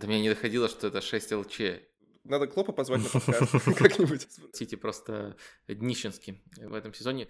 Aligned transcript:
до 0.00 0.06
меня 0.06 0.20
не 0.20 0.28
доходило, 0.30 0.68
что 0.68 0.86
это 0.86 1.02
6 1.02 1.32
ЛЧ. 1.32 1.60
Надо 2.24 2.46
Клопа 2.46 2.72
позвать 2.72 3.02
на 3.02 3.08
подкаст 3.20 3.52
как-нибудь. 3.78 4.26
Сити 4.54 4.74
просто 4.74 5.36
днищенский 5.68 6.42
в 6.56 6.72
этом 6.72 6.94
сезоне. 6.94 7.28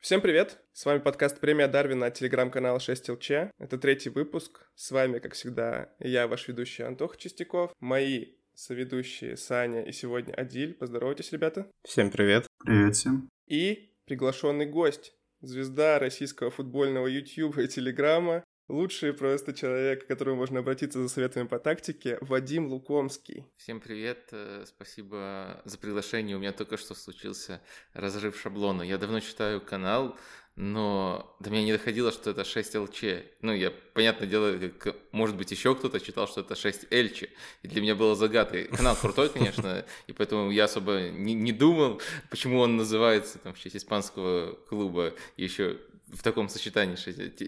Всем 0.00 0.20
привет! 0.20 0.58
С 0.72 0.84
вами 0.84 0.98
подкаст 0.98 1.38
«Премия 1.40 1.68
Дарвина» 1.68 2.06
от 2.06 2.14
телеграм-канала 2.14 2.80
6 2.80 3.10
ЛЧ. 3.10 3.30
Это 3.58 3.78
третий 3.78 4.10
выпуск. 4.10 4.68
С 4.74 4.90
вами, 4.90 5.20
как 5.20 5.34
всегда, 5.34 5.92
я, 6.00 6.26
ваш 6.26 6.48
ведущий 6.48 6.82
Антох 6.82 7.16
Чистяков, 7.18 7.72
мои 7.78 8.34
соведущие 8.54 9.36
Саня 9.36 9.84
и 9.84 9.92
сегодня 9.92 10.32
Адиль. 10.34 10.74
Поздоровайтесь, 10.74 11.30
ребята. 11.30 11.70
Всем 11.84 12.10
привет. 12.10 12.48
Привет 12.64 12.96
всем. 12.96 13.28
И 13.46 13.92
приглашенный 14.06 14.66
гость, 14.66 15.14
звезда 15.40 16.00
российского 16.00 16.50
футбольного 16.50 17.06
YouTube 17.06 17.58
и 17.58 17.68
Телеграма, 17.68 18.44
лучший 18.68 19.12
просто 19.12 19.52
человек, 19.54 20.04
к 20.04 20.08
которому 20.08 20.36
можно 20.36 20.60
обратиться 20.60 21.00
за 21.00 21.08
советами 21.08 21.46
по 21.46 21.58
тактике, 21.58 22.18
Вадим 22.20 22.66
Лукомский. 22.68 23.44
Всем 23.56 23.80
привет, 23.80 24.28
э, 24.32 24.64
спасибо 24.66 25.60
за 25.64 25.78
приглашение. 25.78 26.36
У 26.36 26.40
меня 26.40 26.52
только 26.52 26.76
что 26.76 26.94
случился 26.94 27.60
разрыв 27.94 28.38
шаблона. 28.38 28.82
Я 28.82 28.98
давно 28.98 29.20
читаю 29.20 29.60
канал, 29.60 30.16
но 30.54 31.36
до 31.40 31.50
меня 31.50 31.64
не 31.64 31.72
доходило, 31.72 32.12
что 32.12 32.30
это 32.30 32.44
6 32.44 32.74
ЛЧ. 32.74 33.04
Ну, 33.42 33.54
я, 33.54 33.72
понятное 33.94 34.28
дело, 34.28 34.58
как, 34.78 34.96
может 35.12 35.36
быть, 35.36 35.50
еще 35.50 35.74
кто-то 35.74 36.00
читал, 36.00 36.28
что 36.28 36.42
это 36.42 36.54
6 36.54 36.92
ЛЧ. 36.92 37.24
И 37.62 37.68
для 37.68 37.80
меня 37.80 37.94
было 37.94 38.16
загадкой. 38.16 38.64
Канал 38.64 38.96
крутой, 38.96 39.30
конечно, 39.30 39.84
и 40.08 40.12
поэтому 40.12 40.50
я 40.50 40.64
особо 40.64 41.10
не, 41.10 41.34
не 41.34 41.52
думал, 41.52 42.02
почему 42.28 42.58
он 42.58 42.76
называется 42.76 43.38
там, 43.38 43.54
в 43.54 43.58
честь 43.58 43.76
испанского 43.76 44.54
клуба 44.68 45.14
еще 45.36 45.78
в 46.12 46.22
таком 46.22 46.48
сочетании. 46.48 46.96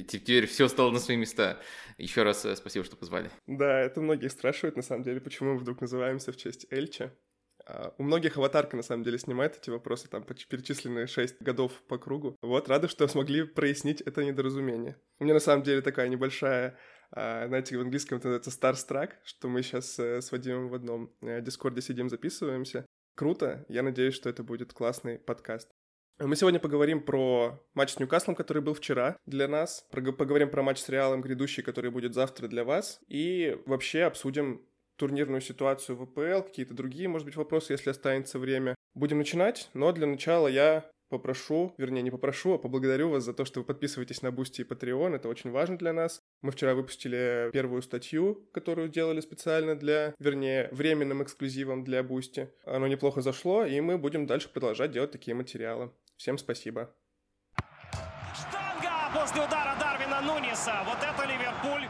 Теперь 0.02 0.46
все 0.46 0.69
стало 0.69 0.91
на 0.91 0.98
свои 0.98 1.16
места. 1.16 1.60
Еще 1.98 2.23
раз 2.23 2.45
э, 2.45 2.56
спасибо, 2.56 2.84
что 2.84 2.96
позвали. 2.96 3.30
Да, 3.46 3.80
это 3.80 4.00
многие 4.00 4.28
спрашивают, 4.28 4.77
на 4.77 4.83
самом 4.83 5.02
деле, 5.02 5.20
почему 5.20 5.55
мы 5.55 5.59
вдруг 5.59 5.80
называемся 5.80 6.33
в 6.33 6.36
честь 6.36 6.66
Эльча. 6.70 7.12
А, 7.66 7.95
у 7.98 8.02
многих 8.02 8.36
аватарка, 8.36 8.77
на 8.77 8.83
самом 8.83 9.05
деле, 9.05 9.19
снимает 9.19 9.56
эти 9.56 9.70
вопросы, 9.70 10.08
там 10.08 10.25
перечисленные 10.25 11.06
6 11.06 11.41
годов 11.41 11.72
по 11.88 11.98
кругу. 11.98 12.36
Вот, 12.42 12.69
рады, 12.69 12.88
что 12.88 13.06
смогли 13.08 13.44
прояснить 13.44 14.00
это 14.00 14.25
недоразумение. 14.25 14.97
У 15.19 15.25
меня, 15.25 15.34
на 15.34 15.41
самом 15.41 15.62
деле, 15.62 15.83
такая 15.83 16.08
небольшая 16.08 16.78
а, 17.12 17.48
знаете, 17.48 17.77
в 17.77 17.81
английском 17.81 18.19
это 18.19 18.28
называется 18.28 18.50
Starstruck, 18.50 19.11
что 19.25 19.48
мы 19.48 19.62
сейчас 19.62 19.98
э, 19.98 20.20
с 20.20 20.31
Вадимом 20.31 20.69
в 20.69 20.75
одном 20.75 21.12
э, 21.22 21.41
дискорде 21.41 21.83
сидим, 21.83 22.08
записываемся. 22.08 22.86
Круто, 23.16 23.66
я 23.69 23.83
надеюсь, 23.83 24.14
что 24.14 24.28
это 24.31 24.44
будет 24.44 24.72
классный 24.72 25.19
подкаст. 25.19 25.69
Мы 26.22 26.36
сегодня 26.36 26.60
поговорим 26.60 27.00
про 27.00 27.58
матч 27.72 27.92
с 27.92 27.98
Ньюкаслом, 27.98 28.34
который 28.34 28.60
был 28.60 28.74
вчера 28.74 29.16
для 29.24 29.48
нас, 29.48 29.86
поговорим 29.90 30.50
про 30.50 30.62
матч 30.62 30.78
с 30.78 30.88
Реалом 30.90 31.22
грядущий, 31.22 31.62
который 31.62 31.90
будет 31.90 32.12
завтра 32.12 32.46
для 32.46 32.62
вас, 32.62 33.00
и 33.08 33.56
вообще 33.64 34.02
обсудим 34.02 34.60
турнирную 34.96 35.41
ситуацию 35.41 35.96
в 35.96 36.04
АПЛ, 36.05 36.42
какие-то 36.42 36.74
другие, 36.74 37.08
может 37.08 37.24
быть, 37.24 37.36
вопросы, 37.36 37.72
если 37.72 37.88
останется 37.88 38.38
время. 38.38 38.74
Будем 38.92 39.16
начинать, 39.16 39.70
но 39.72 39.92
для 39.92 40.06
начала 40.06 40.46
я 40.46 40.91
попрошу, 41.08 41.74
вернее, 41.78 42.02
не 42.02 42.10
попрошу, 42.10 42.52
а 42.52 42.58
поблагодарю 42.58 43.08
вас 43.08 43.24
за 43.24 43.32
то, 43.32 43.46
что 43.46 43.60
вы 43.60 43.66
подписываетесь 43.66 44.20
на 44.20 44.30
Boosty 44.30 44.61
и 44.60 44.64
Patreon, 44.64 45.16
это 45.16 45.26
очень 45.28 45.50
важно 45.50 45.78
для 45.78 45.94
нас. 45.94 46.20
Мы 46.42 46.52
вчера 46.52 46.74
выпустили 46.74 47.48
первую 47.50 47.80
статью, 47.80 48.46
которую 48.52 48.91
делали 48.91 49.20
специально 49.20 49.74
для, 49.74 50.14
вернее, 50.18 50.68
временным 50.70 51.22
эксклюзивом 51.22 51.82
для 51.82 52.02
Boosty. 52.03 52.50
Оно 52.66 52.86
неплохо 52.88 53.22
зашло, 53.22 53.64
и 53.64 53.80
мы 53.80 53.96
будем 53.96 54.26
дальше 54.26 54.50
продолжать 54.50 54.92
делать 54.92 55.12
такие 55.12 55.34
материалы. 55.34 55.91
Всем 56.20 56.36
спасибо. 56.36 56.94
Штанга 58.34 59.10
после 59.14 59.40
удара 59.42 59.74
Дарвина 59.80 60.20
Нуниса. 60.20 60.82
Вот 60.84 60.98
это 60.98 61.24
Ливерпуль. 61.26 61.88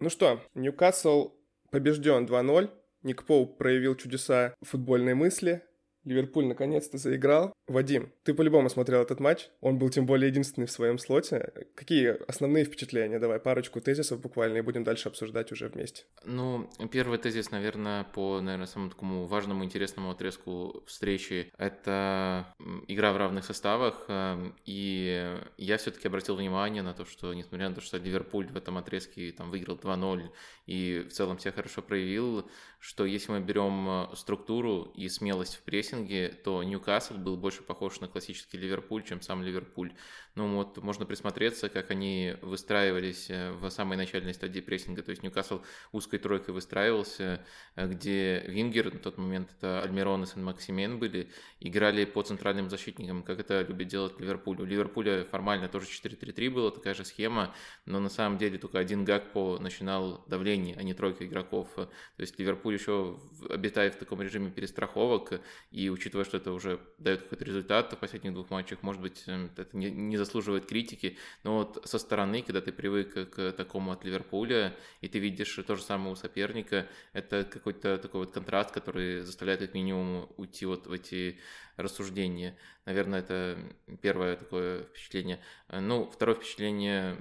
Ну 0.00 0.10
что, 0.10 0.42
Ньюкасл 0.54 1.32
побежден 1.70 2.26
2-0. 2.26 2.68
Ник 3.04 3.24
Поуп 3.24 3.56
проявил 3.56 3.94
чудеса 3.94 4.52
футбольной 4.62 5.14
мысли. 5.14 5.64
Ливерпуль 6.06 6.46
наконец-то 6.46 6.98
заиграл. 6.98 7.52
Вадим, 7.66 8.12
ты 8.22 8.32
по-любому 8.32 8.70
смотрел 8.70 9.02
этот 9.02 9.18
матч. 9.18 9.48
Он 9.60 9.76
был 9.76 9.90
тем 9.90 10.06
более 10.06 10.28
единственный 10.28 10.66
в 10.66 10.70
своем 10.70 10.98
слоте. 10.98 11.52
Какие 11.74 12.16
основные 12.28 12.64
впечатления? 12.64 13.18
Давай 13.18 13.40
парочку 13.40 13.80
тезисов 13.80 14.20
буквально 14.20 14.58
и 14.58 14.60
будем 14.60 14.84
дальше 14.84 15.08
обсуждать 15.08 15.50
уже 15.50 15.66
вместе. 15.66 16.04
Ну, 16.24 16.70
первый 16.92 17.18
тезис, 17.18 17.50
наверное, 17.50 18.04
по, 18.04 18.40
наверное, 18.40 18.68
самому 18.68 18.90
такому 18.90 19.26
важному, 19.26 19.64
интересному 19.64 20.12
отрезку 20.12 20.84
встречи. 20.86 21.52
Это 21.58 22.54
игра 22.86 23.12
в 23.12 23.16
равных 23.16 23.44
составах. 23.44 24.04
Эм, 24.06 24.54
и 24.64 25.36
я 25.58 25.76
все-таки 25.76 26.06
обратил 26.06 26.36
внимание 26.36 26.82
на 26.82 26.94
то, 26.94 27.04
что, 27.04 27.34
несмотря 27.34 27.68
на 27.68 27.74
то, 27.74 27.80
что 27.80 27.98
Ливерпуль 27.98 28.46
в 28.46 28.56
этом 28.56 28.78
отрезке 28.78 29.32
там 29.32 29.50
выиграл 29.50 29.76
2-0 29.76 30.30
и 30.66 31.04
в 31.08 31.12
целом 31.12 31.40
себя 31.40 31.50
хорошо 31.50 31.82
проявил, 31.82 32.48
что 32.78 33.04
если 33.04 33.32
мы 33.32 33.40
берем 33.40 33.88
э, 33.88 34.16
структуру 34.16 34.92
и 34.94 35.08
смелость 35.08 35.56
в 35.56 35.62
прессинге, 35.62 36.28
то 36.28 36.62
Ньюкасл 36.62 37.14
был 37.14 37.36
больше 37.36 37.62
похож 37.62 38.00
на 38.00 38.08
классический 38.08 38.58
Ливерпуль, 38.58 39.02
чем 39.02 39.22
сам 39.22 39.42
Ливерпуль. 39.42 39.92
Ну 40.34 40.56
вот 40.56 40.76
можно 40.82 41.06
присмотреться, 41.06 41.68
как 41.68 41.90
они 41.90 42.34
выстраивались 42.42 43.30
э, 43.30 43.52
в 43.52 43.68
самой 43.70 43.96
начальной 43.96 44.34
стадии 44.34 44.60
прессинга. 44.60 45.02
То 45.02 45.10
есть 45.10 45.22
Ньюкасл 45.22 45.62
узкой 45.92 46.18
тройкой 46.18 46.54
выстраивался, 46.54 47.44
э, 47.74 47.88
где 47.88 48.44
Вингер, 48.46 48.92
на 48.92 49.00
тот 49.00 49.16
момент 49.16 49.50
это 49.56 49.82
Альмирон 49.82 50.24
и 50.24 50.26
Сен-Максимен 50.26 50.98
были, 50.98 51.30
играли 51.60 52.04
по 52.04 52.22
центральным 52.22 52.68
защитникам, 52.68 53.22
как 53.22 53.40
это 53.40 53.62
любит 53.62 53.88
делать 53.88 54.20
Ливерпуль. 54.20 54.60
У 54.60 54.64
Ливерпуля 54.64 55.24
формально 55.24 55.68
тоже 55.68 55.86
4-3-3 55.86 56.50
была 56.50 56.70
такая 56.70 56.94
же 56.94 57.04
схема, 57.04 57.54
но 57.86 57.98
на 57.98 58.10
самом 58.10 58.38
деле 58.38 58.58
только 58.58 58.78
один 58.78 59.04
Гакпо 59.04 59.58
начинал 59.58 60.24
давление, 60.28 60.76
а 60.76 60.82
не 60.82 60.94
тройка 60.94 61.26
игроков. 61.26 61.68
То 61.74 61.90
есть 62.18 62.38
Ливерпуль 62.38 62.65
еще 62.70 63.18
обитает 63.48 63.94
в 63.94 63.98
таком 63.98 64.22
режиме 64.22 64.50
перестраховок, 64.50 65.40
и 65.70 65.90
учитывая, 65.90 66.24
что 66.24 66.36
это 66.36 66.52
уже 66.52 66.80
дает 66.98 67.22
какой-то 67.22 67.44
результат 67.44 67.92
в 67.92 67.96
последних 67.96 68.32
двух 68.32 68.50
матчах, 68.50 68.82
может 68.82 69.02
быть, 69.02 69.22
эм, 69.26 69.50
это 69.56 69.76
не, 69.76 69.90
не 69.90 70.16
заслуживает 70.16 70.66
критики, 70.66 71.16
но 71.44 71.58
вот 71.58 71.82
со 71.84 71.98
стороны, 71.98 72.42
когда 72.42 72.60
ты 72.60 72.72
привык 72.72 73.30
к 73.30 73.52
такому 73.52 73.92
от 73.92 74.04
Ливерпуля, 74.04 74.74
и 75.00 75.08
ты 75.08 75.18
видишь 75.18 75.54
то 75.66 75.76
же 75.76 75.82
самое 75.82 76.12
у 76.12 76.16
соперника, 76.16 76.86
это 77.12 77.44
какой-то 77.44 77.98
такой 77.98 78.20
вот 78.20 78.32
контраст, 78.32 78.70
который 78.70 79.20
заставляет 79.20 79.60
как 79.60 79.74
минимум 79.74 80.28
уйти 80.36 80.66
вот 80.66 80.86
в 80.86 80.92
эти 80.92 81.38
рассуждения. 81.76 82.56
Наверное, 82.84 83.20
это 83.20 83.58
первое 84.00 84.36
такое 84.36 84.84
впечатление. 84.84 85.40
Ну, 85.70 86.10
второе 86.10 86.36
впечатление 86.36 87.18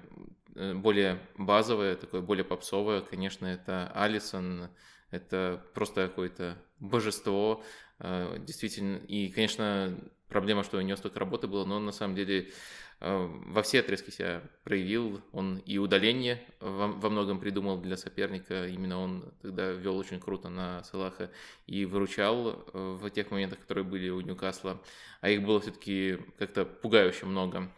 э, 0.55 0.73
более 0.73 1.19
базовое, 1.37 1.95
такое 1.95 2.21
более 2.21 2.45
попсовое, 2.45 3.01
конечно, 3.01 3.45
это 3.45 3.91
Алисон, 3.93 4.69
это 5.15 5.63
просто 5.73 6.07
какое-то 6.07 6.57
божество, 6.79 7.63
э, 7.99 8.37
действительно. 8.39 8.97
И, 8.97 9.29
конечно, 9.29 9.97
проблема, 10.27 10.63
что 10.63 10.77
у 10.77 10.81
него 10.81 10.97
столько 10.97 11.19
работы 11.19 11.47
было, 11.47 11.65
но 11.65 11.77
он 11.77 11.85
на 11.85 11.91
самом 11.91 12.15
деле 12.15 12.51
э, 12.99 13.27
во 13.47 13.61
все 13.61 13.79
отрезки 13.79 14.09
себя 14.09 14.41
проявил. 14.63 15.21
Он 15.31 15.57
и 15.59 15.77
удаление 15.77 16.41
во, 16.59 17.09
многом 17.09 17.39
придумал 17.39 17.79
для 17.79 17.97
соперника. 17.97 18.67
Именно 18.67 18.99
он 18.99 19.33
тогда 19.41 19.71
вел 19.71 19.97
очень 19.97 20.19
круто 20.19 20.49
на 20.49 20.83
Салаха 20.83 21.31
и 21.67 21.85
выручал 21.85 22.49
э, 22.49 22.97
в 22.99 23.09
тех 23.09 23.31
моментах, 23.31 23.59
которые 23.59 23.83
были 23.83 24.09
у 24.09 24.21
Ньюкасла. 24.21 24.81
А 25.21 25.29
их 25.29 25.43
было 25.43 25.59
все-таки 25.61 26.17
как-то 26.37 26.65
пугающе 26.65 27.25
много, 27.25 27.71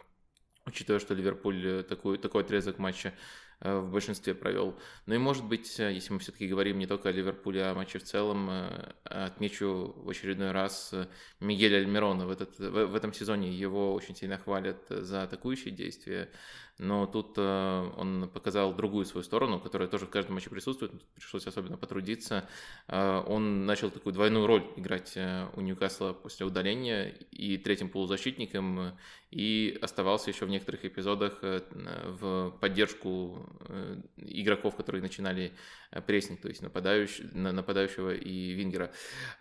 учитывая, 0.66 1.00
что 1.00 1.14
Ливерпуль 1.14 1.84
такой, 1.84 2.18
такой 2.18 2.42
отрезок 2.42 2.78
матча 2.78 3.14
в 3.60 3.90
большинстве 3.90 4.34
провел. 4.34 4.78
Ну 5.06 5.14
и, 5.14 5.18
может 5.18 5.44
быть, 5.44 5.80
э, 5.80 5.92
если 5.92 6.12
мы 6.12 6.20
все-таки 6.20 6.46
говорим 6.46 6.78
не 6.78 6.86
только 6.86 7.08
о 7.08 7.12
Ливерпуле, 7.12 7.64
а 7.64 7.72
о 7.72 7.74
матче 7.74 7.98
в 7.98 8.04
целом, 8.04 8.48
э, 8.50 8.92
отмечу 9.04 9.94
в 9.96 10.08
очередной 10.08 10.52
раз 10.52 10.94
Мигеля 11.40 11.78
Альмирона. 11.78 12.26
В, 12.26 12.30
этот, 12.30 12.58
в 12.58 12.94
этом 12.94 13.12
сезоне 13.12 13.52
его 13.52 13.94
очень 13.94 14.14
сильно 14.14 14.38
хвалят 14.38 14.84
за 14.88 15.24
атакующие 15.24 15.74
действия 15.74 16.28
но 16.78 17.06
тут 17.06 17.34
э, 17.36 17.90
он 17.96 18.30
показал 18.32 18.72
другую 18.72 19.04
свою 19.04 19.24
сторону, 19.24 19.58
которая 19.58 19.88
тоже 19.88 20.06
в 20.06 20.10
каждом 20.10 20.34
матче 20.34 20.48
присутствует, 20.48 20.92
пришлось 21.14 21.46
особенно 21.46 21.76
потрудиться. 21.76 22.48
Э, 22.86 23.20
он 23.26 23.66
начал 23.66 23.90
такую 23.90 24.12
двойную 24.12 24.46
роль 24.46 24.64
играть 24.76 25.12
э, 25.16 25.48
у 25.56 25.60
Ньюкасла 25.60 26.12
после 26.12 26.46
удаления 26.46 27.08
и 27.32 27.58
третьим 27.58 27.88
полузащитником, 27.88 28.96
и 29.32 29.76
оставался 29.82 30.30
еще 30.30 30.46
в 30.46 30.48
некоторых 30.48 30.84
эпизодах 30.84 31.40
в 31.42 32.56
поддержку 32.60 33.46
игроков, 34.16 34.74
которые 34.74 35.02
начинали 35.02 35.52
прессинг, 36.06 36.40
то 36.40 36.48
есть 36.48 36.62
нападающий, 36.62 37.24
нападающего 37.34 38.14
и 38.14 38.52
Вингера. 38.52 38.90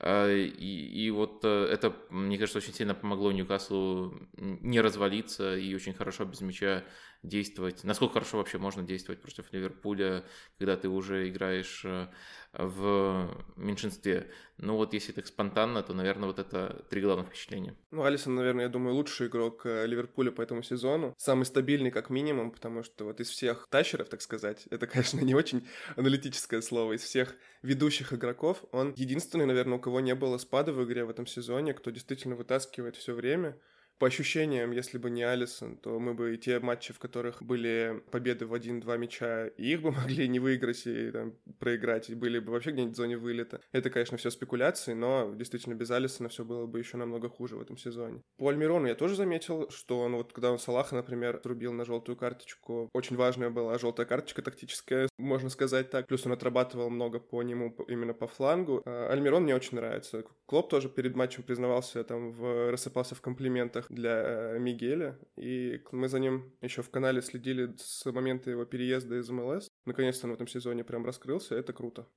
И, 0.04 0.92
и 0.94 1.10
вот 1.12 1.46
это, 1.46 1.96
мне 2.10 2.38
кажется, 2.38 2.58
очень 2.58 2.74
сильно 2.74 2.96
помогло 2.96 3.32
Ньюкаслу 3.32 4.14
не 4.36 4.82
развалиться 4.82 5.56
и 5.56 5.74
очень 5.74 5.94
хорошо 5.94 6.26
без 6.26 6.42
мяча 6.42 6.84
действовать, 7.24 7.84
насколько 7.84 8.14
хорошо 8.14 8.38
вообще 8.38 8.58
можно 8.58 8.84
действовать 8.84 9.22
против 9.22 9.52
Ливерпуля, 9.52 10.24
когда 10.58 10.78
ты 10.78 10.88
уже 10.88 11.30
играешь 11.30 11.84
э, 11.86 12.08
в 12.54 13.46
меньшинстве. 13.56 14.32
Ну 14.58 14.76
вот 14.76 14.94
если 14.94 15.12
так 15.12 15.28
спонтанно, 15.28 15.84
то, 15.84 15.94
наверное, 15.94 16.28
вот 16.28 16.40
это 16.40 16.86
три 16.90 17.02
главных 17.02 17.28
впечатления. 17.28 17.76
Ну, 17.92 18.04
Алисон, 18.04 18.36
наверное, 18.36 18.66
я 18.66 18.70
думаю, 18.70 18.96
лучший 18.96 19.28
игрок 19.28 19.66
э, 19.66 19.86
Ливерпуля 19.86 20.32
по 20.32 20.42
этому 20.42 20.64
сезону. 20.64 21.14
Самый 21.18 21.46
стабильный, 21.46 21.92
как 21.92 22.10
минимум, 22.10 22.52
потому 22.52 22.84
что 22.84 23.06
вот 23.06 23.20
из 23.20 23.30
всех 23.30 23.68
тащеров, 23.70 24.10
так 24.10 24.22
сказать, 24.22 24.66
это, 24.70 24.88
конечно, 24.88 25.20
не 25.22 25.36
очень 25.36 25.68
аналитическое 25.96 26.62
слово, 26.62 26.94
из 26.94 27.02
всех 27.02 27.36
ведущих 27.62 28.14
игроков, 28.14 28.64
он 28.72 28.94
единственный, 28.96 29.46
наверное, 29.46 29.78
у 29.78 29.82
кого 29.82 30.00
не 30.00 30.16
было 30.16 30.38
спада 30.38 30.74
в 30.74 30.84
игре 30.84 31.06
в 31.06 31.10
этом 31.10 31.28
сезоне, 31.28 31.74
кто 31.74 31.92
действительно 31.92 32.36
вытаскивает 32.36 32.96
все 32.96 33.14
время 33.14 33.58
по 34.00 34.08
ощущениям, 34.08 34.72
если 34.72 34.98
бы 34.98 35.10
не 35.10 35.24
Алисон, 35.24 35.78
то 35.78 36.00
мы 36.00 36.14
бы 36.14 36.36
и 36.36 36.38
те 36.38 36.60
матчи, 36.60 36.94
в 36.94 37.00
которых 37.00 37.42
были 37.42 38.04
победы 38.12 38.46
в 38.46 38.54
один-два 38.54 38.98
мяча, 38.98 39.48
и 39.48 39.74
их 39.74 39.82
бы 39.82 39.92
могли 39.92 40.28
не 40.28 40.40
выиграть 40.40 40.86
и 40.86 41.12
там, 41.12 41.34
проиграть, 41.60 42.10
и 42.10 42.16
были 42.16 42.40
бы 42.40 42.52
вообще 42.52 42.72
где-нибудь 42.72 42.94
в 42.94 42.98
зоне 42.98 43.18
вылета. 43.18 43.62
Это, 43.72 43.90
конечно, 43.90 44.18
все 44.18 44.30
спекуляции, 44.30 44.94
но 44.94 45.34
действительно 45.36 45.74
без 45.74 45.90
Алисона 45.92 46.30
все 46.30 46.46
было 46.46 46.66
бы 46.68 46.80
еще 46.80 46.98
намного 46.98 47.30
хуже 47.30 47.56
в 47.56 47.62
этом 47.62 47.78
сезоне. 47.78 48.22
По 48.38 48.50
Альмирону 48.50 48.88
я 48.88 48.96
тоже 48.96 49.16
заметил, 49.16 49.70
что 49.70 50.00
он 50.00 50.16
вот, 50.16 50.34
когда 50.34 50.52
он 50.52 50.60
Салаха, 50.60 50.96
например, 50.96 51.42
рубил 51.44 51.74
на 51.74 51.86
желтую 51.86 52.18
карточку, 52.18 52.90
очень 52.94 53.16
важная 53.16 53.50
была 53.50 53.78
желтая 53.80 54.06
карточка 54.06 54.42
тактическая, 54.42 55.10
можно 55.18 55.50
сказать 55.50 55.90
так. 55.90 56.08
Плюс 56.08 56.26
он 56.26 56.34
отрабатывал 56.34 56.90
много 56.90 57.20
по 57.20 57.42
нему 57.42 57.76
именно 57.88 58.14
по 58.14 58.28
флангу. 58.28 58.82
А, 58.86 59.10
Альмирон 59.12 59.44
мне 59.44 59.56
очень 59.56 59.78
нравится. 59.78 60.24
Клоп 60.46 60.70
тоже 60.70 60.90
перед 60.90 61.16
матчем 61.16 61.44
признавался, 61.44 62.04
там, 62.04 62.32
в, 62.32 62.72
рассыпался 62.72 63.16
в 63.16 63.22
комплиментах 63.22 63.87
для 63.90 64.56
э, 64.56 64.60
Мигеля, 64.60 65.18
и 65.36 65.82
мы 65.92 66.08
за 66.08 66.20
ним 66.20 66.54
еще 66.62 66.82
в 66.82 66.90
канале 66.90 67.22
следили 67.22 67.74
с 67.78 68.06
момента 68.12 68.50
его 68.50 68.66
переезда 68.66 69.20
из 69.20 69.30
МЛС. 69.30 69.68
Наконец-то 69.86 70.28
он 70.28 70.32
в 70.32 70.36
этом 70.36 70.48
сезоне 70.48 70.84
прям 70.84 71.06
раскрылся, 71.06 71.56
это 71.56 71.74
круто. 71.74 72.08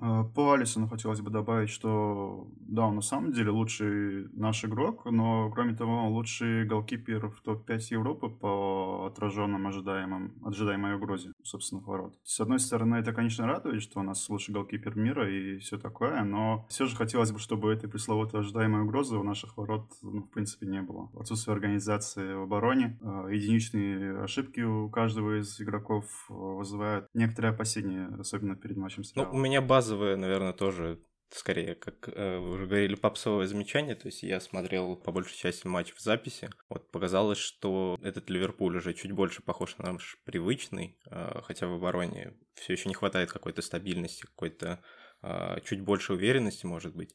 А, 0.00 0.24
по 0.24 0.52
Алисону 0.52 0.88
хотелось 0.88 1.20
бы 1.20 1.30
добавить, 1.30 1.70
что 1.70 2.48
да, 2.60 2.86
он 2.86 2.96
на 2.96 3.02
самом 3.02 3.32
деле 3.32 3.50
лучший 3.50 4.28
наш 4.32 4.64
игрок, 4.64 5.04
но 5.04 5.50
кроме 5.50 5.74
того, 5.74 6.04
он 6.04 6.12
лучший 6.12 6.64
голкипер 6.64 7.28
в 7.28 7.40
топ-5 7.42 7.80
Европы 7.90 8.28
по 8.28 9.06
отраженным 9.06 9.66
ожидаемым, 9.66 10.34
ожидаемой 10.44 10.94
угрозе 10.94 11.32
собственных 11.42 11.86
ворот. 11.86 12.14
С 12.24 12.40
одной 12.40 12.60
стороны, 12.60 12.96
это, 12.96 13.12
конечно, 13.12 13.46
радует, 13.46 13.82
что 13.82 14.00
у 14.00 14.02
нас 14.02 14.28
лучший 14.28 14.54
голкипер 14.54 14.96
мира 14.96 15.30
и 15.30 15.58
все 15.58 15.78
такое, 15.78 16.22
но 16.22 16.66
все 16.68 16.86
же 16.86 16.96
хотелось 16.96 17.32
бы, 17.32 17.38
чтобы 17.38 17.72
этой 17.72 17.88
пресловутой 17.88 18.40
ожидаемой 18.40 18.82
угрозы 18.82 19.16
у 19.16 19.22
наших 19.22 19.56
ворот, 19.56 19.90
ну, 20.02 20.22
в 20.22 20.30
принципе, 20.30 20.66
не 20.66 20.80
было. 20.80 21.10
Отсутствие 21.18 21.54
организации 21.54 22.34
в 22.34 22.42
обороне, 22.42 22.98
а, 23.02 23.28
единичные 23.28 24.22
ошибки 24.22 24.60
у 24.60 24.88
каждого 24.88 25.40
из 25.40 25.60
игроков 25.60 26.04
вызывают 26.28 27.08
некоторые 27.14 27.52
опасения, 27.52 28.06
особенно 28.18 28.56
перед 28.56 28.76
матчем 28.76 29.04
с 29.04 29.14
Ну, 29.14 29.28
у 29.30 29.38
меня 29.38 29.60
база 29.60 29.89
базовые, 29.90 30.16
наверное, 30.16 30.52
тоже 30.52 31.00
скорее, 31.30 31.74
как 31.74 32.08
э, 32.08 32.38
уже 32.38 32.66
говорили, 32.66 32.94
попсовое 32.94 33.46
замечание. 33.46 33.94
То 33.94 34.06
есть 34.06 34.22
я 34.22 34.40
смотрел 34.40 34.96
по 34.96 35.12
большей 35.12 35.36
части 35.36 35.66
матч 35.66 35.92
в 35.92 36.00
записи. 36.00 36.50
Вот 36.68 36.90
показалось, 36.90 37.38
что 37.38 37.98
этот 38.02 38.30
Ливерпуль 38.30 38.76
уже 38.76 38.94
чуть 38.94 39.12
больше 39.12 39.42
похож 39.42 39.78
на 39.78 39.92
наш 39.92 40.18
привычный, 40.24 40.98
э, 41.06 41.40
хотя 41.42 41.66
в 41.66 41.74
обороне 41.74 42.34
все 42.54 42.72
еще 42.72 42.88
не 42.88 42.94
хватает 42.94 43.32
какой-то 43.32 43.62
стабильности, 43.62 44.22
какой-то 44.22 44.82
э, 45.22 45.60
чуть 45.64 45.80
больше 45.80 46.14
уверенности, 46.14 46.66
может 46.66 46.94
быть. 46.94 47.14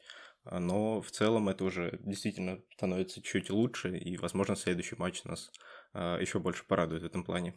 Но 0.49 1.01
в 1.01 1.09
целом 1.11 1.49
это 1.49 1.63
уже 1.63 1.97
действительно 2.03 2.61
становится 2.73 3.21
чуть 3.21 3.49
лучше, 3.49 3.97
и, 3.97 4.17
возможно, 4.17 4.55
следующий 4.55 4.95
матч 4.97 5.23
нас 5.23 5.51
э, 5.93 6.17
еще 6.21 6.39
больше 6.39 6.65
порадует 6.65 7.03
в 7.03 7.05
этом 7.05 7.23
плане. 7.23 7.55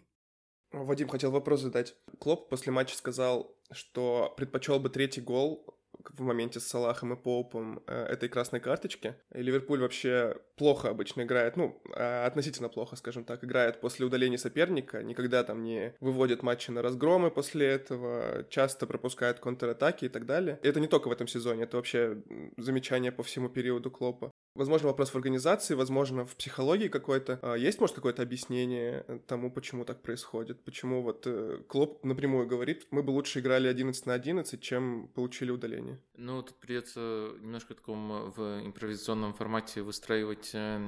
Вадим 0.72 1.08
хотел 1.08 1.30
вопрос 1.30 1.60
задать. 1.60 1.94
Клоп 2.18 2.48
после 2.48 2.72
матча 2.72 2.96
сказал, 2.96 3.54
что 3.70 4.34
предпочел 4.36 4.78
бы 4.78 4.90
третий 4.90 5.20
гол 5.20 5.78
в 6.04 6.20
моменте 6.22 6.60
с 6.60 6.66
Салахом 6.66 7.12
и 7.12 7.16
Поупом 7.16 7.82
э, 7.86 8.04
этой 8.04 8.28
красной 8.28 8.60
карточки. 8.60 9.14
И 9.34 9.42
Ливерпуль 9.42 9.80
вообще 9.80 10.36
плохо 10.56 10.90
обычно 10.90 11.22
играет, 11.22 11.56
ну, 11.56 11.80
э, 11.94 12.24
относительно 12.24 12.68
плохо, 12.68 12.96
скажем 12.96 13.24
так, 13.24 13.44
играет 13.44 13.80
после 13.80 14.06
удаления 14.06 14.38
соперника, 14.38 15.02
никогда 15.02 15.44
там 15.44 15.62
не 15.62 15.94
выводит 16.00 16.42
матчи 16.42 16.70
на 16.70 16.82
разгромы 16.82 17.30
после 17.30 17.66
этого, 17.66 18.44
часто 18.50 18.86
пропускает 18.86 19.40
контратаки 19.40 20.06
и 20.06 20.08
так 20.08 20.26
далее. 20.26 20.58
И 20.62 20.68
это 20.68 20.80
не 20.80 20.86
только 20.86 21.08
в 21.08 21.12
этом 21.12 21.26
сезоне, 21.26 21.64
это 21.64 21.76
вообще 21.76 22.22
замечание 22.56 23.12
по 23.12 23.22
всему 23.22 23.48
периоду 23.48 23.90
Клопа. 23.90 24.30
Возможно, 24.58 24.88
вопрос 24.88 25.10
в 25.10 25.14
организации, 25.14 25.74
возможно, 25.74 26.26
в 26.26 26.34
психологии 26.34 26.88
какой-то. 26.88 27.38
А 27.42 27.54
есть, 27.54 27.80
может, 27.80 27.94
какое-то 27.94 28.22
объяснение 28.22 29.04
тому, 29.28 29.52
почему 29.52 29.84
так 29.84 30.02
происходит? 30.02 30.64
Почему 30.64 31.00
вот 31.00 31.22
э, 31.26 31.62
Клоп 31.68 32.04
напрямую 32.04 32.48
говорит, 32.48 32.88
мы 32.90 33.04
бы 33.04 33.10
лучше 33.10 33.38
играли 33.38 33.68
11 33.68 34.06
на 34.06 34.14
11, 34.14 34.60
чем 34.60 35.12
получили 35.14 35.52
удаление? 35.52 36.00
Ну, 36.16 36.42
тут 36.42 36.56
придется 36.56 37.34
немножко 37.40 37.74
таком 37.74 38.32
в 38.32 38.66
импровизационном 38.66 39.32
формате 39.32 39.82
выстраивать 39.82 40.50
э, 40.54 40.80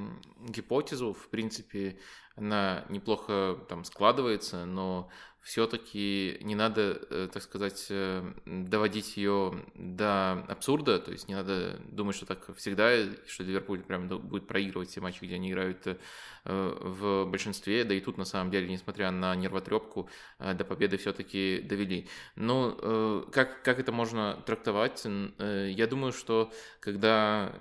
гипотезу. 0.49 1.13
В 1.13 1.29
принципе, 1.29 1.97
она 2.35 2.83
неплохо 2.89 3.57
там 3.69 3.85
складывается, 3.85 4.65
но 4.65 5.09
все-таки 5.41 6.37
не 6.41 6.53
надо, 6.53 7.01
э, 7.09 7.27
так 7.33 7.41
сказать, 7.41 7.87
э, 7.89 8.33
доводить 8.45 9.17
ее 9.17 9.65
до 9.73 10.33
абсурда, 10.47 10.99
то 10.99 11.11
есть 11.11 11.27
не 11.27 11.33
надо 11.33 11.79
думать, 11.89 12.15
что 12.15 12.27
так 12.27 12.55
всегда, 12.55 12.91
что 13.27 13.43
Ливерпуль 13.43 13.81
прям 13.81 14.07
будет 14.07 14.47
проигрывать 14.47 14.89
все 14.89 15.01
матчи, 15.01 15.23
где 15.23 15.35
они 15.35 15.51
играют 15.51 15.87
э, 15.87 15.97
в 16.45 17.25
большинстве, 17.25 17.83
да 17.83 17.95
и 17.95 18.01
тут 18.01 18.17
на 18.17 18.25
самом 18.25 18.51
деле, 18.51 18.67
несмотря 18.67 19.09
на 19.11 19.35
нервотрепку, 19.35 20.09
до 20.39 20.63
победы 20.63 20.97
все-таки 20.97 21.61
довели. 21.63 22.07
Но 22.35 23.27
как, 23.31 23.61
как 23.63 23.79
это 23.79 23.91
можно 23.91 24.41
трактовать? 24.45 25.05
Я 25.37 25.87
думаю, 25.87 26.13
что 26.13 26.51
когда 26.79 27.53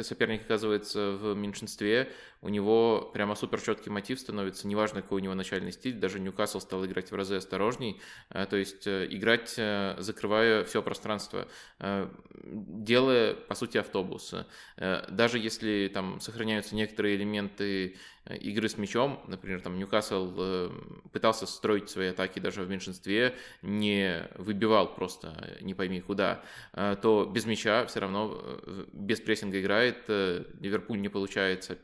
соперник 0.00 0.42
оказывается 0.42 1.12
в 1.12 1.34
меньшинстве, 1.34 2.10
у 2.42 2.48
него 2.48 3.10
прямо 3.14 3.36
супер 3.36 3.60
четкий 3.60 3.88
мотив 3.88 4.18
становится, 4.18 4.66
неважно, 4.66 5.00
какой 5.00 5.20
у 5.20 5.24
него 5.24 5.34
начальный 5.34 5.70
стиль, 5.70 5.94
даже 5.94 6.18
Ньюкасл 6.18 6.58
стал 6.58 6.84
играть 6.84 7.12
в 7.12 7.14
разы 7.14 7.36
осторожней, 7.36 8.00
э, 8.30 8.46
то 8.46 8.56
есть 8.56 8.86
э, 8.86 9.06
играть, 9.10 9.54
э, 9.56 9.94
закрывая 9.98 10.64
все 10.64 10.82
пространство, 10.82 11.46
делая, 12.44 13.34
по 13.34 13.54
сути, 13.54 13.78
автобус. 13.78 14.34
Даже 14.76 15.38
если 15.38 15.90
там 15.92 16.20
сохраняются 16.20 16.74
некоторые 16.74 17.16
элементы 17.16 17.96
игры 18.40 18.68
с 18.68 18.76
мячом, 18.78 19.22
например, 19.26 19.60
там 19.60 19.78
Ньюкасл 19.78 20.70
пытался 21.12 21.46
строить 21.46 21.90
свои 21.90 22.08
атаки 22.08 22.38
даже 22.38 22.62
в 22.62 22.70
меньшинстве, 22.70 23.36
не 23.62 24.28
выбивал 24.36 24.94
просто 24.94 25.56
не 25.60 25.74
пойми 25.74 26.00
куда, 26.00 26.42
то 26.72 27.30
без 27.32 27.46
мяча 27.46 27.86
все 27.86 28.00
равно 28.00 28.60
без 28.92 29.20
прессинга 29.20 29.60
играет, 29.60 30.08
Ливерпуль 30.08 31.00
не 31.00 31.08
получается 31.08 31.78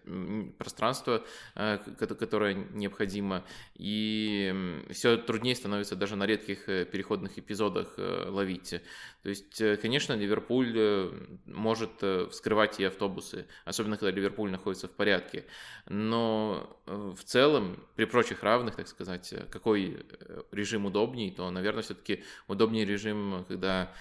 пространство, 0.57 1.25
которое 1.55 2.55
необходимо, 2.55 3.45
и 3.75 4.83
все 4.91 5.17
труднее 5.17 5.55
становится 5.55 5.97
даже 5.97 6.17
на 6.17 6.27
редких 6.27 6.67
переходных 6.67 7.39
эпизодах 7.39 7.95
ловить. 7.97 8.81
То 9.29 9.31
есть, 9.31 9.81
конечно, 9.83 10.15
Ливерпуль 10.15 11.13
может 11.45 12.03
вскрывать 12.31 12.81
и 12.81 12.85
автобусы, 12.85 13.47
особенно 13.67 13.99
когда 13.99 14.11
Ливерпуль 14.11 14.51
находится 14.51 14.89
в 14.89 14.93
порядке, 14.93 15.45
но 15.85 16.79
Э, 16.89 17.13
в 17.15 17.23
целом, 17.25 17.77
при 17.97 18.07
прочих 18.07 18.43
равных, 18.43 18.77
так 18.77 18.89
сказать, 18.89 19.33
э, 19.33 19.45
какой 19.51 20.07
э, 20.21 20.43
режим 20.53 20.87
удобней, 20.87 21.31
то, 21.31 21.51
наверное, 21.51 21.83
все-таки 21.83 22.25
удобнее 22.47 22.85
режим, 22.85 23.45
когда 23.49 23.93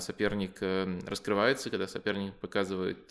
соперник 0.00 0.60
раскрывается, 1.08 1.70
когда 1.70 1.88
соперник 1.88 2.34
показывает 2.34 3.10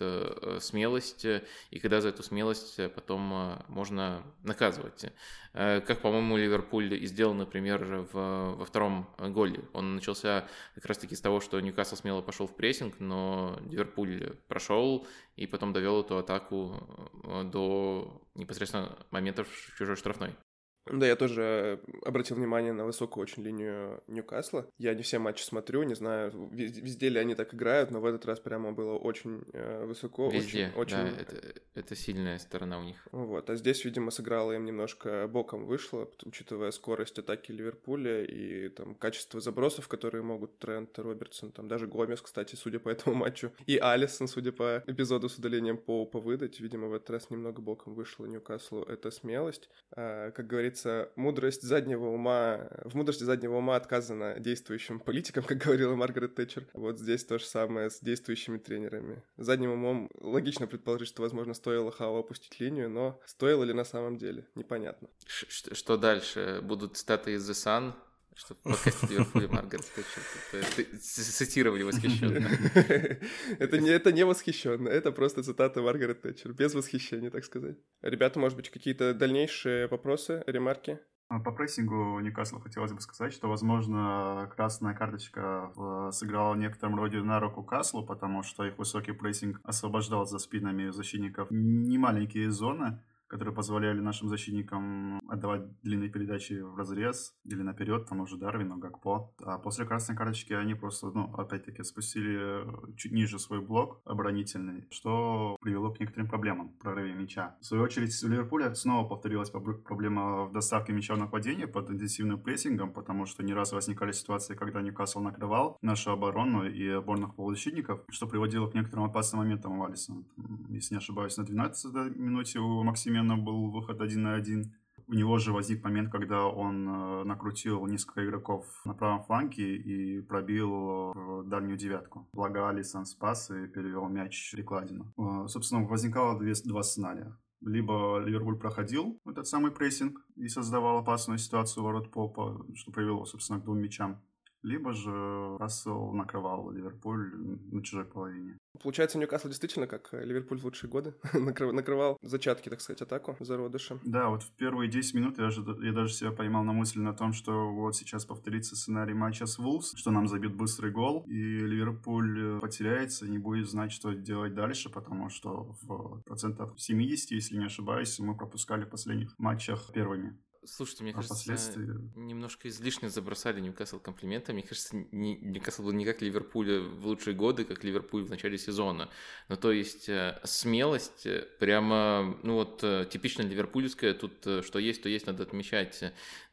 смелость, 0.59 1.25
и 1.25 1.79
когда 1.79 2.01
за 2.01 2.09
эту 2.09 2.21
смелость 2.21 2.79
потом 2.93 3.57
можно 3.67 4.23
наказывать. 4.43 5.05
Как, 5.53 6.01
по-моему, 6.01 6.37
Ливерпуль 6.37 6.93
и 6.93 7.05
сделал, 7.05 7.33
например, 7.33 8.07
в, 8.13 8.55
во 8.55 8.65
втором 8.65 9.09
голе. 9.17 9.65
Он 9.73 9.95
начался 9.95 10.47
как 10.75 10.85
раз-таки 10.85 11.15
с 11.15 11.21
того, 11.21 11.41
что 11.41 11.59
Ньюкасл 11.59 11.95
смело 11.97 12.21
пошел 12.21 12.47
в 12.47 12.55
прессинг, 12.55 12.99
но 12.99 13.59
Ливерпуль 13.69 14.37
прошел 14.47 15.05
и 15.35 15.47
потом 15.47 15.73
довел 15.73 16.01
эту 16.01 16.17
атаку 16.17 17.11
до 17.51 18.21
непосредственно 18.35 18.97
моментов 19.11 19.47
чужой 19.77 19.97
штрафной. 19.97 20.35
Да, 20.85 21.05
я 21.05 21.15
тоже 21.15 21.79
обратил 22.03 22.37
внимание 22.37 22.73
на 22.73 22.85
высокую 22.85 23.21
очень 23.23 23.43
линию 23.43 24.03
Ньюкасла. 24.07 24.67
Я 24.77 24.93
не 24.95 25.03
все 25.03 25.19
матчи 25.19 25.43
смотрю, 25.43 25.83
не 25.83 25.93
знаю, 25.93 26.31
везде 26.51 27.09
ли 27.09 27.19
они 27.19 27.35
так 27.35 27.53
играют, 27.53 27.91
но 27.91 27.99
в 28.01 28.05
этот 28.05 28.25
раз 28.25 28.39
прямо 28.39 28.71
было 28.71 28.97
очень 28.97 29.43
э, 29.53 29.85
высоко. 29.85 30.29
Везде, 30.29 30.71
очень, 30.75 30.97
да, 30.97 31.03
очень... 31.03 31.17
Это, 31.17 31.53
это 31.75 31.95
сильная 31.95 32.39
сторона 32.39 32.79
у 32.79 32.83
них. 32.83 33.07
Вот, 33.11 33.49
а 33.49 33.55
здесь, 33.55 33.85
видимо, 33.85 34.11
сыграло 34.11 34.53
им 34.53 34.65
немножко 34.65 35.27
боком 35.27 35.65
вышло, 35.65 36.09
учитывая 36.25 36.71
скорость 36.71 37.19
атаки 37.19 37.51
Ливерпуля 37.51 38.23
и 38.23 38.69
там 38.69 38.95
качество 38.95 39.39
забросов, 39.39 39.87
которые 39.87 40.23
могут 40.23 40.57
Трент, 40.57 40.97
Робертсон, 40.97 41.51
там 41.51 41.67
даже 41.67 41.87
Гомес, 41.87 42.21
кстати, 42.21 42.55
судя 42.55 42.79
по 42.79 42.89
этому 42.89 43.15
матчу, 43.15 43.51
и 43.67 43.77
Алисон, 43.77 44.27
судя 44.27 44.51
по 44.51 44.83
эпизоду 44.87 45.29
с 45.29 45.37
удалением 45.37 45.77
Поупа 45.77 46.19
выдать, 46.19 46.59
видимо, 46.59 46.87
в 46.87 46.93
этот 46.93 47.09
раз 47.11 47.29
немного 47.29 47.61
боком 47.61 47.93
вышло 47.93 48.25
Ньюкаслу 48.25 48.83
эта 48.83 49.11
смелость. 49.11 49.69
А, 49.91 50.31
как 50.31 50.47
говорит 50.47 50.70
говорится, 50.71 51.11
мудрость 51.15 51.61
заднего 51.61 52.07
ума, 52.07 52.67
в 52.83 52.95
мудрости 52.95 53.23
заднего 53.23 53.57
ума 53.57 53.75
отказано 53.75 54.39
действующим 54.39 54.99
политикам, 54.99 55.43
как 55.47 55.57
говорила 55.57 55.95
Маргарет 55.95 56.35
Тэтчер. 56.35 56.67
Вот 56.73 56.99
здесь 56.99 57.23
то 57.25 57.37
же 57.37 57.45
самое 57.45 57.89
с 57.89 57.99
действующими 57.99 58.57
тренерами. 58.57 59.23
Задним 59.37 59.71
умом 59.71 60.09
логично 60.19 60.67
предположить, 60.67 61.09
что, 61.09 61.21
возможно, 61.21 61.53
стоило 61.53 61.91
Хао 61.91 62.19
опустить 62.19 62.59
линию, 62.59 62.89
но 62.89 63.19
стоило 63.25 63.63
ли 63.63 63.73
на 63.73 63.83
самом 63.83 64.17
деле, 64.17 64.47
непонятно. 64.55 65.09
Ш 65.25 65.47
что 65.73 65.97
дальше? 65.97 66.59
Будут 66.61 66.97
цитаты 66.97 67.33
из 67.33 67.49
The 67.49 67.53
Sun? 67.53 67.93
Что 68.35 68.55
в 68.55 68.59
подкасте 68.59 69.07
Ливерпуля 69.07 69.47
Маргарет 69.49 69.85
Тэтчер 69.93 70.99
цитировали 70.99 71.83
восхищенно. 71.83 72.47
Это 73.59 73.77
не, 73.77 73.89
это 73.89 74.11
не 74.11 74.23
восхищенно, 74.23 74.87
это 74.87 75.11
просто 75.11 75.43
цитата 75.43 75.81
Маргарет 75.81 76.21
Тэтчер, 76.21 76.53
без 76.53 76.73
восхищения, 76.73 77.29
так 77.29 77.43
сказать. 77.43 77.77
Ребята, 78.01 78.39
может 78.39 78.57
быть, 78.57 78.69
какие-то 78.69 79.13
дальнейшие 79.13 79.87
вопросы, 79.87 80.43
ремарки? 80.47 80.99
А 81.31 81.39
по 81.39 81.53
прессингу 81.53 82.19
Ньюкасла 82.19 82.59
хотелось 82.59 82.91
бы 82.91 82.99
сказать, 82.99 83.31
что, 83.31 83.47
возможно, 83.47 84.51
красная 84.53 84.93
карточка 84.93 85.71
сыграла 86.11 86.53
в 86.53 86.57
некотором 86.57 86.95
роде 86.95 87.21
на 87.21 87.39
руку 87.39 87.63
Каслу, 87.63 88.05
потому 88.05 88.43
что 88.43 88.65
их 88.65 88.77
высокий 88.77 89.13
прессинг 89.13 89.61
освобождал 89.63 90.25
за 90.25 90.39
спинами 90.39 90.89
защитников 90.89 91.47
немаленькие 91.49 92.51
зоны, 92.51 93.01
которые 93.31 93.55
позволяли 93.55 94.01
нашим 94.01 94.27
защитникам 94.27 95.21
отдавать 95.29 95.61
длинные 95.83 96.09
передачи 96.09 96.59
в 96.59 96.75
разрез 96.75 97.33
или 97.45 97.61
наперед, 97.61 98.05
тому 98.05 98.27
же 98.27 98.35
Дарвину, 98.35 98.77
Гакпо. 98.77 99.33
А 99.41 99.57
после 99.57 99.85
красной 99.85 100.17
карточки 100.17 100.51
они 100.51 100.75
просто, 100.75 101.11
ну, 101.11 101.33
опять-таки, 101.37 101.81
спустили 101.83 102.65
чуть 102.97 103.13
ниже 103.13 103.39
свой 103.39 103.61
блок 103.61 104.01
оборонительный, 104.03 104.85
что 104.91 105.55
привело 105.61 105.93
к 105.93 106.01
некоторым 106.01 106.27
проблемам 106.27 106.69
в 106.71 106.77
прорыве 106.77 107.13
мяча. 107.13 107.55
В 107.61 107.65
свою 107.65 107.83
очередь, 107.83 108.11
в 108.11 108.27
Ливерпуле 108.27 108.75
снова 108.75 109.07
повторилась 109.07 109.49
проблема 109.49 110.43
в 110.43 110.51
доставке 110.51 110.91
мяча 110.91 111.15
в 111.15 111.17
нападение 111.17 111.67
под 111.67 111.89
интенсивным 111.89 112.37
прессингом, 112.37 112.91
потому 112.91 113.25
что 113.25 113.43
не 113.43 113.53
раз 113.53 113.71
возникали 113.71 114.11
ситуации, 114.11 114.55
когда 114.55 114.81
Ньюкасл 114.81 115.21
накрывал 115.21 115.77
нашу 115.81 116.11
оборону 116.11 116.67
и 116.67 116.85
опорных 116.89 117.35
полузащитников, 117.35 118.01
что 118.09 118.27
приводило 118.27 118.69
к 118.69 118.73
некоторым 118.73 119.05
опасным 119.05 119.39
моментам 119.39 119.79
у 119.79 119.85
Алисона. 119.85 120.25
Если 120.67 120.95
не 120.95 120.97
ошибаюсь, 120.97 121.37
на 121.37 121.45
12 121.45 122.17
минуте 122.17 122.59
у 122.59 122.83
Максима 122.83 123.20
одновременно 123.21 123.37
был 123.37 123.71
выход 123.71 124.01
один 124.01 124.23
на 124.23 124.35
один. 124.35 124.75
У 125.07 125.13
него 125.13 125.39
же 125.39 125.51
возник 125.51 125.83
момент, 125.83 126.11
когда 126.11 126.45
он 126.45 126.87
э, 126.87 127.23
накрутил 127.25 127.85
несколько 127.85 128.23
игроков 128.25 128.65
на 128.85 128.93
правом 128.93 129.23
фланге 129.23 129.75
и 129.75 130.21
пробил 130.21 131.11
в 131.13 131.43
дальнюю 131.47 131.77
девятку. 131.77 132.29
Благо 132.33 132.69
Алисон 132.69 133.05
спас 133.05 133.49
и 133.51 133.67
перевел 133.67 134.07
мяч 134.07 134.53
Рекладину. 134.53 135.13
Э, 135.17 135.47
собственно, 135.47 135.85
возникало 135.85 136.39
две, 136.39 136.53
два 136.65 136.83
сценария. 136.83 137.37
Либо 137.61 138.19
Ливерпуль 138.19 138.57
проходил 138.57 139.19
этот 139.25 139.47
самый 139.47 139.71
прессинг 139.71 140.19
и 140.35 140.47
создавал 140.47 140.97
опасную 140.99 141.37
ситуацию 141.37 141.83
ворот 141.83 142.09
Попа, 142.11 142.65
что 142.75 142.91
привело, 142.91 143.25
собственно, 143.25 143.59
к 143.59 143.63
двум 143.63 143.79
мячам 143.79 144.21
либо 144.63 144.93
же 144.93 145.57
Рассел 145.57 146.11
накрывал 146.13 146.71
Ливерпуль 146.71 147.31
на 147.71 147.83
чужой 147.83 148.05
половине. 148.05 148.57
Получается, 148.81 149.17
Ньюкасл 149.17 149.47
действительно, 149.47 149.87
как 149.87 150.09
Ливерпуль 150.13 150.59
в 150.59 150.63
лучшие 150.63 150.89
годы, 150.89 151.13
накрывал 151.33 152.17
зачатки, 152.21 152.69
так 152.69 152.81
сказать, 152.81 153.01
атаку 153.01 153.35
зародышем. 153.39 153.99
Да, 154.03 154.29
вот 154.29 154.43
в 154.43 154.51
первые 154.51 154.89
10 154.89 155.13
минут 155.15 155.37
я, 155.37 155.49
же, 155.49 155.63
я 155.81 155.91
даже 155.91 156.13
себя 156.13 156.31
поймал 156.31 156.63
на 156.63 156.73
мысли 156.73 156.99
на 156.99 157.13
том, 157.13 157.33
что 157.33 157.71
вот 157.71 157.95
сейчас 157.95 158.25
повторится 158.25 158.75
сценарий 158.75 159.13
матча 159.13 159.45
с 159.45 159.57
Вулс, 159.57 159.93
что 159.95 160.11
нам 160.11 160.27
забьют 160.27 160.55
быстрый 160.55 160.91
гол, 160.91 161.23
и 161.27 161.33
Ливерпуль 161.33 162.59
потеряется, 162.59 163.27
не 163.27 163.37
будет 163.37 163.69
знать, 163.69 163.91
что 163.91 164.13
делать 164.13 164.53
дальше, 164.53 164.89
потому 164.89 165.29
что 165.29 165.75
в 165.81 166.21
процентах 166.23 166.73
70, 166.77 167.31
если 167.31 167.57
не 167.57 167.65
ошибаюсь, 167.65 168.19
мы 168.19 168.35
пропускали 168.35 168.85
в 168.85 168.89
последних 168.89 169.37
матчах 169.37 169.91
первыми. 169.93 170.37
Слушайте, 170.63 171.03
мне 171.03 171.11
а 171.13 171.15
кажется, 171.15 171.79
немножко 172.15 172.67
излишне 172.67 173.09
забросали 173.09 173.59
Ньюкасл 173.61 173.97
комплиментами. 173.97 174.57
Мне 174.57 174.63
кажется, 174.63 174.95
Ньюкасл 175.11 175.81
был 175.81 175.91
не 175.91 176.05
как 176.05 176.21
Ливерпуль 176.21 176.81
в 176.81 177.07
лучшие 177.07 177.35
годы, 177.35 177.65
как 177.65 177.83
Ливерпуль 177.83 178.23
в 178.23 178.29
начале 178.29 178.59
сезона. 178.59 179.09
Ну, 179.49 179.57
то 179.57 179.71
есть, 179.71 180.07
э, 180.07 180.39
смелость 180.43 181.25
э, 181.25 181.47
прямо, 181.59 182.37
ну 182.43 182.55
вот, 182.55 182.83
э, 182.83 183.07
типично 183.09 183.41
ливерпульская, 183.41 184.13
тут 184.13 184.33
что 184.63 184.77
есть, 184.77 185.01
то 185.01 185.09
есть, 185.09 185.25
надо 185.25 185.43
отмечать. 185.43 186.03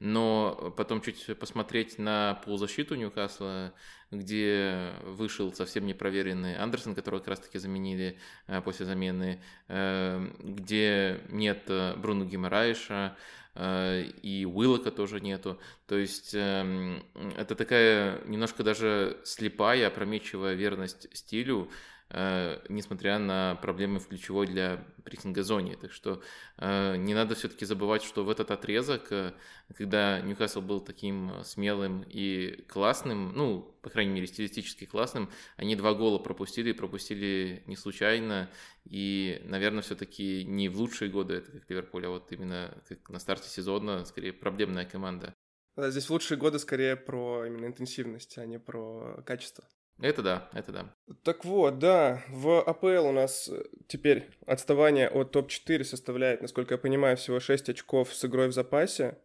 Но 0.00 0.72
потом 0.78 1.02
чуть 1.02 1.38
посмотреть 1.38 1.98
на 1.98 2.40
полузащиту 2.46 2.94
Ньюкасла, 2.94 3.74
где 4.10 4.94
вышел 5.04 5.52
совсем 5.52 5.84
непроверенный 5.84 6.56
Андерсон, 6.56 6.94
которого 6.94 7.18
как 7.18 7.28
раз-таки 7.28 7.58
заменили 7.58 8.18
после 8.64 8.86
замены, 8.86 9.42
где 9.68 11.20
нет 11.28 11.70
Бруно 11.98 12.24
Гимараиша, 12.24 13.18
Э, 13.47 13.47
и 13.58 14.46
Уиллока 14.46 14.90
тоже 14.90 15.20
нету. 15.20 15.58
То 15.86 15.96
есть 15.96 16.30
эм, 16.34 17.04
это 17.36 17.54
такая 17.56 18.24
немножко 18.26 18.62
даже 18.62 19.18
слепая, 19.24 19.88
опрометчивая 19.88 20.54
верность 20.54 21.08
стилю, 21.16 21.68
Э, 21.68 21.74
несмотря 22.10 23.18
на 23.18 23.56
проблемы 23.56 23.98
в 23.98 24.08
ключевой 24.08 24.46
для 24.46 24.84
прессинга 25.08 25.42
зоне. 25.42 25.76
Так 25.76 25.92
что 25.92 26.22
э, 26.58 26.96
не 26.96 27.14
надо 27.14 27.34
все-таки 27.34 27.64
забывать, 27.64 28.02
что 28.02 28.24
в 28.24 28.30
этот 28.30 28.50
отрезок, 28.50 29.10
э, 29.10 29.32
когда 29.76 30.20
Ньюкасл 30.20 30.60
был 30.60 30.80
таким 30.80 31.32
смелым 31.44 32.04
и 32.06 32.62
классным, 32.68 33.32
ну, 33.34 33.74
по 33.82 33.90
крайней 33.90 34.12
мере, 34.12 34.26
стилистически 34.26 34.84
классным, 34.84 35.30
они 35.56 35.76
два 35.76 35.94
гола 35.94 36.18
пропустили, 36.18 36.72
пропустили 36.72 37.62
не 37.66 37.76
случайно, 37.76 38.50
и, 38.84 39.40
наверное, 39.44 39.82
все-таки 39.82 40.44
не 40.44 40.68
в 40.68 40.76
лучшие 40.78 41.10
годы 41.10 41.34
это 41.34 41.52
как 41.52 41.68
Ливерпуль, 41.70 42.06
а 42.06 42.10
вот 42.10 42.30
именно 42.32 42.82
как 42.88 43.08
на 43.08 43.18
старте 43.18 43.48
сезона, 43.48 44.04
скорее, 44.04 44.32
проблемная 44.32 44.84
команда. 44.84 45.34
Да, 45.76 45.90
здесь 45.90 46.10
лучшие 46.10 46.36
годы 46.38 46.58
скорее 46.58 46.96
про 46.96 47.46
именно 47.46 47.66
интенсивность, 47.66 48.36
а 48.38 48.46
не 48.46 48.58
про 48.58 49.22
качество. 49.24 49.64
Это 50.00 50.22
да, 50.22 50.48
это 50.52 50.72
да. 50.72 50.94
Так 51.24 51.44
вот, 51.44 51.78
да, 51.78 52.22
в 52.28 52.62
АПЛ 52.62 53.06
у 53.08 53.12
нас 53.12 53.48
э, 53.48 53.64
теперь 53.88 54.30
отставание 54.46 55.08
от 55.08 55.32
топ-4 55.32 55.82
составляет, 55.82 56.40
насколько 56.40 56.74
я 56.74 56.78
понимаю, 56.78 57.16
всего 57.16 57.40
6 57.40 57.70
очков 57.70 58.14
с 58.14 58.24
игрой 58.24 58.48
в 58.48 58.52
запасе. 58.52 59.18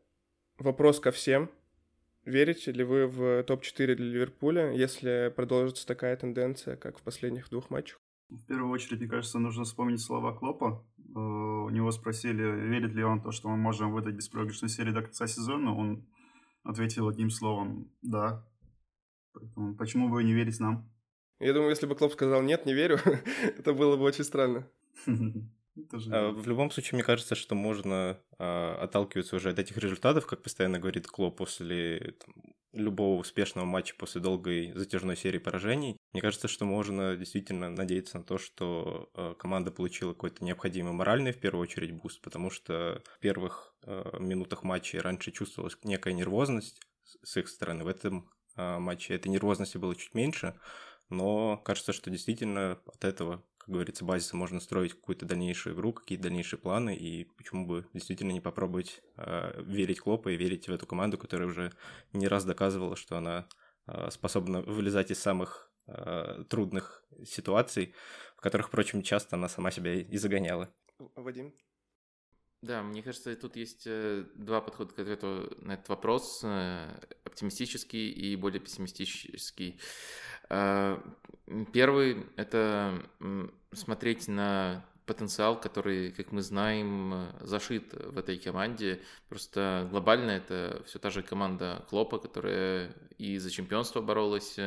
Вопрос 0.58 1.00
ко 1.00 1.12
всем. 1.12 1.52
Верите 2.26 2.72
ли 2.72 2.84
вы 2.84 3.06
в 3.06 3.44
топ-4 3.44 3.96
для 3.96 4.06
Ливерпуля, 4.06 4.72
если 4.72 5.32
продолжится 5.36 5.86
такая 5.86 6.16
тенденция, 6.16 6.76
как 6.76 6.98
в 6.98 7.04
последних 7.04 7.50
двух 7.50 7.70
матчах? 7.70 8.00
В 8.30 8.44
первую 8.46 8.72
очередь, 8.72 9.00
мне 9.00 9.10
кажется, 9.10 9.38
нужно 9.38 9.66
вспомнить 9.66 10.02
слова 10.02 10.34
Клопа. 10.34 10.84
Э, 10.98 11.20
у 11.20 11.70
него 11.70 11.92
спросили, 11.92 12.42
верит 12.42 12.94
ли 12.94 13.04
он 13.04 13.20
в 13.20 13.24
то, 13.24 13.32
что 13.32 13.50
мы 13.50 13.58
можем 13.58 13.92
выдать 13.92 14.16
беспроигрышную 14.16 14.70
серию 14.70 14.96
до 14.96 15.04
конца 15.04 15.28
сезона. 15.28 15.76
Он 15.76 16.08
ответил 16.64 17.10
одним 17.10 17.30
словом 17.30 17.92
«да». 18.02 18.48
Поэтому 19.34 19.76
почему 19.76 20.10
бы 20.10 20.24
не 20.24 20.34
верить 20.34 20.60
нам? 20.60 20.90
Я 21.40 21.54
думаю, 21.54 21.72
если 21.72 21.88
бы 21.88 21.96
Клоп 21.96 22.14
сказал 22.14 22.42
«нет, 22.42 22.66
не 22.66 22.74
верю», 22.74 23.00
это 23.58 23.74
было 23.74 23.98
бы 23.98 24.04
очень 24.04 24.24
странно. 24.24 24.68
А, 26.12 26.30
в 26.30 26.48
любом 26.48 26.70
случае, 26.70 26.98
мне 26.98 27.04
кажется, 27.04 27.34
что 27.34 27.56
можно 27.56 28.20
а, 28.38 28.78
отталкиваться 28.84 29.36
уже 29.36 29.50
от 29.50 29.58
этих 29.58 29.76
результатов, 29.78 30.28
как 30.28 30.44
постоянно 30.44 30.78
говорит 30.78 31.08
Клоп, 31.08 31.38
после 31.38 32.16
любого 32.74 33.20
успешного 33.20 33.66
матча, 33.66 33.96
после 33.98 34.22
долгой 34.22 34.72
затяжной 34.74 35.18
серии 35.18 35.40
поражений. 35.40 35.98
Мне 36.12 36.22
кажется, 36.22 36.48
что 36.48 36.66
можно 36.66 37.16
действительно 37.16 37.72
надеяться 37.72 38.20
на 38.20 38.24
то, 38.24 38.38
что 38.38 39.10
а, 39.16 39.34
команда 39.34 39.72
получила 39.72 40.14
какой-то 40.14 40.46
необходимый 40.46 40.94
моральный, 40.94 41.32
в 41.32 41.40
первую 41.40 41.64
очередь, 41.64 41.92
буст, 41.94 42.22
потому 42.22 42.52
что 42.52 43.02
в 43.16 43.20
первых 43.20 43.74
минутах 44.20 44.64
матча 44.64 45.02
раньше 45.02 45.32
чувствовалась 45.32 45.78
некая 45.84 46.14
нервозность 46.14 46.80
с 47.24 47.36
их 47.36 47.50
стороны. 47.50 47.84
В 47.84 47.88
этом 47.88 48.30
матче 48.56 49.16
этой 49.16 49.30
нервозности 49.30 49.78
было 49.78 49.96
чуть 49.96 50.14
меньше, 50.14 50.56
но 51.10 51.58
кажется, 51.58 51.94
что 51.94 52.10
действительно 52.10 52.80
от 52.86 53.04
этого, 53.06 53.44
как 53.58 53.70
говорится, 53.70 54.04
базиса 54.04 54.36
можно 54.36 54.60
строить 54.60 54.94
какую-то 54.94 55.26
дальнейшую 55.26 55.76
игру, 55.76 55.94
какие-то 55.94 56.24
дальнейшие 56.24 56.60
планы, 56.60 56.96
и 56.96 57.26
почему 57.38 57.66
бы 57.66 57.88
действительно 57.94 58.32
не 58.32 58.42
попробовать 58.42 59.02
э, 59.18 59.62
верить 59.64 60.00
Клопа 60.00 60.30
и 60.30 60.38
верить 60.38 60.68
в 60.68 60.74
эту 60.74 60.86
команду, 60.86 61.18
которая 61.18 61.48
уже 61.48 61.72
не 62.14 62.28
раз 62.28 62.46
доказывала, 62.46 62.96
что 62.96 63.18
она 63.18 63.48
э, 63.88 64.10
способна 64.12 64.62
вылезать 64.62 65.12
из 65.12 65.20
самых 65.20 65.72
э, 65.88 66.44
трудных 66.50 67.06
ситуаций, 67.26 67.94
в 68.36 68.42
которых, 68.42 68.68
впрочем, 68.68 69.04
часто 69.04 69.36
она 69.36 69.48
сама 69.48 69.72
себя 69.72 69.94
и 69.94 70.18
загоняла. 70.18 70.74
Вадим? 71.16 71.54
Да, 72.64 72.82
мне 72.82 73.04
кажется, 73.04 73.36
тут 73.36 73.58
есть 73.58 73.84
э, 73.88 74.24
два 74.36 74.62
подхода 74.62 74.94
к 74.94 75.00
ответу 75.00 75.52
на 75.60 75.74
этот 75.74 75.90
вопрос. 75.90 76.40
Э, 76.46 76.98
оптимистический 77.26 78.10
и 78.10 78.38
более 78.38 78.62
пессимистический. 78.62 79.78
Э, 80.50 80.98
первый– 81.74 82.26
это 82.38 83.04
смотреть 83.74 84.30
на 84.30 84.86
потенциал, 85.06 85.60
который, 85.60 86.12
как 86.12 86.32
мы 86.32 86.42
знаем, 86.42 87.34
зашит 87.42 87.94
в 87.96 88.18
этой 88.18 88.38
команде. 88.38 89.02
Просто 89.28 89.86
глобально 89.92 90.32
это 90.32 90.84
все 90.86 91.00
та 91.00 91.10
же 91.10 91.22
команда 91.22 91.86
Клопа, 91.90 92.18
которая 92.18 92.96
и 93.18 93.40
за 93.40 93.52
чемпионство 93.52 94.00
боролась, 94.00 94.58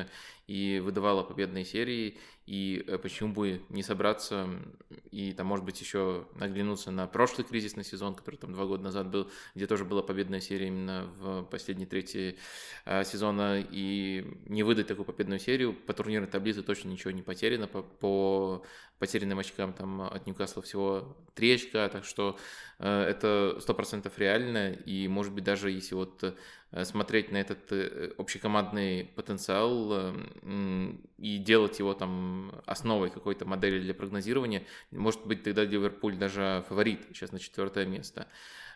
и 0.47 0.83
выдавала 0.85 1.23
победные 1.23 1.65
серии, 1.65 2.19
и 2.47 2.85
э, 2.87 2.97
почему 2.99 3.33
бы 3.33 3.61
не 3.69 3.83
собраться 3.83 4.49
и 5.11 5.33
там, 5.33 5.47
может 5.49 5.65
быть, 5.65 5.81
еще 5.81 6.29
наглянуться 6.35 6.93
на 6.93 7.07
прошлый 7.07 7.45
кризисный 7.45 7.85
сезон, 7.85 8.15
который 8.15 8.37
там 8.37 8.53
два 8.53 8.67
года 8.67 8.85
назад 8.85 9.09
был, 9.11 9.29
где 9.55 9.67
тоже 9.67 9.85
была 9.85 10.03
победная 10.03 10.41
серия 10.41 10.69
именно 10.69 11.11
в 11.19 11.43
последней 11.45 11.87
трети 11.87 12.38
э, 12.85 13.03
сезона, 13.05 13.61
и 13.69 14.38
не 14.47 14.62
выдать 14.62 14.87
такую 14.87 15.05
победную 15.05 15.41
серию. 15.41 15.75
По 15.75 15.93
турнирной 15.93 16.29
таблице 16.29 16.62
точно 16.62 16.88
ничего 16.88 17.11
не 17.11 17.23
потеряно, 17.23 17.67
по, 17.67 17.83
по 17.83 18.65
потерянным 18.99 19.41
очкам 19.41 19.73
там 19.73 20.03
от 20.03 20.26
Ньюкасла 20.26 20.62
всего 20.62 21.17
три 21.35 21.55
очка, 21.55 21.88
так 21.88 22.05
что 22.05 22.38
э, 22.79 23.03
это 23.03 23.59
сто 23.61 23.75
процентов 23.75 24.19
реально, 24.19 24.73
и 24.73 25.09
может 25.09 25.33
быть 25.33 25.45
даже 25.45 25.71
если 25.71 25.97
вот 25.97 26.37
смотреть 26.85 27.30
на 27.32 27.38
этот 27.38 27.70
э, 27.73 28.12
общекомандный 28.18 29.04
потенциал 29.04 29.88
э, 29.92 30.92
и 31.18 31.38
делать 31.38 31.78
его 31.78 31.94
там 31.94 32.52
основой 32.66 33.11
какой-то 33.11 33.44
модели 33.44 33.80
для 33.80 33.94
прогнозирования, 33.94 34.64
может 34.90 35.26
быть 35.26 35.42
тогда 35.42 35.64
Ливерпуль 35.64 36.16
даже 36.16 36.64
фаворит 36.68 37.06
сейчас 37.08 37.32
на 37.32 37.38
четвертое 37.38 37.87
место. 37.87 38.26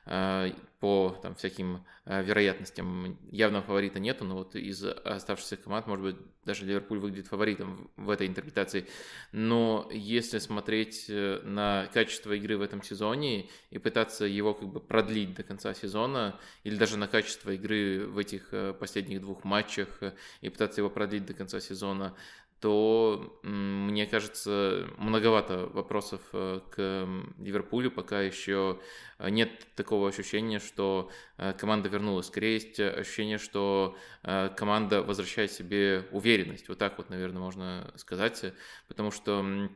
Э, 0.07 0.51
по 0.81 1.15
там, 1.23 1.35
всяким 1.35 1.85
э, 2.07 2.23
вероятностям 2.23 3.19
явного 3.31 3.63
фаворита 3.63 4.01
нету, 4.01 4.25
но 4.25 4.37
вот 4.37 4.57
из 4.57 4.83
оставшихся 4.83 5.59
команд, 5.59 5.87
может 5.87 6.03
быть, 6.03 6.17
даже 6.47 6.65
Ливерпуль 6.65 6.99
выглядит 6.99 7.27
фаворитом 7.27 7.91
в 7.97 8.09
этой 8.09 8.27
интерпретации. 8.27 8.87
Но 9.31 9.91
если 9.93 10.39
смотреть 10.39 11.05
э, 11.11 11.43
на 11.45 11.87
качество 11.93 12.33
игры 12.33 12.57
в 12.57 12.63
этом 12.63 12.83
сезоне 12.83 13.51
и 13.69 13.77
пытаться 13.77 14.25
его 14.25 14.55
как 14.55 14.69
бы 14.69 14.81
продлить 14.81 15.35
до 15.35 15.43
конца 15.43 15.75
сезона, 15.75 16.41
или 16.65 16.77
даже 16.77 16.97
на 16.97 17.07
качество 17.07 17.51
игры 17.51 18.07
в 18.07 18.17
этих 18.17 18.55
последних 18.79 19.21
двух 19.21 19.45
матчах 19.45 20.01
и 20.41 20.49
пытаться 20.49 20.81
его 20.81 20.89
продлить 20.89 21.27
до 21.27 21.35
конца 21.35 21.61
сезона, 21.61 22.17
то, 22.61 23.41
мне 23.43 24.07
кажется, 24.07 24.87
многовато 24.99 25.67
вопросов 25.73 26.21
э, 26.35 26.61
к 26.71 27.09
Ливерпулю, 27.39 27.91
пока 27.91 28.21
еще 28.21 28.79
э, 29.19 29.31
нет 29.31 29.67
такого 29.75 30.09
ощущения, 30.09 30.59
что 30.59 31.11
э, 31.39 31.55
команда 31.55 31.89
вернулась. 31.89 32.27
Скорее 32.27 32.55
есть 32.55 32.79
ощущение, 32.79 33.39
что 33.39 33.97
команда 34.23 35.03
возвращает 35.03 35.51
себе 35.51 36.07
уверенность. 36.13 36.69
Вот 36.69 36.79
так 36.79 36.99
вот, 36.99 37.09
наверное, 37.09 37.41
можно 37.41 37.93
сказать, 37.97 38.53
потому 38.89 39.11
что 39.11 39.71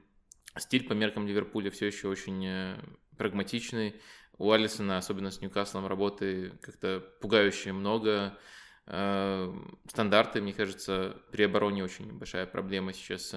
стиль 0.58 0.86
по 0.86 0.92
меркам 0.92 1.26
Ливерпуля 1.26 1.70
все 1.70 1.86
еще 1.86 2.08
очень 2.08 2.76
прагматичный. 3.16 4.00
У 4.36 4.50
Алисона, 4.50 4.98
особенно 4.98 5.30
с 5.30 5.40
Ньюкаслом, 5.40 5.86
работы 5.86 6.52
как-то 6.60 7.00
пугающе 7.20 7.72
много. 7.72 8.36
Э, 8.86 9.50
стандарты, 9.88 10.42
мне 10.42 10.52
кажется, 10.52 11.16
при 11.30 11.44
обороне 11.44 11.82
очень 11.84 12.12
большая 12.12 12.46
проблема 12.46 12.92
сейчас. 12.92 13.34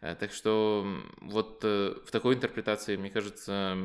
Э, 0.00 0.14
так 0.14 0.32
что 0.32 0.86
вот 1.20 1.60
э, 1.64 1.94
в 2.04 2.10
такой 2.10 2.34
интерпретации, 2.34 2.96
мне 2.96 3.10
кажется, 3.10 3.76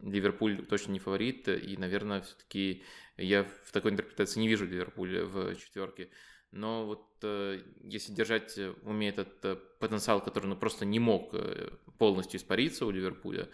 Ливерпуль 0.00 0.64
точно 0.64 0.92
не 0.92 0.98
фаворит, 0.98 1.48
и, 1.48 1.76
наверное, 1.76 2.22
все-таки 2.22 2.82
я 3.18 3.44
в 3.64 3.72
такой 3.72 3.90
интерпретации 3.92 4.40
не 4.40 4.48
вижу 4.48 4.64
Ливерпуля 4.64 5.24
в 5.24 5.54
четверке. 5.56 6.08
Но 6.52 6.86
вот 6.86 7.06
э, 7.22 7.60
если 7.82 8.12
держать 8.12 8.56
в 8.56 8.88
уме 8.88 9.08
этот 9.08 9.44
э, 9.44 9.56
потенциал, 9.78 10.22
который 10.22 10.46
ну, 10.46 10.56
просто 10.56 10.84
не 10.84 10.98
мог 10.98 11.34
э, 11.34 11.70
полностью 11.98 12.38
испариться 12.38 12.86
у 12.86 12.90
Ливерпуля, 12.90 13.48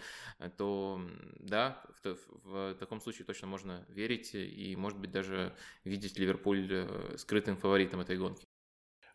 то 0.57 1.01
да, 1.39 1.83
в, 2.03 2.17
в, 2.45 2.75
в 2.75 2.75
таком 2.75 3.01
случае 3.01 3.25
точно 3.25 3.49
можно 3.49 3.85
верить 3.89 4.35
и, 4.35 4.77
может 4.77 4.99
быть, 4.99 5.11
даже 5.11 5.55
видеть 5.85 6.19
Ливерпуль 6.19 6.89
скрытым 7.17 7.57
фаворитом 7.57 8.01
этой 8.01 8.19
гонки. 8.19 8.47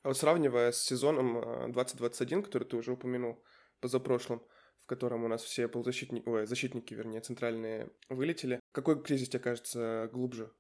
А 0.04 0.10
вот 0.10 0.18
сравнивая 0.18 0.72
с 0.72 0.82
сезоном 0.82 1.72
2021, 1.72 2.44
который 2.44 2.64
ты 2.64 2.78
уже 2.78 2.94
упомянул, 2.94 3.44
позапрошлым, 3.80 4.42
в 4.82 4.86
котором 4.86 5.24
у 5.24 5.28
нас 5.28 5.44
все 5.44 5.68
полузащитники, 5.68 6.28
ой, 6.28 6.46
защитники, 6.46 6.94
вернее, 6.94 7.22
центральные 7.22 7.92
вылетели, 8.10 8.60
какой 8.72 9.02
кризис 9.04 9.30
тебе 9.30 9.40
кажется 9.40 10.10
глубже? 10.12 10.52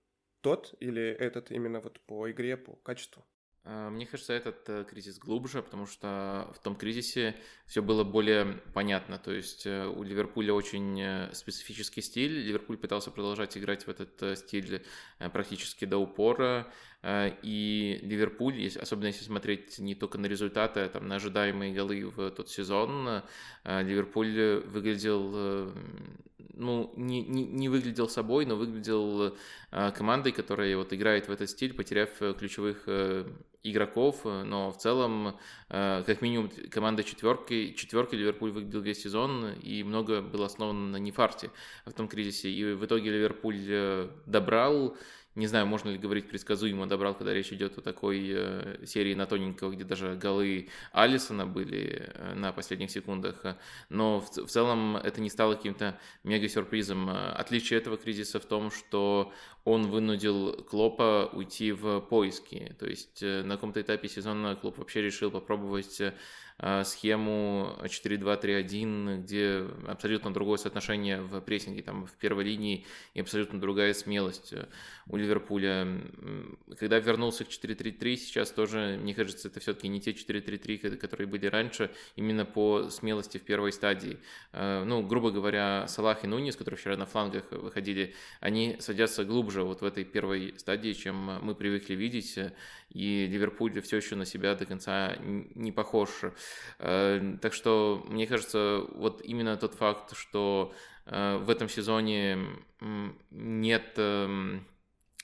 Тот 0.41 0.75
или 0.79 1.01
этот 1.01 1.51
именно 1.51 1.79
вот 1.79 1.99
по 2.01 2.29
игре, 2.29 2.57
по 2.57 2.73
качеству? 2.75 3.25
А, 3.69 3.89
мне 3.89 4.05
кажется, 4.05 4.31
этот 4.31 4.69
э, 4.69 4.85
кризис 4.89 5.19
глубже, 5.19 5.61
потому 5.61 5.87
что 5.87 6.49
в 6.55 6.59
том 6.59 6.77
кризисе 6.77 7.35
все 7.65 7.81
было 7.81 8.05
более 8.05 8.61
понятно. 8.73 9.17
То 9.17 9.33
есть 9.33 9.65
э, 9.65 9.85
у 9.85 10.03
Ливерпуля 10.03 10.53
очень 10.53 11.01
э, 11.01 11.33
специфический 11.33 12.01
стиль. 12.01 12.31
Ливерпуль 12.31 12.77
пытался 12.77 13.11
продолжать 13.11 13.57
играть 13.57 13.85
в 13.85 13.89
этот 13.89 14.39
стиль 14.39 14.85
практически 15.33 15.83
до 15.83 15.97
упора. 15.97 16.71
И 17.05 17.99
Ливерпуль, 18.01 18.67
особенно 18.79 19.07
если 19.07 19.23
смотреть 19.23 19.79
не 19.79 19.95
только 19.95 20.17
на 20.17 20.25
результаты, 20.25 20.81
а 20.81 20.89
там, 20.89 21.07
на 21.07 21.15
ожидаемые 21.15 21.73
голы 21.73 22.05
в 22.05 22.31
тот 22.31 22.49
сезон, 22.49 23.21
Ливерпуль 23.63 24.63
выглядел 24.65 25.71
ну, 26.57 26.91
не, 26.95 27.21
не, 27.23 27.45
не 27.45 27.69
выглядел 27.69 28.09
собой, 28.09 28.45
но 28.45 28.55
выглядел 28.55 29.35
э, 29.71 29.91
командой, 29.91 30.31
которая 30.31 30.75
вот 30.75 30.91
играет 30.91 31.27
в 31.27 31.31
этот 31.31 31.49
стиль, 31.49 31.73
потеряв 31.73 32.09
э, 32.19 32.33
ключевых 32.33 32.83
э, 32.87 33.25
игроков, 33.63 34.23
но 34.23 34.71
в 34.71 34.77
целом, 34.77 35.37
э, 35.69 36.03
как 36.05 36.21
минимум, 36.21 36.49
команда 36.69 37.03
четверки, 37.03 37.73
четверки 37.73 38.15
Ливерпуль 38.15 38.51
выглядел 38.51 38.81
весь 38.81 39.01
сезон, 39.01 39.53
и 39.61 39.83
много 39.83 40.21
было 40.21 40.45
основано 40.45 40.91
на 40.91 40.97
нефарте 40.97 41.51
в 41.85 41.93
том 41.93 42.07
кризисе, 42.07 42.49
и 42.49 42.73
в 42.73 42.85
итоге 42.85 43.11
Ливерпуль 43.11 43.65
э, 43.67 44.09
добрал, 44.25 44.97
не 45.37 45.45
знаю, 45.45 45.67
можно 45.67 45.89
ли 45.89 45.99
говорить 45.99 46.27
предсказуемо 46.27 46.87
добрал, 46.87 47.13
когда 47.13 47.31
речь 47.31 47.53
идет 47.53 47.77
о 47.77 47.81
такой 47.81 48.27
э, 48.27 48.85
серии 48.85 49.13
на 49.13 49.27
тоненького, 49.27 49.71
где 49.71 49.83
даже 49.83 50.15
голы 50.15 50.69
Алисона 50.91 51.45
были 51.45 52.11
э, 52.11 52.33
на 52.33 52.51
последних 52.51 52.89
секундах. 52.89 53.43
Но 53.89 54.19
в, 54.19 54.31
в 54.31 54.49
целом 54.49 54.97
это 54.97 55.21
не 55.21 55.29
стало 55.29 55.53
каким-то 55.53 55.99
мега-сюрпризом. 56.23 57.09
Отличие 57.09 57.77
этого 57.77 57.97
кризиса 57.97 58.39
в 58.39 58.45
том, 58.45 58.71
что 58.71 59.31
он 59.67 59.91
вынудил 59.91 60.63
Клопа 60.63 61.29
уйти 61.33 61.73
в 61.73 61.99
поиски. 61.99 62.73
То 62.79 62.87
есть 62.87 63.21
э, 63.21 63.43
на 63.43 63.55
каком-то 63.55 63.81
этапе 63.81 64.07
сезона 64.07 64.55
Клоп 64.55 64.77
вообще 64.77 65.01
решил 65.01 65.29
попробовать 65.29 65.99
э, 65.99 66.13
схему 66.59 67.77
4-2-3-1, 67.83 69.21
где 69.21 69.67
абсолютно 69.87 70.33
другое 70.33 70.57
соотношение 70.57 71.21
в 71.21 71.39
прессинге, 71.41 71.83
там 71.83 72.07
в 72.07 72.13
первой 72.13 72.45
линии 72.45 72.85
и 73.13 73.19
абсолютно 73.19 73.61
другая 73.61 73.93
смелость 73.93 74.53
э, 74.53 74.65
у 75.07 75.17
Ливерпуля. 75.17 75.87
Когда 76.79 76.97
вернулся 76.97 77.45
к 77.45 77.49
4-3-3, 77.49 78.15
сейчас 78.15 78.51
тоже, 78.51 78.97
мне 78.99 79.13
кажется, 79.13 79.49
это 79.49 79.59
все-таки 79.59 79.87
не 79.87 80.01
те 80.01 80.11
4-3-3, 80.11 80.97
которые 80.97 81.27
были 81.27 81.45
раньше, 81.45 81.91
именно 82.15 82.43
по 82.43 82.89
смелости 82.89 83.37
в 83.37 83.43
первой 83.43 83.71
стадии. 83.71 84.17
Ну, 84.51 85.05
грубо 85.05 85.31
говоря, 85.31 85.87
Салах 85.87 86.23
и 86.23 86.27
Нунис, 86.27 86.55
которые 86.55 86.79
вчера 86.79 86.97
на 86.97 87.05
флангах 87.05 87.51
выходили, 87.51 88.15
они 88.39 88.77
садятся 88.79 89.23
глубже 89.23 89.63
вот 89.63 89.81
в 89.81 89.85
этой 89.85 90.03
первой 90.03 90.55
стадии, 90.57 90.93
чем 90.93 91.15
мы 91.41 91.55
привыкли 91.55 91.93
видеть, 91.93 92.37
и 92.89 93.27
Ливерпуль 93.27 93.79
все 93.81 93.97
еще 93.97 94.15
на 94.15 94.25
себя 94.25 94.55
до 94.55 94.65
конца 94.65 95.15
не 95.19 95.71
похож. 95.71 96.09
Э, 96.79 97.37
так 97.41 97.53
что, 97.53 98.05
мне 98.07 98.27
кажется, 98.27 98.83
вот 98.95 99.21
именно 99.23 99.57
тот 99.57 99.73
факт, 99.75 100.15
что 100.15 100.73
э, 101.05 101.37
в 101.37 101.49
этом 101.49 101.69
сезоне 101.69 102.39
нет 103.31 103.93
эм, 103.97 104.65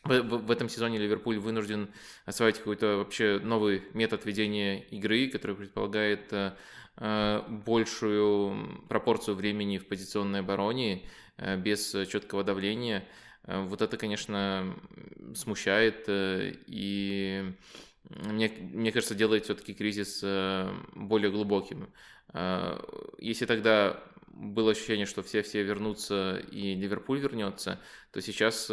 в, 0.03 0.51
этом 0.51 0.67
сезоне 0.67 0.97
Ливерпуль 0.97 1.39
вынужден 1.39 1.89
осваивать 2.25 2.57
какой-то 2.57 2.97
вообще 2.97 3.39
новый 3.41 3.83
метод 3.93 4.25
ведения 4.25 4.81
игры, 4.81 5.29
который 5.29 5.55
предполагает 5.55 6.33
э, 6.33 7.41
большую 7.47 8.85
пропорцию 8.89 9.35
времени 9.35 9.77
в 9.77 9.87
позиционной 9.87 10.41
обороне 10.41 11.07
без 11.57 11.91
четкого 12.09 12.43
давления. 12.43 13.07
Э, 13.45 13.61
вот 13.61 13.81
это, 13.81 13.97
конечно, 13.97 14.75
смущает 15.35 16.05
э, 16.07 16.53
и 16.67 17.53
мне, 18.09 18.49
мне 18.49 18.91
кажется, 18.91 19.15
делает 19.15 19.45
все-таки 19.45 19.73
кризис 19.73 20.21
э, 20.23 20.73
более 20.95 21.31
глубоким. 21.31 21.93
Если 23.19 23.45
тогда 23.45 24.01
было 24.27 24.71
ощущение, 24.71 25.05
что 25.05 25.21
все-все 25.21 25.61
вернутся 25.61 26.37
и 26.51 26.73
Ливерпуль 26.73 27.19
вернется, 27.19 27.79
то 28.11 28.21
сейчас 28.21 28.71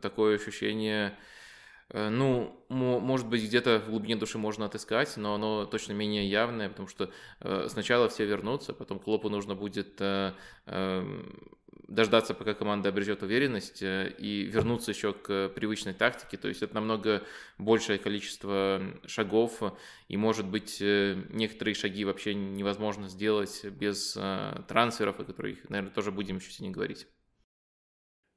такое 0.00 0.36
ощущение, 0.36 1.14
ну, 1.94 2.60
может 2.68 3.28
быть, 3.28 3.44
где-то 3.44 3.80
в 3.86 3.90
глубине 3.90 4.16
души 4.16 4.36
можно 4.36 4.66
отыскать, 4.66 5.16
но 5.16 5.34
оно 5.34 5.64
точно 5.64 5.92
менее 5.92 6.28
явное, 6.28 6.68
потому 6.68 6.88
что 6.88 7.10
сначала 7.68 8.08
все 8.08 8.26
вернутся, 8.26 8.72
потом 8.72 8.98
Клопу 8.98 9.28
нужно 9.28 9.54
будет 9.54 10.00
дождаться, 11.88 12.34
пока 12.34 12.54
команда 12.54 12.88
обретет 12.88 13.22
уверенность 13.22 13.82
э, 13.82 14.14
и 14.18 14.42
вернуться 14.42 14.90
еще 14.90 15.12
к 15.12 15.48
привычной 15.50 15.94
тактике. 15.94 16.36
То 16.36 16.48
есть 16.48 16.62
это 16.62 16.74
намного 16.74 17.22
большее 17.58 17.98
количество 17.98 18.82
шагов, 19.06 19.62
и, 20.08 20.16
может 20.16 20.46
быть, 20.46 20.78
э, 20.80 21.22
некоторые 21.30 21.74
шаги 21.74 22.04
вообще 22.04 22.34
невозможно 22.34 23.08
сделать 23.08 23.64
без 23.64 24.16
э, 24.16 24.62
трансферов, 24.68 25.20
о 25.20 25.24
которых, 25.24 25.68
наверное, 25.68 25.92
тоже 25.92 26.10
будем 26.10 26.36
еще 26.36 26.50
сегодня 26.50 26.74
говорить. 26.74 27.06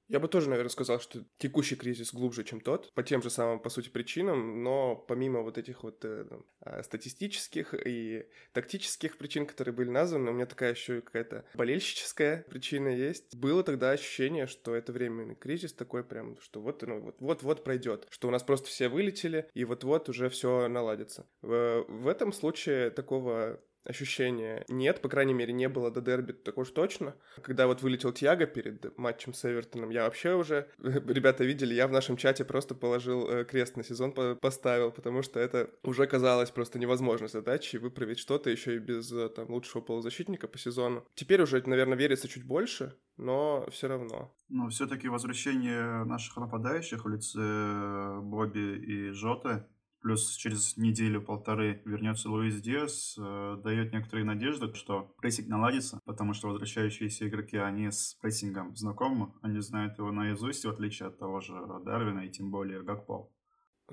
Я 0.08 0.20
бы 0.20 0.28
тоже, 0.28 0.50
наверное, 0.50 0.70
сказал, 0.70 1.00
что 1.00 1.24
текущий 1.38 1.76
кризис 1.76 2.14
глубже, 2.14 2.44
чем 2.44 2.62
тот, 2.62 2.94
по 2.94 3.04
тем 3.04 3.22
же 3.22 3.30
самым, 3.30 3.60
по 3.60 3.70
сути, 3.70 3.90
причинам, 3.90 4.64
но 4.64 4.96
помимо 4.96 5.42
вот 5.42 5.58
этих 5.58 5.84
вот 5.84 6.04
э, 6.06 6.26
а, 6.62 6.82
статистических 6.82 7.74
и 7.86 8.26
тактических 8.54 9.18
причин, 9.18 9.46
которые 9.46 9.74
были 9.74 9.90
названы, 9.90 10.32
у 10.32 10.34
меня 10.34 10.46
такая 10.46 10.74
еще 10.74 11.02
какая-то 11.02 11.46
болельщическая 11.56 12.46
причина 12.50 12.88
есть. 12.88 13.36
Было 13.36 13.64
тогда 13.64 13.92
ощущение, 13.92 14.48
что 14.48 14.76
это 14.76 14.94
временный 14.94 15.36
кризис 15.36 15.74
такой 15.74 16.04
прям, 16.04 16.40
что 16.40 16.62
вот, 16.62 16.82
ну, 16.84 17.02
вот, 17.02 17.18
вот, 17.20 17.44
вот 17.44 17.64
пройдет, 17.64 18.08
что 18.10 18.30
у 18.30 18.32
нас 18.32 18.44
просто 18.44 18.68
все 18.68 18.88
вылетели, 18.88 19.50
и 19.54 19.66
вот-вот 19.66 20.08
уже 20.10 20.30
все 20.30 20.68
наладится. 20.68 21.28
В, 21.42 21.86
в 21.88 22.08
этом 22.08 22.32
случае 22.32 22.92
такого 22.92 23.62
ощущения 23.88 24.66
нет, 24.68 25.02
по 25.02 25.10
крайней 25.10 25.34
мере, 25.34 25.54
не 25.54 25.70
было 25.70 25.92
до 25.92 26.02
дерби 26.02 26.34
так 26.34 26.58
уж 26.58 26.70
точно. 26.72 27.16
Когда 27.42 27.68
вот 27.68 27.82
вылетел 27.82 28.12
Тиаго 28.12 28.46
перед 28.46 28.98
матчем 28.98 29.34
с 29.34 29.46
Эвертоном, 29.46 29.90
я 29.90 30.04
вообще 30.04 30.34
уже, 30.36 30.70
ребята 30.78 31.44
видели, 31.44 31.74
я 31.74 31.88
в 31.88 31.92
нашем 31.92 32.18
чате 32.18 32.46
просто 32.46 32.76
положил 32.76 33.30
э, 33.30 33.46
крест 33.46 33.78
на 33.78 33.84
сезон, 33.84 34.14
поставил, 34.42 34.92
потому 34.92 35.22
что 35.22 35.40
это 35.40 35.70
уже 35.84 36.06
казалось 36.08 36.52
просто 36.52 36.80
невозможной 36.80 37.30
задачей 37.30 37.78
выправить 37.78 38.20
что-то 38.20 38.50
еще 38.50 38.76
и 38.76 38.80
без 38.80 39.12
э, 39.12 39.30
там 39.30 39.50
лучшего 39.50 39.82
полузащитника 39.82 40.48
по 40.48 40.58
сезону. 40.58 41.06
Теперь 41.16 41.42
уже, 41.42 41.62
наверное, 41.66 41.98
верится 41.98 42.28
чуть 42.28 42.46
больше, 42.46 42.96
но 43.18 43.68
все 43.72 43.88
равно. 43.88 44.34
Но 44.50 44.70
все-таки 44.70 45.08
возвращение 45.08 46.04
наших 46.06 46.38
нападающих 46.38 47.06
в 47.06 47.10
лице 47.10 47.40
э, 47.40 48.20
Бобби 48.22 48.78
и 48.78 49.10
Жоты 49.12 49.66
плюс 50.02 50.36
через 50.36 50.78
неделю-полторы 50.78 51.82
вернется 51.86 52.30
Луис 52.30 52.62
Диас, 52.62 53.16
э, 53.18 53.58
дает 53.64 53.94
некоторые 53.94 54.26
надежды, 54.26 54.74
что 54.74 55.14
прессинг 55.18 55.48
наладится, 55.48 56.00
потому 56.06 56.34
что 56.34 56.48
возвращающиеся 56.48 57.28
игроки, 57.28 57.58
они 57.58 57.92
с 57.92 58.18
прессингом 58.22 58.76
знакомы, 58.76 59.34
они 59.42 59.60
знают 59.60 59.98
его 59.98 60.12
наизусть, 60.12 60.66
в 60.66 60.70
отличие 60.70 61.10
от 61.10 61.20
того 61.20 61.40
же 61.40 61.54
Дарвина 61.86 62.22
и 62.22 62.30
тем 62.30 62.52
более 62.52 62.84
Гакпо. 62.84 63.30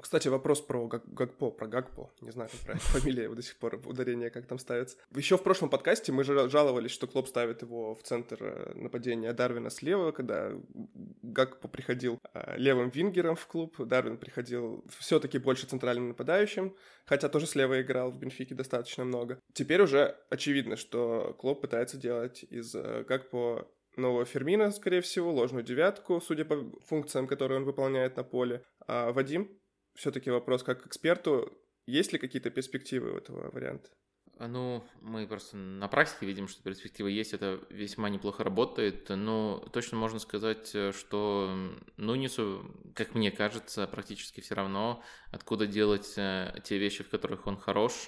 Кстати, 0.00 0.28
вопрос 0.28 0.60
про 0.60 0.88
Гагпо, 0.88 1.50
про 1.50 1.66
Гагпо. 1.66 2.10
Не 2.20 2.30
знаю, 2.30 2.50
как 2.50 2.60
правильно 2.60 2.84
фамилия 2.88 3.28
до 3.28 3.42
сих 3.42 3.56
пор, 3.56 3.80
ударение 3.86 4.30
как 4.30 4.46
там 4.46 4.58
ставится. 4.58 4.96
Еще 5.14 5.36
в 5.36 5.42
прошлом 5.42 5.70
подкасте 5.70 6.12
мы 6.12 6.24
же 6.24 6.48
жаловались, 6.50 6.90
что 6.90 7.06
Клоп 7.06 7.28
ставит 7.28 7.62
его 7.62 7.94
в 7.94 8.02
центр 8.02 8.38
э, 8.40 8.72
нападения 8.74 9.32
Дарвина 9.32 9.70
слева, 9.70 10.10
когда 10.10 10.52
Гагпо 11.22 11.68
приходил 11.68 12.18
э, 12.32 12.56
левым 12.56 12.90
вингером 12.90 13.36
в 13.36 13.46
клуб, 13.46 13.76
Дарвин 13.78 14.18
приходил 14.18 14.84
все-таки 14.98 15.38
больше 15.38 15.66
центральным 15.66 16.08
нападающим, 16.08 16.74
хотя 17.06 17.28
тоже 17.28 17.46
слева 17.46 17.80
играл 17.80 18.10
в 18.10 18.18
Бенфике 18.18 18.54
достаточно 18.54 19.04
много. 19.04 19.38
Теперь 19.52 19.82
уже 19.82 20.16
очевидно, 20.28 20.76
что 20.76 21.36
Клоп 21.38 21.60
пытается 21.60 21.96
делать 21.96 22.44
из 22.50 22.74
э, 22.74 23.04
Гагпо 23.08 23.68
нового 23.96 24.24
Фермина, 24.24 24.72
скорее 24.72 25.00
всего, 25.00 25.32
ложную 25.32 25.62
девятку, 25.64 26.20
судя 26.20 26.44
по 26.44 26.56
функциям, 26.86 27.26
которые 27.26 27.58
он 27.58 27.64
выполняет 27.64 28.16
на 28.16 28.24
поле. 28.24 28.64
А 28.86 29.12
Вадим, 29.12 29.48
все-таки 29.94 30.30
вопрос 30.30 30.62
как 30.62 30.82
к 30.82 30.86
эксперту. 30.86 31.52
Есть 31.86 32.12
ли 32.12 32.18
какие-то 32.18 32.50
перспективы 32.50 33.12
у 33.12 33.16
этого 33.16 33.50
варианта? 33.50 33.90
А, 34.38 34.48
ну, 34.48 34.84
мы 35.00 35.26
просто 35.28 35.56
на 35.56 35.86
практике 35.86 36.26
видим, 36.26 36.48
что 36.48 36.62
перспектива 36.62 37.06
есть, 37.06 37.34
это 37.34 37.60
весьма 37.70 38.08
неплохо 38.08 38.42
работает, 38.42 39.08
но 39.10 39.64
точно 39.72 39.96
можно 39.96 40.18
сказать, 40.18 40.74
э, 40.74 40.92
что 40.92 41.56
Нунису, 41.96 42.68
как 42.96 43.14
мне 43.14 43.30
кажется, 43.30 43.86
практически 43.86 44.40
все 44.40 44.56
равно, 44.56 45.04
откуда 45.30 45.68
делать 45.68 46.14
э, 46.16 46.52
те 46.64 46.78
вещи, 46.78 47.04
в 47.04 47.10
которых 47.10 47.46
он 47.46 47.56
хорош, 47.56 48.06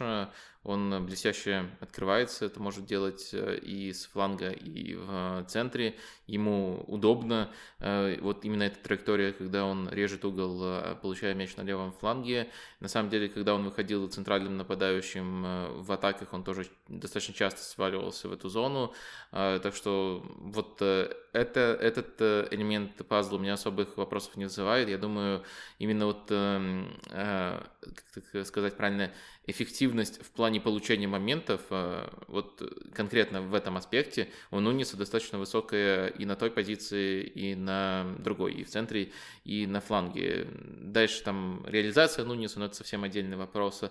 он 0.67 1.07
блестяще 1.07 1.71
открывается, 1.81 2.45
это 2.45 2.61
может 2.61 2.87
делать 2.87 3.31
э, 3.33 3.57
и 3.59 3.93
с 3.93 4.07
фланга, 4.07 4.51
и 4.51 4.97
в 4.97 5.45
центре, 5.47 5.95
ему 6.27 6.83
удобно, 6.89 7.53
э, 7.79 8.19
вот 8.21 8.45
именно 8.45 8.65
эта 8.65 8.77
траектория, 8.81 9.33
когда 9.33 9.65
он 9.65 9.89
режет 9.89 10.25
угол, 10.25 10.61
э, 10.65 10.97
получая 11.01 11.35
мяч 11.35 11.55
на 11.57 11.63
левом 11.63 11.93
фланге, 11.93 12.51
на 12.81 12.89
самом 12.89 13.11
деле, 13.11 13.29
когда 13.29 13.55
он 13.55 13.65
выходил 13.65 14.09
центральным 14.09 14.57
нападающим 14.57 15.83
в 15.83 15.93
атаках, 15.93 16.33
он 16.33 16.43
тоже 16.43 16.67
достаточно 16.89 17.33
часто 17.33 17.63
сваливался 17.63 18.29
в 18.29 18.33
эту 18.33 18.49
зону, 18.49 18.93
так 19.31 19.75
что 19.75 20.25
вот 20.37 20.83
это, 20.83 21.79
этот 21.81 22.21
элемент 22.53 23.07
пазла 23.09 23.37
у 23.37 23.39
меня 23.39 23.55
особых 23.55 23.97
вопросов 23.97 24.37
не 24.37 24.45
вызывает, 24.45 24.89
я 24.89 24.99
думаю, 24.99 25.45
именно 25.79 26.07
вот, 26.07 26.27
эм, 26.31 26.99
как 27.11 28.47
сказать 28.47 28.77
правильно, 28.77 29.13
эффективность 29.47 30.21
в 30.25 30.31
плане 30.31 30.61
получения 30.61 31.07
моментов, 31.07 31.61
э, 31.71 32.09
вот 32.27 32.63
конкретно 32.93 33.43
в 33.43 33.55
этом 33.55 33.77
аспекте 33.77 34.29
у 34.51 34.61
Нуниса 34.61 34.97
достаточно 34.97 35.39
высокая 35.39 36.09
и 36.09 36.25
на 36.25 36.35
той 36.35 36.51
позиции, 36.51 37.23
и 37.23 37.55
на 37.55 38.07
другой, 38.19 38.55
и 38.55 38.65
в 38.65 38.69
центре, 38.69 39.13
и 39.45 39.67
на 39.67 39.81
фланге. 39.81 40.49
Дальше 40.81 41.23
там 41.23 41.65
реализация 41.67 42.25
Нуниса, 42.25 42.59
но 42.59 42.67
это 42.67 42.75
совсем 42.75 43.05
отдельный 43.05 43.37
вопрос. 43.37 43.85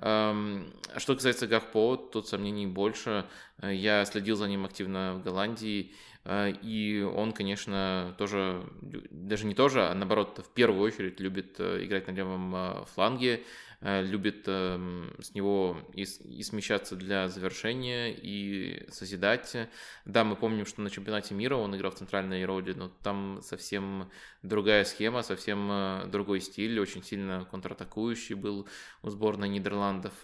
Эм, 0.00 0.72
что 0.96 1.14
касается 1.14 1.46
Гахпо, 1.46 1.96
тут 1.96 2.26
сомнений 2.26 2.66
больше. 2.66 3.26
Я 3.62 4.04
следил 4.04 4.36
за 4.36 4.48
ним 4.48 4.64
активно 4.64 5.14
в 5.14 5.22
Голландии, 5.22 5.92
э, 6.24 6.50
и 6.62 7.02
он, 7.02 7.32
конечно, 7.32 8.14
тоже, 8.18 8.64
даже 8.82 9.46
не 9.46 9.54
тоже, 9.54 9.86
а 9.86 9.94
наоборот, 9.94 10.44
в 10.44 10.52
первую 10.52 10.82
очередь 10.82 11.20
любит 11.20 11.56
э, 11.58 11.84
играть 11.84 12.08
на 12.08 12.12
левом 12.12 12.84
фланге, 12.86 13.44
любит 13.86 14.42
эм, 14.48 15.14
с 15.20 15.32
него 15.34 15.78
и, 15.94 16.02
и 16.02 16.42
смещаться 16.42 16.96
для 16.96 17.28
завершения, 17.28 18.12
и 18.12 18.84
созидать. 18.90 19.56
Да, 20.04 20.24
мы 20.24 20.34
помним, 20.34 20.66
что 20.66 20.80
на 20.80 20.90
чемпионате 20.90 21.34
мира 21.34 21.54
он 21.54 21.76
играл 21.76 21.92
в 21.92 21.96
центральной 21.96 22.44
роли, 22.44 22.72
но 22.72 22.88
там 23.02 23.40
совсем 23.42 24.10
другая 24.42 24.84
схема, 24.84 25.22
совсем 25.22 25.68
э, 25.70 26.06
другой 26.06 26.40
стиль, 26.40 26.80
очень 26.80 27.04
сильно 27.04 27.46
контратакующий 27.48 28.34
был 28.34 28.66
у 29.02 29.10
сборной 29.10 29.48
Нидерландов. 29.48 30.14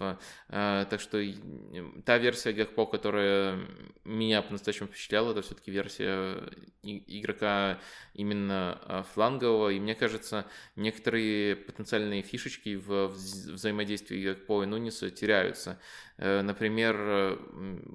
Э, 0.48 0.87
так 0.90 1.01
что 1.01 1.22
та 2.05 2.18
версия 2.18 2.53
Гакпо, 2.53 2.87
которая 2.87 3.61
меня 4.05 4.42
по-настоящему 4.42 4.88
впечатляла, 4.88 5.31
это 5.31 5.42
все-таки 5.42 5.70
версия 5.70 6.42
игрока 6.83 7.79
именно 8.14 9.05
флангового, 9.14 9.68
и 9.68 9.79
мне 9.79 9.94
кажется, 9.94 10.46
некоторые 10.75 11.55
потенциальные 11.55 12.22
фишечки 12.22 12.75
в 12.75 13.12
взаимодействии 13.55 14.25
Гакпо 14.25 14.62
и 14.62 14.67
Нуниса 14.67 15.11
теряются. 15.11 15.79
Э, 16.19 16.43
например, 16.43 16.97
э, 16.99 17.37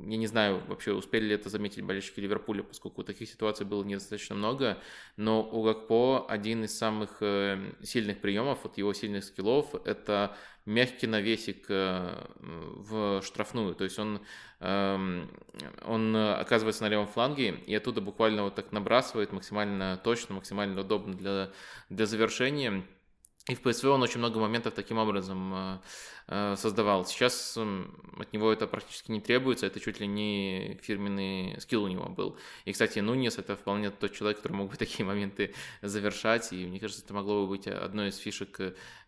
я 0.07 0.17
не 0.17 0.27
знаю, 0.27 0.61
вообще 0.67 0.93
успели 0.93 1.25
ли 1.25 1.35
это 1.35 1.49
заметить 1.49 1.83
болельщики 1.83 2.19
Ливерпуля, 2.19 2.63
поскольку 2.63 3.03
таких 3.03 3.29
ситуаций 3.29 3.65
было 3.65 3.83
недостаточно 3.83 4.35
много, 4.35 4.77
но 5.15 5.43
у 5.43 5.63
Гакпо 5.63 6.25
один 6.27 6.63
из 6.63 6.77
самых 6.77 7.17
э, 7.21 7.73
сильных 7.83 8.19
приемов, 8.19 8.59
вот 8.63 8.77
его 8.77 8.93
сильных 8.93 9.23
скиллов, 9.23 9.75
это 9.85 10.35
мягкий 10.65 11.07
навесик 11.07 11.69
в 11.69 13.21
штрафную, 13.23 13.73
то 13.73 13.85
есть 13.85 13.97
он, 13.99 14.19
эм, 14.59 15.31
он 15.85 16.13
оказывается 16.13 16.83
на 16.83 16.89
левом 16.89 17.07
фланге 17.07 17.51
и 17.65 17.73
оттуда 17.73 18.01
буквально 18.01 18.43
вот 18.43 18.55
так 18.55 18.73
набрасывает 18.73 19.31
максимально 19.31 19.97
точно, 20.03 20.35
максимально 20.35 20.81
удобно 20.81 21.13
для, 21.13 21.51
для 21.89 22.05
завершения. 22.05 22.83
И 23.49 23.55
в 23.55 23.61
PSV 23.61 23.87
он 23.87 24.03
очень 24.03 24.17
много 24.17 24.39
моментов 24.39 24.73
таким 24.73 24.97
образом 24.97 25.53
э, 25.53 25.77
э, 26.27 26.55
создавал. 26.57 27.05
Сейчас 27.05 27.57
от 27.57 28.33
него 28.33 28.51
это 28.51 28.67
практически 28.67 29.09
не 29.09 29.21
требуется, 29.21 29.65
это 29.65 29.79
чуть 29.79 30.01
ли 30.01 30.07
не 30.07 30.77
фирменный 30.83 31.55
скилл 31.61 31.83
у 31.83 31.87
него 31.87 32.09
был. 32.09 32.37
И, 32.65 32.73
кстати, 32.73 32.99
Нунес 32.99 33.37
это 33.37 33.55
вполне 33.55 33.89
тот 33.89 34.11
человек, 34.11 34.37
который 34.37 34.53
мог 34.53 34.69
бы 34.69 34.75
такие 34.77 35.05
моменты 35.05 35.53
завершать, 35.81 36.51
и 36.51 36.65
мне 36.65 36.81
кажется, 36.81 37.05
это 37.05 37.13
могло 37.13 37.43
бы 37.43 37.47
быть 37.47 37.67
одной 37.67 38.09
из 38.09 38.17
фишек 38.17 38.59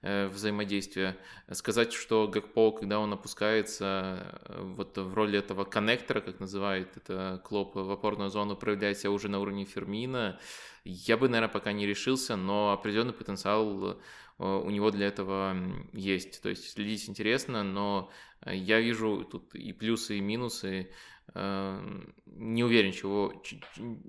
э, 0.03 0.27
взаимодействия. 0.27 1.17
Сказать, 1.51 1.91
что 1.91 2.29
Гакпо, 2.29 2.71
когда 2.71 2.99
он 2.99 3.11
опускается 3.11 4.39
вот 4.57 4.97
в 4.97 5.13
роли 5.13 5.37
этого 5.37 5.65
коннектора, 5.65 6.21
как 6.21 6.39
называют 6.39 6.95
это 6.95 7.41
Клоп, 7.43 7.75
в 7.75 7.91
опорную 7.91 8.29
зону, 8.29 8.55
проявляет 8.55 9.03
уже 9.03 9.27
на 9.27 9.39
уровне 9.39 9.65
Фермина, 9.65 10.39
я 10.85 11.17
бы, 11.17 11.27
наверное, 11.27 11.51
пока 11.51 11.73
не 11.73 11.85
решился, 11.85 12.37
но 12.37 12.71
определенный 12.71 13.13
потенциал 13.13 13.99
у 14.39 14.69
него 14.69 14.89
для 14.89 15.07
этого 15.07 15.55
есть. 15.93 16.41
То 16.41 16.49
есть 16.49 16.71
следить 16.71 17.09
интересно, 17.09 17.63
но 17.63 18.09
э, 18.41 18.55
я 18.55 18.79
вижу 18.79 19.25
тут 19.29 19.53
и 19.53 19.73
плюсы, 19.73 20.17
и 20.17 20.21
минусы. 20.21 20.89
Э, 21.35 21.79
не 22.25 22.63
уверен, 22.63 22.93
чего, 22.93 23.43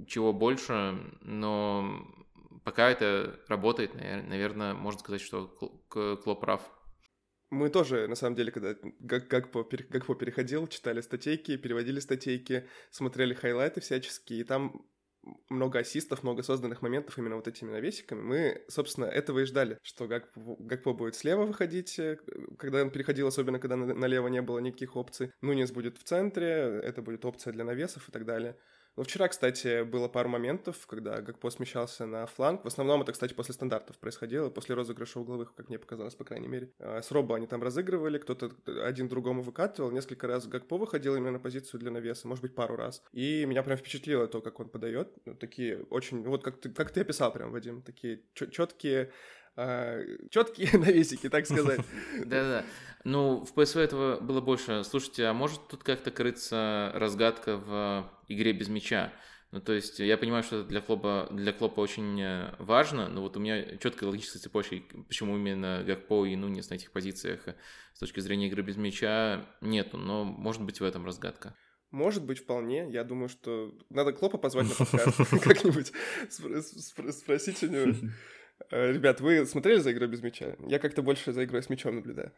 чего 0.06 0.32
больше, 0.32 0.98
но 1.20 2.06
пока 2.64 2.90
это 2.90 3.40
работает, 3.48 3.94
наверное, 3.94 4.74
можно 4.74 5.00
сказать, 5.00 5.20
что 5.20 5.46
Клоп 5.88 6.40
прав. 6.40 6.62
Мы 7.50 7.68
тоже, 7.68 8.06
на 8.06 8.14
самом 8.14 8.36
деле, 8.36 8.52
когда 8.52 8.76
как, 9.08 9.26
как, 9.26 9.50
по, 9.50 9.64
как 9.64 10.06
по 10.06 10.14
переходил, 10.14 10.68
читали 10.68 11.00
статейки, 11.00 11.56
переводили 11.56 11.98
статейки, 11.98 12.68
смотрели 12.92 13.34
хайлайты 13.34 13.80
всяческие, 13.80 14.40
и 14.40 14.44
там 14.44 14.86
много 15.48 15.80
ассистов, 15.80 16.22
много 16.22 16.42
созданных 16.42 16.82
моментов 16.82 17.18
именно 17.18 17.36
вот 17.36 17.48
этими 17.48 17.70
навесиками. 17.70 18.20
Мы, 18.20 18.64
собственно, 18.68 19.06
этого 19.06 19.40
и 19.40 19.44
ждали, 19.44 19.78
что 19.82 20.06
Гакпо 20.08 20.92
будет 20.92 21.14
слева 21.14 21.44
выходить, 21.44 21.98
э, 21.98 22.18
когда 22.58 22.82
он 22.82 22.90
переходил, 22.90 23.26
особенно 23.26 23.58
когда 23.58 23.76
налево 23.76 24.28
не 24.28 24.42
было 24.42 24.58
никаких 24.58 24.96
опций. 24.96 25.32
Нунес 25.40 25.70
будет 25.70 25.98
в 25.98 26.04
центре, 26.04 26.80
это 26.82 27.02
будет 27.02 27.24
опция 27.24 27.52
для 27.52 27.64
навесов 27.64 28.08
и 28.08 28.12
так 28.12 28.24
далее. 28.24 28.56
Ну, 29.00 29.04
вчера, 29.04 29.28
кстати, 29.28 29.82
было 29.82 30.08
пару 30.08 30.28
моментов, 30.28 30.86
когда 30.86 31.22
Гакпо 31.22 31.48
смещался 31.48 32.04
на 32.04 32.26
фланг. 32.26 32.64
В 32.64 32.66
основном 32.66 33.00
это, 33.00 33.12
кстати, 33.12 33.32
после 33.32 33.54
стандартов 33.54 33.96
происходило, 33.96 34.50
после 34.50 34.74
розыгрыша 34.74 35.20
угловых, 35.20 35.54
как 35.54 35.70
мне 35.70 35.78
показалось, 35.78 36.14
по 36.14 36.24
крайней 36.24 36.48
мере. 36.48 36.70
А, 36.78 37.00
с 37.00 37.10
Робо 37.10 37.34
они 37.34 37.46
там 37.46 37.62
разыгрывали, 37.62 38.18
кто-то 38.18 38.50
один 38.84 39.08
другому 39.08 39.40
выкатывал. 39.40 39.90
Несколько 39.90 40.26
раз 40.26 40.46
Гакпо 40.46 40.76
выходил 40.76 41.16
именно 41.16 41.30
на 41.30 41.38
позицию 41.38 41.80
для 41.80 41.90
навеса, 41.90 42.28
может 42.28 42.42
быть, 42.42 42.54
пару 42.54 42.76
раз. 42.76 43.02
И 43.14 43.46
меня 43.46 43.62
прям 43.62 43.78
впечатлило 43.78 44.26
то, 44.26 44.42
как 44.42 44.60
он 44.60 44.68
подает. 44.68 45.08
Ну, 45.24 45.34
такие 45.34 45.82
очень, 45.88 46.22
вот 46.22 46.44
как 46.44 46.60
ты, 46.60 46.68
как 46.68 46.90
ты 46.90 47.00
описал 47.00 47.32
прям, 47.32 47.52
Вадим, 47.52 47.80
такие 47.80 48.20
четкие 48.34 49.12
четкие 50.30 50.70
навесики, 50.78 51.28
так 51.28 51.46
сказать. 51.46 51.80
Да-да. 52.24 52.64
Ну, 53.04 53.44
в 53.44 53.54
ПСВ 53.54 53.76
этого 53.76 54.20
было 54.20 54.40
больше. 54.40 54.84
Слушайте, 54.84 55.24
а 55.24 55.32
может 55.32 55.66
тут 55.68 55.82
как-то 55.82 56.10
крыться 56.10 56.92
разгадка 56.94 57.56
в 57.56 58.10
игре 58.28 58.52
без 58.52 58.68
мяча? 58.68 59.12
Ну, 59.52 59.60
то 59.60 59.72
есть, 59.72 59.98
я 59.98 60.16
понимаю, 60.16 60.44
что 60.44 60.60
это 60.60 60.68
для 60.68 60.80
Клопа, 60.80 61.26
для 61.32 61.52
Клопа 61.52 61.80
очень 61.80 62.20
э, 62.20 62.54
важно, 62.60 63.08
но 63.08 63.20
вот 63.20 63.36
у 63.36 63.40
меня 63.40 63.78
четкая 63.78 64.08
логическая 64.08 64.40
цепочка, 64.40 64.76
почему 65.08 65.36
именно 65.36 65.82
Гакпо 65.84 66.24
и 66.24 66.36
Нунис 66.36 66.70
на 66.70 66.74
этих 66.74 66.92
позициях 66.92 67.48
э, 67.48 67.56
с 67.94 67.98
точки 67.98 68.20
зрения 68.20 68.46
игры 68.46 68.62
без 68.62 68.76
мяча 68.76 69.44
нету, 69.60 69.96
но 69.96 70.22
может 70.24 70.62
быть 70.62 70.78
в 70.78 70.84
этом 70.84 71.04
разгадка. 71.04 71.56
Может 71.90 72.24
быть, 72.24 72.38
вполне. 72.38 72.88
Я 72.90 73.02
думаю, 73.02 73.28
что 73.28 73.74
надо 73.88 74.12
Клопа 74.12 74.38
позвать 74.38 74.68
на 74.68 74.74
подкаст 74.84 75.18
как-нибудь, 75.42 75.92
спросить 77.12 77.64
у 77.64 77.66
него. 77.66 77.96
Э, 78.70 78.92
ребят, 78.92 79.20
вы 79.20 79.46
смотрели 79.46 79.78
за 79.78 79.92
игрой 79.92 80.08
без 80.08 80.22
мяча? 80.22 80.56
Я 80.66 80.78
как-то 80.78 81.02
больше 81.02 81.32
за 81.32 81.44
игрой 81.44 81.62
с 81.62 81.70
мячом 81.70 81.96
наблюдаю. 81.96 82.32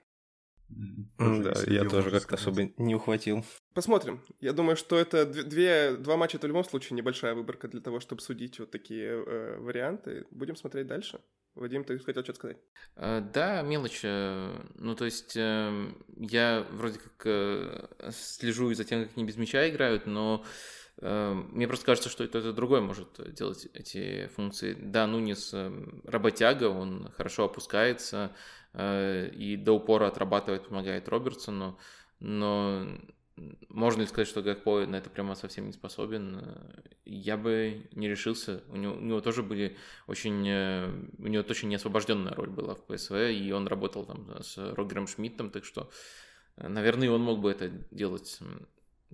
да, 1.18 1.54
я 1.66 1.84
тоже 1.84 2.10
как-то 2.10 2.36
особо 2.36 2.70
не 2.76 2.94
ухватил. 2.94 3.44
Посмотрим. 3.74 4.20
Я 4.40 4.52
думаю, 4.52 4.76
что 4.76 4.98
это 4.98 5.26
две, 5.26 5.92
два 5.96 6.16
матча, 6.16 6.36
это 6.36 6.46
в 6.46 6.48
любом 6.48 6.64
случае 6.64 6.96
небольшая 6.96 7.34
выборка 7.34 7.68
для 7.68 7.80
того, 7.80 8.00
чтобы 8.00 8.22
судить 8.22 8.58
вот 8.58 8.70
такие 8.70 9.08
э, 9.08 9.58
варианты. 9.58 10.26
Будем 10.30 10.56
смотреть 10.56 10.86
дальше. 10.86 11.20
Вадим, 11.54 11.84
ты 11.84 11.98
хотел 11.98 12.22
что-то 12.22 12.38
сказать? 12.38 12.58
Э, 12.96 13.20
да, 13.20 13.62
мелочь. 13.62 14.00
Э, 14.04 14.64
ну, 14.74 14.94
то 14.94 15.04
есть, 15.04 15.34
я 15.34 16.66
вроде 16.70 16.98
как 16.98 18.14
слежу 18.14 18.72
за 18.74 18.84
тем, 18.84 19.04
как 19.04 19.16
они 19.16 19.26
без 19.26 19.36
мяча 19.36 19.68
играют, 19.68 20.06
но 20.06 20.44
мне 21.02 21.66
просто 21.66 21.84
кажется, 21.84 22.08
что 22.08 22.22
это, 22.22 22.52
другой 22.52 22.80
может 22.80 23.08
делать 23.34 23.66
эти 23.74 24.28
функции. 24.36 24.74
Да, 24.74 25.08
Нунис 25.08 25.52
эм, 25.52 26.00
работяга, 26.04 26.68
он 26.68 27.10
хорошо 27.16 27.44
опускается 27.44 28.30
э, 28.72 29.28
и 29.30 29.56
до 29.56 29.72
упора 29.72 30.06
отрабатывает, 30.06 30.68
помогает 30.68 31.08
Робертсону, 31.08 31.76
но 32.20 32.86
можно 33.68 34.02
ли 34.02 34.06
сказать, 34.06 34.28
что 34.28 34.42
Гакпо 34.42 34.86
на 34.86 34.96
это 34.96 35.10
прямо 35.10 35.34
совсем 35.34 35.66
не 35.66 35.72
способен? 35.72 36.40
Я 37.04 37.36
бы 37.36 37.88
не 37.92 38.08
решился. 38.08 38.62
У 38.68 38.76
него, 38.76 38.94
у 38.94 39.00
него 39.00 39.20
тоже 39.20 39.42
были 39.42 39.76
очень... 40.06 40.46
Э, 40.46 40.88
у 41.18 41.26
него 41.26 41.44
очень 41.48 41.68
неосвобожденная 41.68 42.34
роль 42.34 42.50
была 42.50 42.74
в 42.74 42.84
ПСВ, 42.84 43.30
и 43.32 43.50
он 43.52 43.66
работал 43.66 44.04
там 44.04 44.42
с 44.42 44.56
Рогером 44.74 45.06
Шмидтом, 45.06 45.50
так 45.50 45.64
что, 45.64 45.90
э, 46.56 46.68
наверное, 46.68 47.10
он 47.10 47.22
мог 47.22 47.40
бы 47.40 47.50
это 47.50 47.70
делать. 47.90 48.38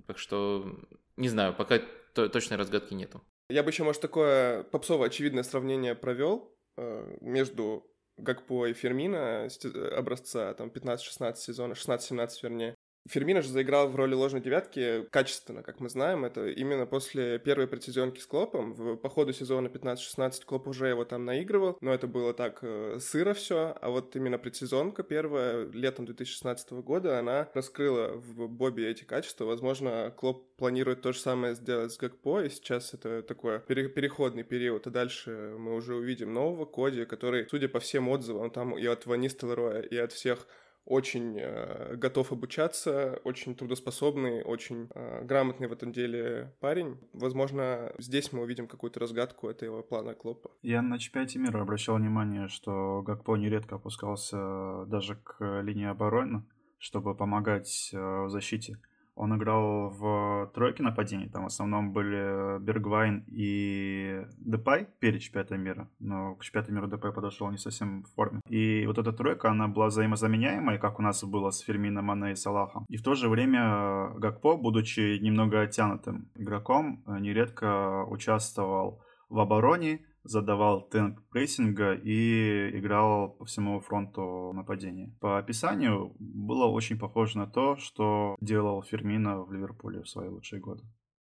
Так 0.06 0.18
что 0.18 0.78
не 1.16 1.28
знаю, 1.28 1.54
пока 1.54 1.80
точной 2.14 2.56
разгадки 2.56 2.94
нету. 2.94 3.22
Я 3.48 3.62
бы 3.62 3.70
еще, 3.70 3.82
может, 3.82 4.02
такое 4.02 4.62
попсовое 4.64 5.08
очевидное 5.08 5.42
сравнение 5.42 5.94
провел 5.94 6.54
э, 6.76 7.16
между 7.20 7.90
Гакпо 8.18 8.66
и 8.66 8.74
Фермина 8.74 9.48
образца 9.96 10.52
там 10.54 10.68
15-16 10.68 11.36
сезона, 11.36 11.72
16-17 11.72 12.28
вернее. 12.42 12.74
Фермино 13.08 13.42
же 13.42 13.48
заиграл 13.48 13.88
в 13.88 13.96
роли 13.96 14.14
ложной 14.14 14.40
девятки 14.40 15.06
качественно, 15.10 15.62
как 15.62 15.80
мы 15.80 15.88
знаем. 15.88 16.24
Это 16.24 16.48
именно 16.48 16.86
после 16.86 17.38
первой 17.38 17.66
предсезонки 17.66 18.20
с 18.20 18.26
Клопом. 18.26 18.74
В, 18.74 18.96
по 18.96 19.08
ходу 19.08 19.32
сезона 19.32 19.68
15-16 19.68 20.44
Клоп 20.44 20.68
уже 20.68 20.88
его 20.88 21.04
там 21.04 21.24
наигрывал, 21.24 21.78
но 21.80 21.92
это 21.92 22.06
было 22.06 22.34
так 22.34 22.58
э, 22.62 22.98
сыро 23.00 23.34
все. 23.34 23.76
А 23.80 23.90
вот 23.90 24.14
именно 24.16 24.38
предсезонка 24.38 25.02
первая, 25.02 25.66
летом 25.72 26.06
2016 26.06 26.72
года, 26.72 27.18
она 27.18 27.48
раскрыла 27.54 28.12
в 28.12 28.48
Бобби 28.48 28.82
эти 28.82 29.04
качества. 29.04 29.44
Возможно, 29.44 30.12
Клоп 30.16 30.56
планирует 30.56 31.02
то 31.02 31.12
же 31.12 31.18
самое 31.18 31.54
сделать 31.54 31.92
с 31.92 31.96
Гакпо, 31.96 32.42
и 32.42 32.48
сейчас 32.50 32.94
это 32.94 33.22
такой 33.22 33.60
пере- 33.60 33.88
переходный 33.88 34.42
период, 34.42 34.86
и 34.86 34.90
дальше 34.90 35.54
мы 35.58 35.74
уже 35.74 35.94
увидим 35.94 36.32
нового 36.32 36.64
Коди, 36.64 37.04
который, 37.04 37.48
судя 37.48 37.68
по 37.68 37.80
всем 37.80 38.08
отзывам, 38.08 38.50
там 38.50 38.76
и 38.76 38.84
от 38.86 39.06
Вани 39.06 39.28
Стеллероя, 39.28 39.80
и 39.80 39.96
от 39.96 40.12
всех 40.12 40.46
очень 40.88 41.38
э, 41.38 41.96
готов 41.96 42.32
обучаться, 42.32 43.20
очень 43.24 43.54
трудоспособный, 43.54 44.42
очень 44.42 44.88
э, 44.94 45.22
грамотный 45.22 45.68
в 45.68 45.72
этом 45.72 45.92
деле 45.92 46.54
парень. 46.60 46.96
Возможно, 47.12 47.92
здесь 47.98 48.32
мы 48.32 48.42
увидим 48.42 48.66
какую-то 48.66 48.98
разгадку 48.98 49.48
этого 49.48 49.82
плана 49.82 50.14
Клопа. 50.14 50.50
Я 50.62 50.80
на 50.80 50.98
чемпионате 50.98 51.38
мира 51.38 51.60
обращал 51.60 51.96
внимание, 51.96 52.48
что 52.48 53.02
Гакпо 53.02 53.36
нередко 53.36 53.76
опускался 53.76 54.86
даже 54.86 55.16
к 55.16 55.60
линии 55.62 55.86
обороны, 55.86 56.44
чтобы 56.78 57.14
помогать 57.14 57.90
э, 57.92 57.98
в 57.98 58.30
защите. 58.30 58.78
Он 59.18 59.36
играл 59.36 59.90
в 59.90 60.50
тройке 60.54 60.82
нападений, 60.82 61.28
там 61.28 61.42
в 61.42 61.46
основном 61.46 61.92
были 61.92 62.58
Бергвайн 62.60 63.24
и 63.26 64.24
Депай 64.38 64.86
перед 65.00 65.20
чемпионатом 65.20 65.60
мира, 65.60 65.88
но 65.98 66.36
к 66.36 66.44
чемпионату 66.44 66.72
мира 66.72 66.86
Депай 66.86 67.12
подошел 67.12 67.50
не 67.50 67.58
совсем 67.58 68.04
в 68.04 68.14
форме. 68.14 68.40
И 68.48 68.86
вот 68.86 68.98
эта 68.98 69.12
тройка, 69.12 69.50
она 69.50 69.66
была 69.66 69.86
взаимозаменяемой, 69.86 70.78
как 70.78 70.98
у 70.98 71.02
нас 71.02 71.24
было 71.24 71.50
с 71.50 71.60
Фермино, 71.60 72.00
Мане 72.00 72.32
и 72.32 72.36
Салахом. 72.36 72.86
И 72.88 72.96
в 72.96 73.02
то 73.02 73.14
же 73.14 73.28
время 73.28 74.10
Гакпо, 74.16 74.56
будучи 74.56 75.18
немного 75.18 75.62
оттянутым 75.62 76.30
игроком, 76.36 77.02
нередко 77.06 78.04
участвовал 78.04 79.02
в 79.28 79.40
обороне, 79.40 80.06
задавал 80.28 80.88
темп 80.88 81.20
прессинга 81.30 81.94
и 81.94 82.78
играл 82.78 83.30
по 83.30 83.44
всему 83.44 83.80
фронту 83.80 84.52
нападения. 84.52 85.14
По 85.20 85.38
описанию 85.38 86.14
было 86.18 86.66
очень 86.66 86.98
похоже 86.98 87.38
на 87.38 87.46
то, 87.46 87.76
что 87.76 88.36
делал 88.40 88.82
Фермино 88.82 89.42
в 89.42 89.52
Ливерпуле 89.52 90.02
в 90.02 90.08
свои 90.08 90.28
лучшие 90.28 90.60
годы. 90.60 90.84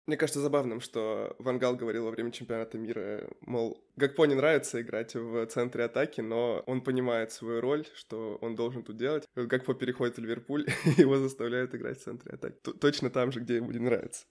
Мне 0.09 0.17
кажется 0.17 0.39
забавным, 0.39 0.81
что 0.81 1.35
Вангал 1.37 1.75
говорил 1.75 2.05
во 2.05 2.09
время 2.09 2.31
чемпионата 2.31 2.79
мира, 2.79 3.29
мол, 3.41 3.85
Гакпо 3.95 4.25
не 4.25 4.33
нравится 4.33 4.81
играть 4.81 5.13
в 5.13 5.45
центре 5.45 5.83
атаки, 5.83 6.19
но 6.19 6.63
он 6.65 6.81
понимает 6.81 7.31
свою 7.31 7.61
роль, 7.61 7.85
что 7.93 8.39
он 8.41 8.55
должен 8.55 8.81
тут 8.83 8.97
делать. 8.97 9.27
Гакпо 9.35 9.75
переходит 9.75 10.17
в 10.17 10.19
Ливерпуль, 10.19 10.65
его 10.97 11.17
заставляют 11.17 11.75
играть 11.75 11.99
в 11.99 12.03
центре 12.03 12.33
атаки. 12.33 12.57
Точно 12.81 13.11
там 13.11 13.31
же, 13.31 13.39
где 13.41 13.57
ему 13.57 13.71
не 13.71 13.77
нравится. 13.77 14.25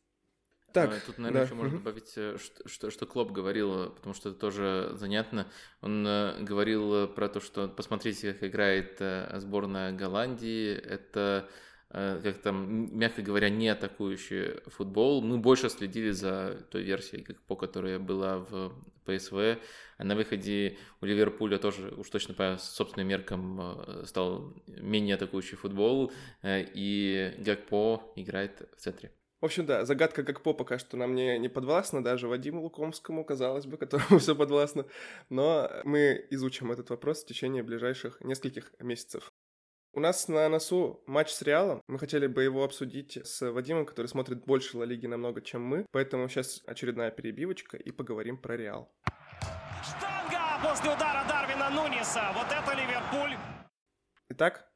Так, 0.86 0.96
а, 0.96 1.06
Тут, 1.06 1.18
наверное, 1.18 1.40
да. 1.40 1.46
еще 1.46 1.54
можно 1.54 1.78
добавить, 1.78 2.12
э, 2.16 2.36
что, 2.38 2.68
что, 2.68 2.90
что 2.90 3.06
Клоп 3.06 3.32
говорил, 3.32 3.86
э, 3.86 3.90
потому 3.90 4.14
что 4.14 4.30
это 4.30 4.38
тоже 4.38 4.90
занятно. 4.94 5.46
Он 5.80 6.06
э, 6.06 6.42
говорил 6.42 7.08
про 7.08 7.28
то, 7.28 7.40
что 7.40 7.68
посмотрите, 7.68 8.32
как 8.32 8.50
играет 8.50 9.02
сборная 9.40 9.92
Голландии. 9.92 10.72
Это 10.74 11.48
как 11.90 12.42
там, 12.42 12.98
мягко 12.98 13.22
говоря, 13.22 13.48
не 13.48 13.70
атакующий 13.70 14.60
футбол. 14.66 15.22
Мы 15.22 15.38
больше 15.38 15.70
следили 15.70 16.10
за 16.10 16.62
той 16.70 16.82
версией, 16.82 17.22
как 17.24 17.40
по 17.40 17.56
которой 17.56 17.98
была 17.98 18.40
в 18.40 18.74
ПСВ. 19.06 19.58
А 19.96 20.04
на 20.04 20.14
выходе 20.14 20.76
у 21.00 21.06
Ливерпуля 21.06 21.56
тоже 21.56 21.88
уж 21.96 22.10
точно 22.10 22.34
по 22.34 22.58
собственным 22.60 23.08
меркам 23.08 24.04
стал 24.04 24.52
менее 24.66 25.14
атакующий 25.14 25.56
футбол. 25.56 26.12
И 26.44 27.34
Гакпо 27.38 28.02
играет 28.16 28.68
в 28.76 28.80
центре. 28.80 29.10
В 29.40 29.44
общем, 29.44 29.66
да, 29.66 29.84
загадка 29.84 30.24
как 30.24 30.42
по 30.42 30.52
пока 30.52 30.78
что 30.78 30.96
нам 30.96 31.14
не, 31.14 31.38
не 31.38 31.48
подвластна, 31.48 32.02
даже 32.02 32.26
Вадиму 32.26 32.60
Лукомскому, 32.62 33.24
казалось 33.24 33.66
бы, 33.66 33.76
которому 33.78 34.18
все 34.18 34.34
подвластно. 34.34 34.86
Но 35.30 35.70
мы 35.84 36.26
изучим 36.30 36.72
этот 36.72 36.90
вопрос 36.90 37.22
в 37.22 37.26
течение 37.26 37.62
ближайших 37.62 38.20
нескольких 38.20 38.72
месяцев. 38.80 39.32
У 39.94 40.00
нас 40.00 40.28
на 40.28 40.48
носу 40.48 41.02
матч 41.06 41.30
с 41.30 41.42
Реалом. 41.42 41.80
Мы 41.86 41.98
хотели 41.98 42.26
бы 42.26 42.42
его 42.42 42.62
обсудить 42.62 43.16
с 43.24 43.50
Вадимом, 43.50 43.86
который 43.86 44.06
смотрит 44.06 44.44
больше 44.44 44.76
Ла 44.76 44.84
Лиги 44.84 45.06
намного, 45.06 45.40
чем 45.40 45.62
мы. 45.62 45.86
Поэтому 45.92 46.28
сейчас 46.28 46.62
очередная 46.66 47.10
перебивочка 47.10 47.76
и 47.76 47.90
поговорим 47.90 48.38
про 48.38 48.56
Реал. 48.56 48.92
Штанга 49.82 50.68
после 50.68 50.92
удара 50.92 51.26
Дарвина 51.28 51.70
Нуниса. 51.70 52.32
Вот 52.34 52.46
это 52.46 52.74
Ливерпуль. 52.76 53.36
Итак, 54.30 54.70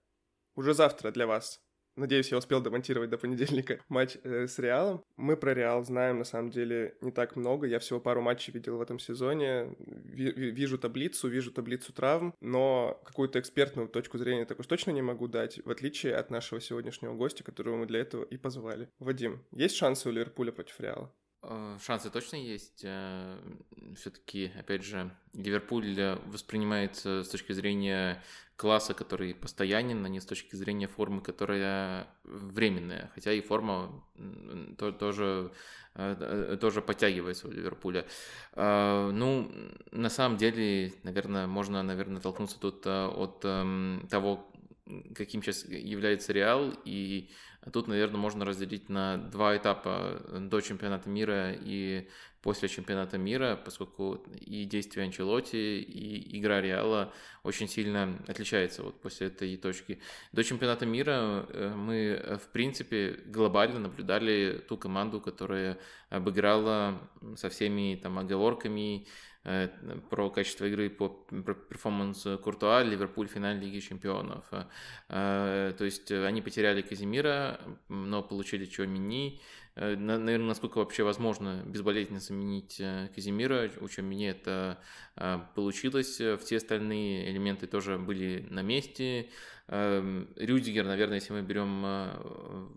уже 0.54 0.72
завтра 0.72 1.10
для 1.10 1.26
вас 1.26 1.60
Надеюсь, 1.96 2.30
я 2.30 2.38
успел 2.38 2.62
демонтировать 2.62 3.10
до 3.10 3.18
понедельника 3.18 3.78
матч 3.88 4.16
э, 4.22 4.46
с 4.46 4.58
Реалом. 4.58 5.04
Мы 5.16 5.36
про 5.36 5.52
Реал 5.54 5.84
знаем, 5.84 6.18
на 6.18 6.24
самом 6.24 6.50
деле, 6.50 6.96
не 7.00 7.10
так 7.10 7.36
много. 7.36 7.66
Я 7.66 7.78
всего 7.78 8.00
пару 8.00 8.22
матчей 8.22 8.52
видел 8.52 8.78
в 8.78 8.80
этом 8.80 8.98
сезоне. 8.98 9.74
Ви- 9.78 10.32
вижу 10.32 10.78
таблицу, 10.78 11.28
вижу 11.28 11.52
таблицу 11.52 11.92
травм, 11.92 12.34
но 12.40 13.00
какую-то 13.04 13.38
экспертную 13.40 13.88
точку 13.88 14.18
зрения 14.18 14.46
так 14.46 14.58
уж 14.58 14.66
точно 14.66 14.90
не 14.92 15.02
могу 15.02 15.28
дать, 15.28 15.60
в 15.64 15.70
отличие 15.70 16.16
от 16.16 16.30
нашего 16.30 16.60
сегодняшнего 16.60 17.14
гостя, 17.14 17.44
которого 17.44 17.76
мы 17.76 17.86
для 17.86 18.00
этого 18.00 18.24
и 18.24 18.36
позвали. 18.36 18.88
Вадим, 18.98 19.44
есть 19.52 19.76
шансы 19.76 20.08
у 20.08 20.12
Ливерпуля 20.12 20.52
против 20.52 20.80
Реала? 20.80 21.12
Э, 21.42 21.76
шансы 21.84 22.10
точно 22.10 22.36
есть. 22.36 22.82
Э, 22.84 23.38
Все-таки, 23.96 24.52
опять 24.58 24.84
же, 24.84 25.10
Ливерпуль 25.32 26.18
воспринимается 26.26 27.24
с 27.24 27.28
точки 27.28 27.52
зрения 27.52 28.22
класса, 28.56 28.94
который 28.94 29.34
постоянен, 29.34 30.04
а 30.04 30.08
не 30.08 30.20
с 30.20 30.24
точки 30.24 30.54
зрения 30.54 30.86
формы, 30.86 31.20
которая 31.20 32.06
временная. 32.22 33.10
Хотя 33.14 33.32
и 33.32 33.40
форма 33.40 34.04
тоже, 34.78 35.52
э, 35.94 36.56
тоже 36.60 36.80
подтягивается 36.80 37.48
у 37.48 37.50
Ливерпуля. 37.50 38.06
Ну, 38.54 39.50
на 39.90 40.10
самом 40.10 40.38
деле, 40.38 40.92
наверное, 41.02 41.46
можно, 41.48 41.82
наверное, 41.82 42.20
толкнуться 42.20 42.60
тут 42.60 42.86
от 42.86 43.44
эм, 43.44 44.06
того, 44.08 44.48
каким 45.14 45.42
сейчас 45.42 45.64
является 45.64 46.32
Реал, 46.32 46.72
и 46.84 47.30
тут, 47.72 47.86
наверное, 47.86 48.18
можно 48.18 48.44
разделить 48.44 48.88
на 48.88 49.16
два 49.16 49.56
этапа 49.56 50.20
до 50.40 50.60
чемпионата 50.60 51.08
мира 51.08 51.52
и 51.52 52.08
после 52.42 52.68
чемпионата 52.68 53.18
мира, 53.18 53.58
поскольку 53.64 54.14
и 54.40 54.64
действия 54.64 55.04
Анчелоти, 55.04 55.56
и 55.56 56.38
игра 56.38 56.60
Реала 56.60 57.12
очень 57.44 57.68
сильно 57.68 58.18
отличается 58.26 58.82
вот 58.82 59.00
после 59.00 59.28
этой 59.28 59.56
точки. 59.56 60.00
До 60.32 60.42
чемпионата 60.42 60.84
мира 60.84 61.46
э, 61.48 61.72
мы, 61.76 62.38
в 62.42 62.48
принципе, 62.48 63.20
глобально 63.26 63.78
наблюдали 63.78 64.60
ту 64.68 64.76
команду, 64.76 65.20
которая 65.20 65.78
обыграла 66.10 67.00
со 67.36 67.48
всеми 67.48 67.98
там 68.02 68.18
оговорками, 68.18 69.06
Э, 69.06 69.31
про 70.10 70.30
качество 70.30 70.66
игры 70.66 70.88
по 70.88 71.08
перформанс 71.68 72.26
Куртуа, 72.42 72.82
Ливерпуль 72.82 73.26
в 73.28 73.32
финале 73.32 73.58
Лиги 73.58 73.80
Чемпионов. 73.80 74.44
Э, 75.08 75.74
то 75.76 75.84
есть 75.84 76.12
они 76.12 76.42
потеряли 76.42 76.82
Казимира, 76.82 77.60
но 77.88 78.22
получили 78.22 78.66
Чуамини. 78.66 79.40
Э, 79.74 79.96
наверное, 79.96 80.48
насколько 80.48 80.78
вообще 80.78 81.02
возможно 81.02 81.62
безболезненно 81.66 82.20
заменить 82.20 82.80
Казимира. 83.14 83.70
У 83.80 83.88
Чуамини 83.88 84.28
это 84.28 84.78
получилось. 85.54 86.20
Все 86.40 86.56
остальные 86.56 87.30
элементы 87.30 87.66
тоже 87.66 87.98
были 87.98 88.46
на 88.50 88.62
месте. 88.62 89.28
Рюдигер, 89.68 90.84
наверное, 90.84 91.16
если 91.16 91.32
мы 91.32 91.42
берем 91.42 91.82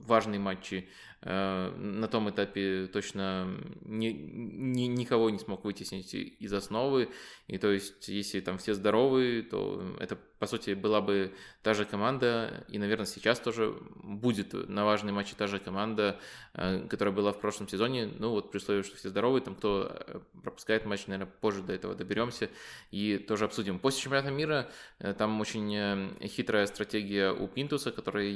важные 0.06 0.40
матчи, 0.40 0.88
Э, 1.28 1.72
на 1.76 2.08
том 2.08 2.30
этапе 2.30 2.86
точно 2.86 3.50
ни, 3.82 4.10
ни, 4.10 4.84
никого 4.84 5.32
не 5.32 5.40
смог 5.40 5.66
вытеснить 5.66 6.14
из 6.14 6.54
основы. 6.54 7.10
И 7.48 7.58
то 7.58 7.72
есть, 7.72 8.08
если 8.10 8.42
там 8.42 8.60
все 8.60 8.76
здоровы, 8.76 9.42
то 9.50 9.96
это, 10.00 10.20
по 10.40 10.48
сути, 10.48 10.72
была 10.72 11.02
бы 11.02 11.34
та 11.62 11.74
же 11.74 11.86
команда. 11.86 12.66
И, 12.68 12.78
наверное, 12.78 13.06
сейчас 13.06 13.40
тоже 13.40 13.76
будет 14.04 14.54
на 14.54 14.86
важные 14.86 15.14
матчи 15.14 15.36
та 15.36 15.48
же 15.48 15.60
команда, 15.60 16.20
э, 16.54 16.88
которая 16.88 17.14
была 17.14 17.32
в 17.32 17.40
прошлом 17.40 17.68
сезоне. 17.68 18.12
Ну, 18.20 18.32
вот 18.32 18.52
при 18.52 18.58
условии, 18.58 18.84
что 18.84 18.96
все 18.98 19.10
здоровы, 19.10 19.42
там 19.42 19.56
кто 19.56 19.92
э, 19.92 20.20
пропускает 20.44 20.86
матч, 20.86 21.08
наверное, 21.08 21.32
позже 21.42 21.62
до 21.62 21.74
этого 21.74 21.96
доберемся 21.96 22.50
и 22.92 23.18
тоже 23.18 23.46
обсудим. 23.46 23.80
После 23.80 24.02
чемпионата 24.02 24.32
мира 24.32 24.70
там 25.18 25.40
очень 25.42 26.18
хитрая 26.28 26.66
стратегия 26.66 27.32
у 27.32 27.48
Пинтуса, 27.48 27.92
который, 27.92 28.36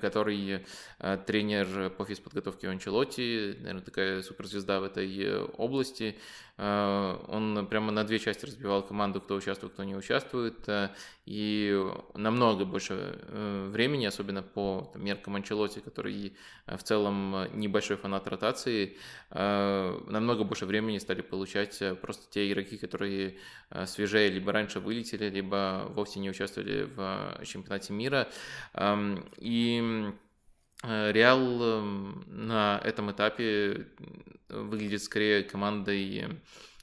который 0.00 0.64
Э, 0.98 1.18
тренер 1.18 1.90
по 1.90 2.04
физподготовке 2.04 2.68
Анчелотти, 2.68 3.56
наверное, 3.58 3.82
такая 3.82 4.22
суперзвезда 4.22 4.80
в 4.80 4.84
этой 4.84 5.22
э, 5.22 5.42
области. 5.58 6.16
Э, 6.56 7.18
он 7.28 7.66
прямо 7.68 7.92
на 7.92 8.04
две 8.04 8.18
части 8.18 8.46
разбивал 8.46 8.82
команду, 8.82 9.20
кто 9.20 9.34
участвует, 9.34 9.72
кто 9.72 9.84
не 9.84 9.96
участвует, 9.96 10.68
и 11.26 11.84
намного 12.14 12.64
больше 12.64 13.18
времени, 13.70 14.06
особенно 14.06 14.42
по 14.42 14.92
меркам 14.94 15.36
Анчелотти, 15.36 15.80
который 15.80 16.36
в 16.66 16.82
целом 16.82 17.46
небольшой 17.58 17.96
фанат 17.96 18.28
ротации, 18.28 18.98
намного 19.30 20.44
больше 20.44 20.66
времени 20.66 20.98
стали 20.98 21.22
получать 21.22 21.82
просто 22.02 22.30
те 22.30 22.50
игроки, 22.50 22.76
которые 22.76 23.38
свежее 23.86 24.28
либо 24.28 24.52
раньше 24.52 24.80
вылетели, 24.80 25.30
либо 25.30 25.86
вовсе 25.88 26.20
не 26.20 26.30
участвовали 26.30 26.84
в 26.84 27.40
чемпионате 27.44 27.92
мира. 27.94 28.28
Эм, 28.74 29.24
и 29.38 30.12
Э, 30.14 30.23
Реал 30.86 31.62
эм, 31.62 32.24
на 32.26 32.80
этом 32.84 33.10
этапе 33.10 33.86
выглядит 34.48 35.02
скорее 35.02 35.42
командой 35.42 36.40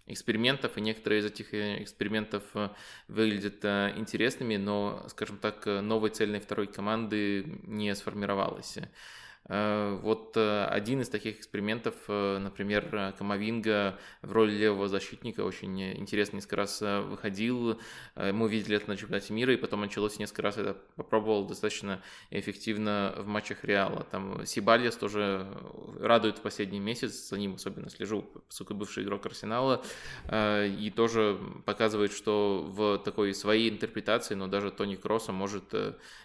экспериментов, 0.08 0.78
и 0.78 0.82
некоторые 0.82 1.22
из 1.22 1.26
этих 1.26 1.54
э, 1.54 1.84
экспериментов 1.84 2.44
э, 2.56 2.70
выглядят 3.08 3.64
интересными, 3.98 4.58
но, 4.58 5.06
скажем 5.10 5.38
так, 5.38 5.66
новой 5.66 6.10
цельной 6.10 6.40
второй 6.40 6.68
команды 6.68 7.60
не 7.64 7.94
сформировалось. 7.96 8.78
Э, 9.49 9.99
вот 10.01 10.38
э, 10.38 10.65
один 10.65 11.01
из 11.01 11.10
таких 11.10 11.39
экспериментов, 11.39 11.95
э, 12.08 12.38
например, 12.38 13.13
Камовинга 13.17 13.99
в 14.21 14.32
роли 14.32 14.51
левого 14.51 14.88
защитника 14.88 15.41
очень 15.41 15.93
интересно 15.97 16.38
несколько 16.38 16.56
раз 16.56 16.82
выходил. 16.82 17.80
Мы 18.15 18.45
увидели 18.45 18.77
это 18.77 18.89
на 18.89 18.97
чемпионате 18.97 19.34
мира, 19.34 19.54
и 19.54 19.58
потом 19.58 19.82
началось 19.82 20.19
несколько 20.19 20.43
раз 20.43 20.58
это 20.58 20.77
попробовал 20.95 21.47
достаточно 21.47 22.01
эффективно 22.30 23.13
в 23.17 23.27
матчах 23.27 23.63
Реала. 23.63 24.06
Там 24.12 24.45
Сибальес 24.45 24.95
тоже 24.95 25.47
радует 25.99 26.38
в 26.38 26.41
последний 26.41 26.80
месяц, 26.80 27.30
за 27.30 27.38
ним 27.38 27.56
особенно 27.56 27.89
слежу, 27.89 28.23
поскольку 28.47 28.73
бывший 28.73 29.04
игрок 29.04 29.25
Арсенала, 29.25 29.84
и 30.32 30.93
тоже 30.95 31.39
показывает, 31.65 32.13
что 32.13 32.65
в 32.67 32.99
такой 32.99 33.34
своей 33.34 33.69
интерпретации, 33.69 34.36
но 34.36 34.47
даже 34.47 34.71
Тони 34.71 34.95
Кросса 34.95 35.32
может 35.32 35.73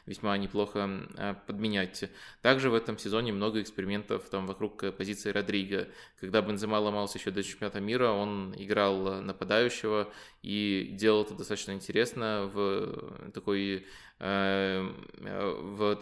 весьма 0.07 0.37
неплохо 0.37 1.07
подменять. 1.47 2.11
Также 2.43 2.71
в 2.71 2.75
этом 2.75 2.99
сезоне 2.99 3.06
много 3.33 3.61
экспериментов 3.61 4.29
там 4.31 4.47
вокруг 4.47 4.85
э, 4.85 4.93
позиции 4.93 5.31
Родриго. 5.31 5.89
Когда 6.21 6.43
Бензема 6.43 6.77
ломался 6.77 7.19
еще 7.19 7.31
до 7.31 7.43
чемпионата 7.43 7.81
мира, 7.81 8.11
он 8.11 8.55
играл 8.57 9.23
нападающего 9.23 10.13
и 10.47 10.91
делал 10.93 11.25
это 11.25 11.35
достаточно 11.35 11.73
интересно 11.73 12.49
в 12.55 13.31
такой 13.35 13.85
э, 14.21 14.89
в, 15.19 15.99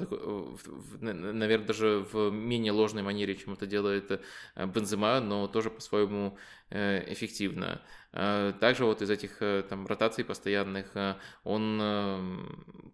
в, 0.61 1.03
наверное, 1.03 1.67
даже 1.67 2.07
в 2.13 2.31
менее 2.31 2.73
ложной 2.73 3.03
манере, 3.03 3.37
чем 3.37 3.55
это 3.55 3.67
делает 3.67 4.11
э, 4.11 4.67
Бензема, 4.67 5.21
но 5.21 5.49
тоже 5.49 5.71
по-своему 5.71 6.37
эффективно. 6.71 7.81
Э, 8.17 8.53
также 8.61 8.85
вот 8.85 9.03
из 9.03 9.11
этих 9.11 9.43
э, 9.43 9.65
там 9.69 9.89
ротаций 9.89 10.25
постоянных 10.25 10.95
э, 10.95 11.17
он 11.43 11.83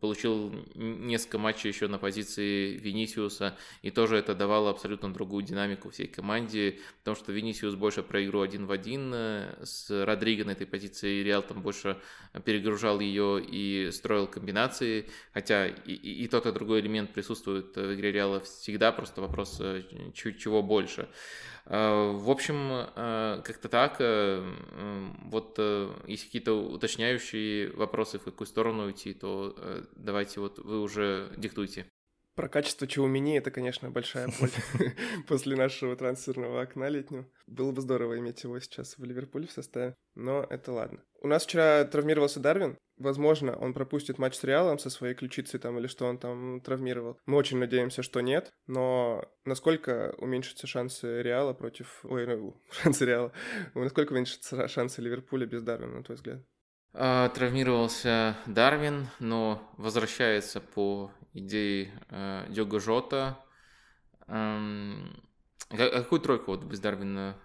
получил 0.01 0.51
несколько 0.75 1.39
матчей 1.39 1.69
еще 1.69 1.89
на 1.89 1.99
позиции 1.99 2.79
Винисиуса, 2.79 3.57
и 3.83 3.91
тоже 3.91 4.17
это 4.17 4.35
давало 4.35 4.71
абсолютно 4.71 5.13
другую 5.13 5.45
динамику 5.45 5.91
всей 5.91 6.07
команде, 6.07 6.79
потому 7.01 7.17
что 7.17 7.33
Винисиус 7.33 7.75
больше 7.75 8.03
про 8.03 8.25
игру 8.25 8.41
один 8.41 8.65
в 8.65 8.73
один 8.73 9.13
с 9.13 9.91
Родриго 9.91 10.47
на 10.47 10.53
этой 10.53 10.67
позиции, 10.67 11.23
Реал 11.23 11.40
там 11.43 11.63
больше 11.63 11.97
перегружал 12.45 13.01
ее 13.01 13.43
и 13.43 13.91
строил 13.93 14.27
комбинации, 14.27 15.09
хотя 15.33 15.67
и, 15.67 15.93
и, 15.93 16.29
тот, 16.29 16.47
и 16.47 16.53
другой 16.53 16.81
элемент 16.81 17.13
присутствует 17.13 17.77
в 17.77 17.95
игре 17.95 18.13
Реала 18.13 18.41
всегда, 18.41 18.93
просто 18.93 19.21
вопрос 19.21 19.61
чуть 20.15 20.39
чего 20.39 20.63
больше. 20.63 21.09
Э, 21.67 22.11
в 22.13 22.31
общем, 22.31 22.57
э, 22.97 23.43
как-то 23.45 23.69
так. 23.69 23.97
Э, 24.01 24.45
вот 25.25 25.59
если 26.07 26.27
какие-то 26.27 26.55
уточняющие 26.55 27.71
вопросы, 27.73 28.19
в 28.19 28.25
какую 28.25 28.47
сторону 28.47 28.87
уйти, 28.87 29.15
то 29.15 29.57
давайте 29.95 30.41
вот 30.41 30.59
вы 30.59 30.81
уже 30.81 31.33
диктуйте. 31.37 31.87
Про 32.35 32.49
качество 32.49 32.87
Чаумини 32.87 33.39
это, 33.39 33.51
конечно, 33.51 33.91
большая 33.91 34.29
боль 34.39 34.51
после 35.29 35.57
нашего 35.57 35.97
трансферного 35.97 36.63
окна 36.63 36.89
летнего. 36.89 37.29
Было 37.47 37.73
бы 37.73 37.81
здорово 37.81 38.19
иметь 38.19 38.43
его 38.45 38.59
сейчас 38.61 38.97
в 38.97 39.05
Ливерпуле 39.05 39.47
в 39.47 39.53
составе, 39.53 39.95
но 40.15 40.47
это 40.49 40.73
ладно. 40.73 41.03
У 41.21 41.27
нас 41.27 41.45
вчера 41.45 41.85
травмировался 41.85 42.41
Дарвин. 42.41 42.79
Возможно, 42.97 43.57
он 43.57 43.73
пропустит 43.75 44.19
матч 44.19 44.37
с 44.37 44.45
Реалом 44.45 44.79
со 44.79 44.91
своей 44.91 45.15
ключицей 45.15 45.59
там 45.59 45.79
или 45.79 45.87
что 45.87 46.07
он 46.07 46.19
там 46.19 46.61
травмировал. 46.61 47.19
Мы 47.27 47.37
очень 47.37 47.59
надеемся, 47.59 48.03
что 48.03 48.21
нет, 48.21 48.51
но 48.67 49.25
насколько 49.45 50.15
уменьшатся 50.19 50.67
шансы 50.67 51.23
Реала 51.23 51.53
против... 51.53 52.01
Ой, 52.05 52.27
ну, 52.27 52.63
шансы 52.71 53.05
Реала. 53.07 53.33
Насколько 53.75 54.13
уменьшатся 54.13 54.69
шансы 54.69 55.03
Ливерпуля 55.03 55.47
без 55.47 55.63
Дарвина, 55.63 55.99
на 55.99 56.05
твой 56.05 56.17
взгляд? 56.17 56.43
А, 56.93 57.29
травмировался 57.29 58.37
Дарвин, 58.47 59.09
но 59.21 59.63
возвращается 59.77 60.61
по 60.61 61.13
идее 61.33 61.93
э, 62.09 62.47
Дёга 62.51 62.81
Жота. 62.81 63.39
Эм, 64.27 65.23
какую 65.69 66.21
тройку 66.21 66.53
вот 66.53 66.65
без 66.65 66.81
Дарвина 66.81 67.37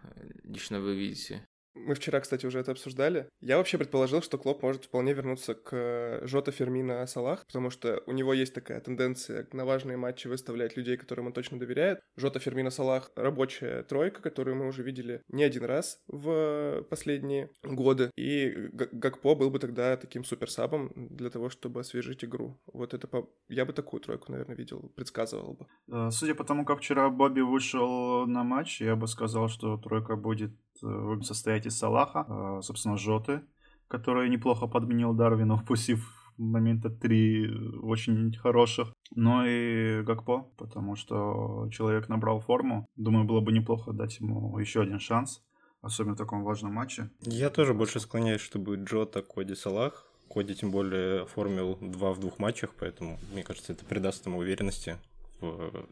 лично 0.43 0.80
вы 0.80 0.95
видите? 0.95 1.48
Мы 1.75 1.93
вчера, 1.93 2.19
кстати, 2.21 2.45
уже 2.45 2.59
это 2.59 2.71
обсуждали. 2.71 3.29
Я 3.41 3.57
вообще 3.57 3.77
предположил, 3.77 4.21
что 4.21 4.38
Клоп 4.38 4.63
может 4.63 4.85
вполне 4.85 5.13
вернуться 5.13 5.55
к 5.55 6.21
Жота 6.23 6.51
Фермина 6.51 7.05
Салах, 7.05 7.45
потому 7.45 7.69
что 7.69 8.01
у 8.07 8.13
него 8.13 8.33
есть 8.33 8.53
такая 8.53 8.79
тенденция 8.79 9.47
на 9.51 9.65
важные 9.65 9.97
матчи 9.97 10.27
выставлять 10.27 10.77
людей, 10.77 10.97
которым 10.97 11.27
он 11.27 11.33
точно 11.33 11.59
доверяет. 11.59 11.99
Жота 12.15 12.39
Фермина 12.39 12.69
Салах— 12.69 13.11
рабочая 13.15 13.83
тройка, 13.83 14.21
которую 14.21 14.55
мы 14.55 14.67
уже 14.67 14.83
видели 14.83 15.21
не 15.27 15.43
один 15.43 15.65
раз 15.65 15.99
в 16.07 16.85
последние 16.89 17.49
годы. 17.63 18.09
И 18.15 18.51
Гакпо 18.71 19.35
был 19.35 19.49
бы 19.49 19.59
тогда 19.59 19.97
таким 19.97 20.23
суперсабом 20.23 20.91
для 20.95 21.29
того, 21.29 21.49
чтобы 21.49 21.81
освежить 21.81 22.23
игру. 22.23 22.59
Вот 22.73 22.93
это 22.93 23.07
по... 23.07 23.29
Я 23.49 23.65
бы 23.65 23.73
такую 23.73 23.99
тройку, 24.01 24.31
наверное, 24.31 24.55
видел, 24.55 24.91
предсказывал 24.95 25.53
бы. 25.53 25.67
Э, 25.91 26.09
судя 26.11 26.35
по 26.35 26.43
тому, 26.43 26.65
как 26.65 26.79
вчера 26.79 27.09
Бобби 27.09 27.41
вышел 27.41 28.25
на 28.25 28.43
матч, 28.43 28.81
я 28.81 28.95
бы 28.95 29.07
сказал, 29.07 29.49
что 29.49 29.77
тройка 29.77 30.15
будет 30.15 30.51
Э, 30.83 31.17
состоять 31.21 31.65
из 31.65 31.77
Салаха, 31.77 32.25
э, 32.27 32.61
собственно, 32.61 32.97
Жоты, 32.97 33.41
который 33.88 34.29
неплохо 34.29 34.67
подменил 34.67 35.13
Дарвина, 35.13 35.56
упустив 35.62 36.12
момента 36.37 36.89
три 36.89 37.50
очень 37.81 38.33
хороших. 38.33 38.93
Но 39.15 39.45
и 39.45 40.02
Гакпо, 40.04 40.52
потому 40.58 40.95
что 40.95 41.69
человек 41.71 42.10
набрал 42.10 42.39
форму. 42.39 42.85
Думаю, 42.95 43.25
было 43.25 43.39
бы 43.39 43.52
неплохо 43.52 43.93
дать 43.93 44.19
ему 44.19 44.58
еще 44.60 44.81
один 44.81 45.00
шанс, 45.00 45.41
особенно 45.81 46.15
в 46.15 46.17
таком 46.17 46.43
важном 46.43 46.73
матче. 46.73 47.10
Я 47.21 47.50
тоже 47.50 47.73
больше 47.73 48.00
склоняюсь, 48.00 48.41
чтобы 48.41 48.75
Джота, 48.75 49.21
Коди, 49.21 49.56
Салах. 49.56 50.06
Коди 50.29 50.56
тем 50.56 50.71
более 50.71 51.21
оформил 51.21 51.77
два 51.79 52.12
в 52.12 52.19
двух 52.19 52.39
матчах, 52.39 52.71
поэтому, 52.77 53.17
мне 53.31 53.43
кажется, 53.43 53.71
это 53.71 53.85
придаст 53.85 54.25
ему 54.25 54.39
уверенности 54.39 54.97
в 55.39 55.87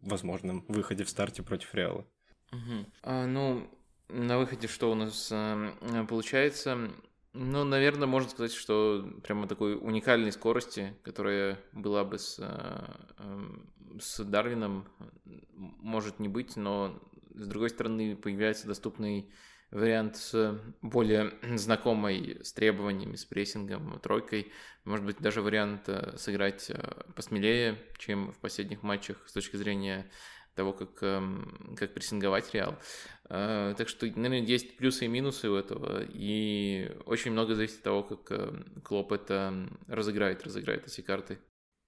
возможном 0.00 0.64
выходе 0.68 1.04
в 1.04 1.10
старте 1.10 1.42
против 1.42 1.74
Реала. 1.74 2.06
Угу. 2.52 2.86
А, 3.02 3.26
ну, 3.26 3.68
на 4.08 4.38
выходе 4.38 4.68
что 4.68 4.90
у 4.90 4.94
нас 4.94 5.28
э, 5.32 5.72
получается? 6.08 6.90
Ну, 7.32 7.64
наверное, 7.64 8.06
можно 8.06 8.30
сказать, 8.30 8.52
что 8.52 9.06
прямо 9.22 9.46
такой 9.46 9.76
уникальной 9.76 10.32
скорости, 10.32 10.94
которая 11.02 11.58
была 11.72 12.04
бы 12.04 12.18
с, 12.18 12.38
э, 12.38 12.84
эм, 13.18 13.68
с 14.00 14.24
Дарвином, 14.24 14.88
может 15.54 16.18
не 16.18 16.28
быть, 16.28 16.56
но 16.56 16.98
с 17.34 17.46
другой 17.46 17.70
стороны 17.70 18.16
появляется 18.16 18.66
доступный 18.66 19.30
вариант 19.70 20.16
с 20.16 20.58
более 20.80 21.34
знакомой 21.56 22.38
с 22.42 22.52
требованиями, 22.52 23.16
с 23.16 23.24
прессингом, 23.24 23.98
тройкой. 24.00 24.52
Может 24.84 25.04
быть, 25.04 25.18
даже 25.18 25.42
вариант 25.42 25.88
э, 25.88 26.16
сыграть 26.16 26.70
посмелее, 27.14 27.78
чем 27.98 28.32
в 28.32 28.38
последних 28.38 28.82
матчах 28.82 29.18
с 29.26 29.32
точки 29.32 29.56
зрения 29.56 30.10
того, 30.56 30.72
как, 30.72 31.02
эм, 31.02 31.76
как 31.78 31.94
прессинговать 31.94 32.52
Реал. 32.54 32.74
Э, 33.28 33.74
так 33.76 33.88
что, 33.88 34.06
наверное, 34.06 34.40
есть 34.40 34.76
плюсы 34.76 35.04
и 35.04 35.08
минусы 35.08 35.48
у 35.48 35.54
этого, 35.54 36.02
и 36.02 36.90
очень 37.06 37.32
много 37.32 37.54
зависит 37.54 37.78
от 37.78 37.82
того, 37.82 38.02
как 38.02 38.30
эм, 38.30 38.80
Клоп 38.82 39.12
это 39.12 39.68
разыграет, 39.86 40.42
разыграет 40.42 40.86
эти 40.86 41.02
карты. 41.02 41.38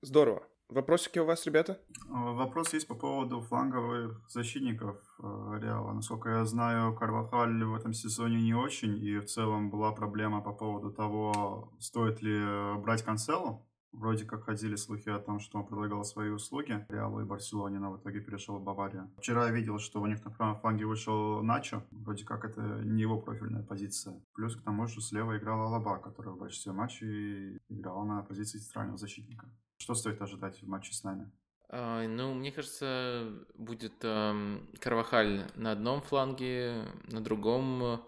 Здорово. 0.03 0.47
Вопросики 0.69 1.19
у 1.19 1.25
вас, 1.25 1.47
ребята? 1.47 1.73
Э, 1.73 2.13
вопрос 2.13 2.75
есть 2.75 2.87
по 2.87 2.95
поводу 2.95 3.41
фланговых 3.41 4.29
защитников 4.29 4.97
э, 5.19 5.59
Реала. 5.63 5.93
Насколько 5.93 6.29
я 6.29 6.45
знаю, 6.45 6.95
Карвахаль 6.95 7.65
в 7.65 7.75
этом 7.75 7.95
сезоне 7.95 8.37
не 8.43 8.55
очень, 8.55 8.99
и 8.99 9.19
в 9.19 9.25
целом 9.25 9.71
была 9.71 9.93
проблема 9.93 10.43
по 10.43 10.53
поводу 10.53 10.93
того, 10.93 11.73
стоит 11.81 12.21
ли 12.21 12.39
брать 12.83 13.03
Канцелу 13.03 13.68
Вроде 13.93 14.25
как 14.25 14.45
ходили 14.45 14.77
слухи 14.77 15.09
о 15.09 15.19
том, 15.19 15.41
что 15.41 15.59
он 15.59 15.67
предлагал 15.67 16.05
свои 16.05 16.31
услуги 16.31 16.85
Реалу 16.89 17.21
и 17.21 17.25
Барселоне, 17.25 17.79
но 17.79 17.93
в 17.93 18.01
итоге 18.01 18.21
перешел 18.21 18.59
в 18.59 18.63
Баварию. 18.63 19.11
Вчера 19.19 19.47
я 19.47 19.53
видел, 19.53 19.79
что 19.79 20.01
у 20.01 20.07
них 20.07 20.25
на 20.25 20.31
правом 20.31 20.61
фланге 20.61 20.87
вышел 20.87 21.43
Начо. 21.43 21.83
Вроде 21.91 22.25
как 22.25 22.45
это 22.45 22.61
не 22.61 23.03
его 23.03 23.21
профильная 23.21 23.63
позиция. 23.63 24.21
Плюс 24.35 24.57
к 24.57 24.63
тому 24.63 24.87
же 24.87 25.01
слева 25.01 25.39
играл 25.39 25.63
Алаба, 25.63 25.99
который 25.99 26.33
в 26.33 26.39
большинстве 26.39 26.73
матчей 26.73 27.59
играл 27.69 28.05
на 28.05 28.23
позиции 28.23 28.59
центрального 28.59 28.99
защитника. 28.99 29.49
Что 29.79 29.95
стоит 29.95 30.21
ожидать 30.21 30.63
в 30.63 30.69
матче 30.69 30.93
с 30.93 31.03
нами? 31.05 31.31
А, 31.71 32.07
ну, 32.07 32.35
мне 32.35 32.51
кажется, 32.51 33.31
будет 33.55 33.95
э, 34.03 34.59
Карвахаль 34.81 35.51
на 35.55 35.73
одном 35.73 36.01
фланге, 36.01 36.85
на 37.09 37.21
другом 37.21 38.03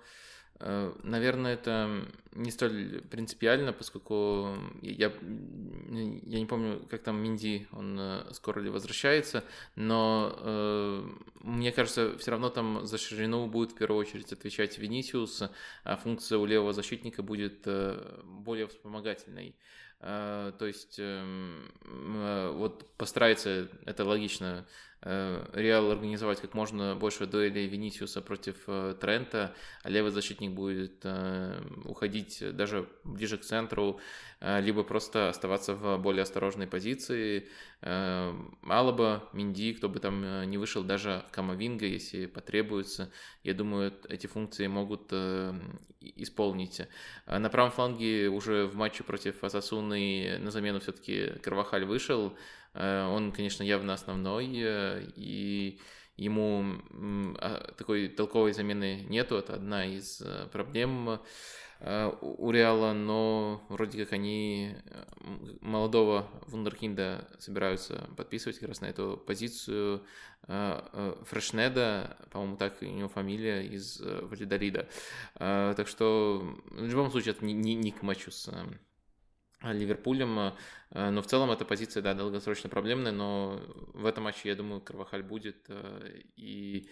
наверное, 0.61 1.55
это 1.55 2.05
не 2.33 2.51
столь 2.51 3.03
принципиально, 3.11 3.73
поскольку 3.73 4.57
я, 4.83 5.13
я 5.89 6.39
не 6.39 6.47
помню, 6.47 6.87
как 6.89 7.03
там 7.03 7.21
Минди, 7.21 7.67
он 7.73 7.99
э, 7.99 8.33
скоро 8.33 8.61
ли 8.61 8.71
возвращается, 8.71 9.45
но 9.75 10.37
э, 10.39 11.11
мне 11.41 11.73
кажется, 11.73 12.17
все 12.19 12.31
равно 12.31 12.51
там 12.51 12.87
за 12.87 12.99
ширину 12.99 13.47
будет 13.47 13.73
в 13.73 13.75
первую 13.75 14.01
очередь 14.01 14.33
отвечать 14.33 14.79
Венисиус, 14.79 15.43
а 15.83 15.97
функция 15.97 16.39
у 16.39 16.47
левого 16.47 16.73
защитника 16.73 17.23
будет 17.23 17.63
э, 17.67 18.23
более 18.25 18.69
вспомогательной. 18.69 19.57
Э, 20.01 20.53
то 20.59 20.67
есть 20.67 20.97
эм, 20.99 21.73
э, 21.85 22.53
вот 22.55 22.95
постарается, 22.97 23.69
это 23.87 24.05
логично, 24.05 24.67
Э, 24.67 24.90
Реал 25.03 25.91
организовать 25.91 26.43
как 26.43 26.53
можно 26.53 26.95
больше 26.95 27.27
дуэлей 27.27 27.67
Венисиуса 27.67 28.21
против 28.21 28.57
э, 28.67 28.95
Трента, 29.01 29.55
а 29.83 29.89
левый 29.89 30.11
защитник 30.11 30.51
будет 30.51 31.01
э, 31.05 31.63
уходить 31.87 32.45
даже 32.55 32.87
ближе 33.05 33.39
к 33.39 33.43
центру, 33.43 33.99
либо 34.41 34.85
просто 34.85 35.29
оставаться 35.29 35.75
в 35.75 35.99
более 35.99 36.23
осторожной 36.23 36.67
позиции. 36.67 37.47
Алаба, 37.83 39.29
Минди, 39.35 39.75
кто 39.75 39.91
бы 39.91 39.99
там 39.99 40.49
не 40.49 40.57
вышел, 40.57 40.83
даже 40.83 41.27
Камовинга, 41.31 41.85
если 41.85 42.25
потребуется, 42.25 43.11
я 43.43 43.53
думаю, 43.53 43.93
эти 44.09 44.27
функции 44.27 44.67
могут 44.67 45.13
исполнить. 46.01 46.81
На 47.27 47.51
правом 47.51 47.71
фланге 47.71 48.29
уже 48.29 48.67
в 48.67 48.77
матче 48.77 49.05
против 49.05 49.45
Асасуны 49.45 50.39
на 50.39 50.51
замену 50.51 50.81
все-таки 50.81 51.39
Карвахаль 51.43 51.85
вышел, 51.85 52.33
Э, 52.33 52.60
он, 52.75 53.33
конечно, 53.33 53.63
явно 53.63 53.95
основной, 53.95 54.49
э, 54.55 55.03
и 55.17 55.81
ему 56.17 56.77
а, 57.39 57.73
такой 57.77 58.09
толковой 58.09 58.53
замены 58.53 59.07
нету, 59.09 59.37
это 59.37 59.55
одна 59.55 59.87
из 59.87 60.21
э, 60.21 60.49
проблем 60.53 61.21
у 62.21 62.51
Реала, 62.51 62.93
но 62.93 63.65
вроде 63.71 64.05
как 64.05 64.13
они 64.13 64.77
молодого 65.63 66.29
вундеркинда 66.47 67.27
собираются 67.39 68.07
подписывать 68.19 68.59
как 68.59 68.69
раз 68.69 68.83
на 68.83 68.87
эту 68.91 69.17
позицию 69.17 70.05
Фрешнеда, 70.47 72.19
по-моему, 72.31 72.59
так 72.59 72.83
у 72.83 72.85
него 72.85 73.09
фамилия 73.09 73.63
из 73.63 73.99
Валидарида. 73.99 74.91
Так 75.33 75.89
что 75.89 76.55
в 76.67 76.85
любом 76.85 77.11
случае 77.11 77.33
это 77.33 77.47
не, 77.47 77.55
не, 77.55 77.75
не 77.75 77.93
к 77.93 78.03
матчу 78.03 78.31
с 78.31 78.53
Ливерпулем. 79.63 80.55
Э, 80.91 81.11
но 81.11 81.23
в 81.23 81.27
целом 81.27 81.51
эта 81.51 81.65
позиция, 81.65 82.03
да, 82.03 82.15
долгосрочно 82.15 82.69
проблемная, 82.69 83.13
но 83.13 83.61
в 83.93 84.07
этом 84.07 84.25
матче, 84.25 84.49
я 84.49 84.55
думаю, 84.55 84.81
Карвахаль 84.81 85.23
будет. 85.23 85.67
Э, 85.69 86.23
и 86.37 86.89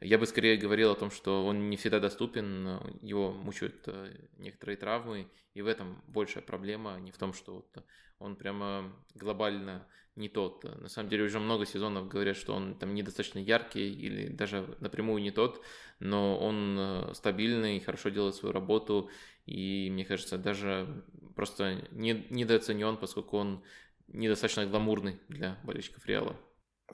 я 0.00 0.18
бы 0.18 0.26
скорее 0.26 0.56
говорил 0.56 0.90
о 0.90 0.96
том, 0.96 1.10
что 1.10 1.46
он 1.46 1.70
не 1.70 1.76
всегда 1.76 1.98
доступен, 1.98 2.80
его 3.00 3.32
мучают 3.32 3.82
э, 3.86 4.14
некоторые 4.38 4.76
травмы, 4.76 5.28
и 5.54 5.62
в 5.62 5.66
этом 5.66 6.02
большая 6.08 6.44
проблема, 6.44 6.94
а 6.94 7.00
не 7.00 7.10
в 7.10 7.18
том, 7.18 7.32
что 7.32 7.54
вот 7.54 7.84
он 8.18 8.36
прямо 8.36 8.92
глобально 9.14 9.86
не 10.16 10.28
тот. 10.28 10.64
На 10.64 10.88
самом 10.88 11.08
деле 11.08 11.24
уже 11.24 11.38
много 11.38 11.64
сезонов 11.64 12.08
говорят, 12.08 12.36
что 12.36 12.52
он 12.54 12.74
там 12.74 12.94
недостаточно 12.94 13.38
яркий 13.38 13.90
или 13.90 14.28
даже 14.28 14.76
напрямую 14.80 15.22
не 15.22 15.30
тот, 15.30 15.64
но 16.00 16.38
он 16.38 17.14
стабильный, 17.14 17.80
хорошо 17.80 18.10
делает 18.10 18.34
свою 18.34 18.52
работу, 18.52 19.08
и 19.46 19.88
мне 19.90 20.04
кажется, 20.04 20.38
даже 20.38 21.04
просто 21.34 21.88
не, 21.92 22.26
недооценен, 22.30 22.96
поскольку 22.96 23.38
он 23.38 23.62
недостаточно 24.08 24.66
гламурный 24.66 25.20
для 25.28 25.58
болельщиков 25.64 26.06
Реала. 26.06 26.36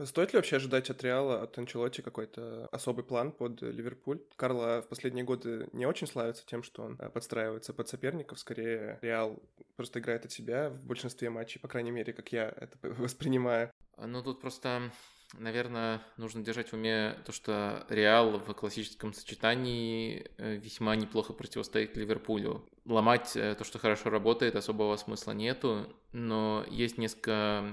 Стоит 0.04 0.32
ли 0.32 0.36
вообще 0.36 0.56
ожидать 0.56 0.90
от 0.90 1.02
Реала, 1.02 1.42
от 1.42 1.56
Анчелотти 1.56 2.02
какой-то 2.02 2.66
особый 2.70 3.02
план 3.02 3.32
под 3.32 3.62
Ливерпуль? 3.62 4.20
Карло 4.36 4.82
в 4.82 4.88
последние 4.88 5.24
годы 5.24 5.70
не 5.72 5.86
очень 5.86 6.06
славится 6.06 6.44
тем, 6.44 6.62
что 6.62 6.82
он 6.82 6.96
э, 6.98 7.08
подстраивается 7.08 7.72
под 7.72 7.88
соперников. 7.88 8.38
Скорее, 8.38 8.98
Реал 9.00 9.42
просто 9.74 10.00
играет 10.00 10.26
от 10.26 10.32
себя 10.32 10.68
в 10.68 10.84
большинстве 10.84 11.30
матчей, 11.30 11.60
по 11.60 11.68
крайней 11.68 11.92
мере, 11.92 12.12
как 12.12 12.30
я 12.30 12.52
это 12.56 12.76
воспринимаю. 12.82 13.70
Ну, 13.96 14.22
тут 14.22 14.42
просто 14.42 14.92
наверное, 15.38 16.02
нужно 16.16 16.42
держать 16.42 16.70
в 16.70 16.74
уме 16.74 17.16
то, 17.24 17.32
что 17.32 17.84
Реал 17.88 18.38
в 18.38 18.52
классическом 18.54 19.12
сочетании 19.12 20.30
э, 20.38 20.56
весьма 20.56 20.96
неплохо 20.96 21.32
противостоит 21.32 21.96
Ливерпулю. 21.96 22.64
Ломать 22.84 23.36
э, 23.36 23.54
то, 23.54 23.64
что 23.64 23.78
хорошо 23.78 24.10
работает, 24.10 24.56
особого 24.56 24.96
смысла 24.96 25.32
нету, 25.32 25.92
но 26.12 26.64
есть 26.70 26.98
несколько 26.98 27.64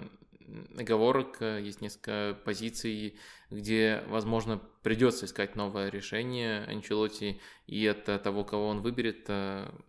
оговорок, 0.78 1.38
э, 1.41 1.61
есть 1.61 1.82
несколько 1.82 2.38
позиций, 2.45 3.18
где, 3.49 4.03
возможно, 4.07 4.61
придется 4.82 5.26
искать 5.26 5.55
новое 5.55 5.89
решение 5.89 6.64
Анчелоти, 6.66 7.39
и 7.68 7.86
от 7.88 8.05
того, 8.05 8.43
кого 8.43 8.68
он 8.68 8.82
выберет, 8.82 9.30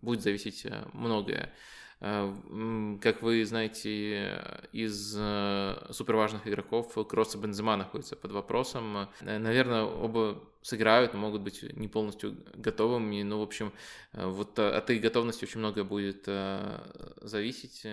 будет 0.03 0.23
зависеть 0.23 0.67
многое. 0.93 1.53
Как 2.01 3.23
вы 3.23 3.45
знаете, 3.45 4.43
из 4.73 5.13
суперважных 5.97 6.47
игроков 6.47 6.95
Кросс 7.09 7.35
и 7.35 7.39
Бензема 7.39 7.77
находятся 7.77 8.17
под 8.17 8.33
вопросом. 8.33 9.09
Наверное, 9.21 9.85
оба 9.85 10.43
сыграют, 10.63 11.15
но 11.15 11.21
могут 11.21 11.43
быть 11.43 11.63
не 11.77 11.89
полностью 11.89 12.37
готовыми. 12.55 13.23
Ну, 13.23 13.39
в 13.39 13.43
общем, 13.43 13.73
вот 14.13 14.59
от 14.59 14.91
их 14.91 15.01
готовности 15.01 15.45
очень 15.45 15.61
многое 15.61 15.85
будет 15.85 16.29
зависеть. 17.23 17.87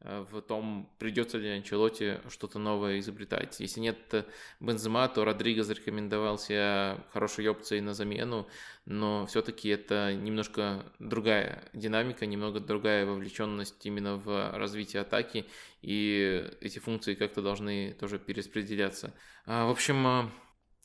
Э, 0.00 0.24
в 0.30 0.40
том, 0.42 0.88
придется 0.98 1.38
ли 1.38 1.48
Анчелоте 1.48 2.20
что-то 2.28 2.58
новое 2.60 3.00
изобретать. 3.00 3.58
Если 3.58 3.80
нет 3.80 3.98
э, 4.12 4.24
Бензема, 4.60 5.08
то 5.08 5.24
Родриго 5.24 5.64
зарекомендовал 5.64 6.38
себя 6.38 7.04
хорошей 7.12 7.48
опцией 7.48 7.80
на 7.80 7.94
замену, 7.94 8.46
но 8.84 9.26
все-таки 9.26 9.68
это 9.68 10.14
немножко 10.14 10.84
другая 11.00 11.64
динамика, 11.72 12.26
немного 12.26 12.60
другая 12.60 13.06
вовлеченность 13.06 13.84
именно 13.86 14.16
в 14.16 14.52
развитие 14.56 15.02
атаки, 15.02 15.46
и 15.82 16.48
эти 16.60 16.78
функции 16.78 17.14
как-то 17.14 17.42
должны 17.42 17.92
тоже 17.98 18.20
перераспределяться. 18.20 19.12
А, 19.46 19.66
в 19.66 19.70
общем, 19.70 20.30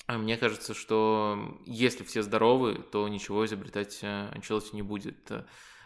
э, 0.07 0.17
мне 0.17 0.37
кажется, 0.37 0.73
что 0.73 1.61
если 1.67 2.03
все 2.03 2.23
здоровы, 2.23 2.83
то 2.91 3.07
ничего 3.07 3.45
изобретать 3.45 3.99
Анчелоте 4.03 4.69
не 4.73 4.81
будет. 4.81 5.31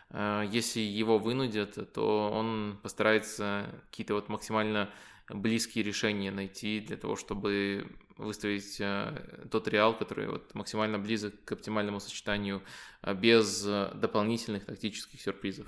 Э, 0.10 0.44
если 0.50 0.80
его 0.80 1.18
вынудят, 1.20 1.94
то 1.94 2.32
он 2.32 2.80
постарается 2.82 3.82
какие-то 3.90 4.14
вот 4.14 4.30
максимально 4.30 4.90
близкие 5.30 5.84
решения 5.84 6.32
найти 6.32 6.80
для 6.80 6.98
того, 6.98 7.16
чтобы 7.16 7.88
выставить 8.18 8.78
э, 8.80 9.48
тот 9.52 9.68
реал, 9.68 9.98
который 9.98 10.28
вот 10.28 10.54
максимально 10.56 11.00
близок 11.00 11.44
к 11.44 11.52
оптимальному 11.52 12.00
сочетанию 12.00 12.64
э, 13.02 13.14
без 13.14 13.64
дополнительных 13.64 14.66
тактических 14.66 15.22
сюрпризов. 15.22 15.68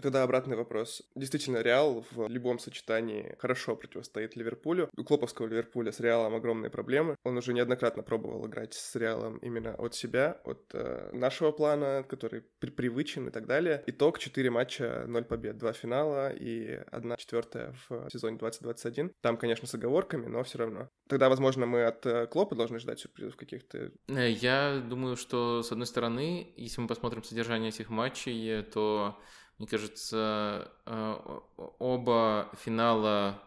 Тогда 0.00 0.22
обратный 0.22 0.56
вопрос. 0.56 1.02
Действительно, 1.14 1.58
Реал 1.58 2.04
в 2.12 2.28
любом 2.28 2.58
сочетании 2.58 3.34
хорошо 3.38 3.76
противостоит 3.76 4.36
Ливерпулю. 4.36 4.88
У 4.96 5.04
Клоповского 5.04 5.46
Ливерпуля 5.46 5.92
с 5.92 6.00
Реалом 6.00 6.34
огромные 6.34 6.70
проблемы. 6.70 7.16
Он 7.24 7.36
уже 7.36 7.52
неоднократно 7.52 8.02
пробовал 8.02 8.46
играть 8.46 8.74
с 8.74 8.94
Реалом 8.94 9.38
именно 9.38 9.74
от 9.74 9.94
себя, 9.94 10.40
от 10.44 10.70
э, 10.72 11.10
нашего 11.12 11.50
плана, 11.50 12.04
который 12.08 12.42
при 12.60 12.70
привычен 12.70 13.28
и 13.28 13.30
так 13.30 13.46
далее. 13.46 13.82
Итог 13.86 14.18
4 14.18 14.50
матча, 14.50 15.04
0 15.08 15.24
побед, 15.24 15.58
2 15.58 15.72
финала 15.72 16.32
и 16.32 16.80
1 16.92 17.16
четвертая 17.18 17.74
в 17.88 18.08
сезоне 18.10 18.38
2021. 18.38 19.12
Там, 19.20 19.36
конечно, 19.36 19.66
с 19.66 19.74
оговорками, 19.74 20.26
но 20.26 20.44
все 20.44 20.58
равно. 20.58 20.88
Тогда, 21.08 21.28
возможно, 21.28 21.66
мы 21.66 21.84
от 21.84 22.06
э, 22.06 22.26
Клопа 22.28 22.54
должны 22.54 22.78
ждать 22.78 23.00
сюрпризов 23.00 23.36
каких-то. 23.36 23.90
Э, 24.08 24.30
я 24.30 24.78
думаю, 24.78 25.16
что, 25.16 25.62
с 25.62 25.72
одной 25.72 25.86
стороны, 25.86 26.52
если 26.56 26.80
мы 26.80 26.86
посмотрим 26.86 27.24
содержание 27.24 27.70
этих 27.70 27.90
матчей, 27.90 28.62
то 28.62 29.18
мне 29.58 29.66
кажется, 29.66 30.70
э, 30.86 31.40
оба 31.78 32.48
финала 32.64 33.42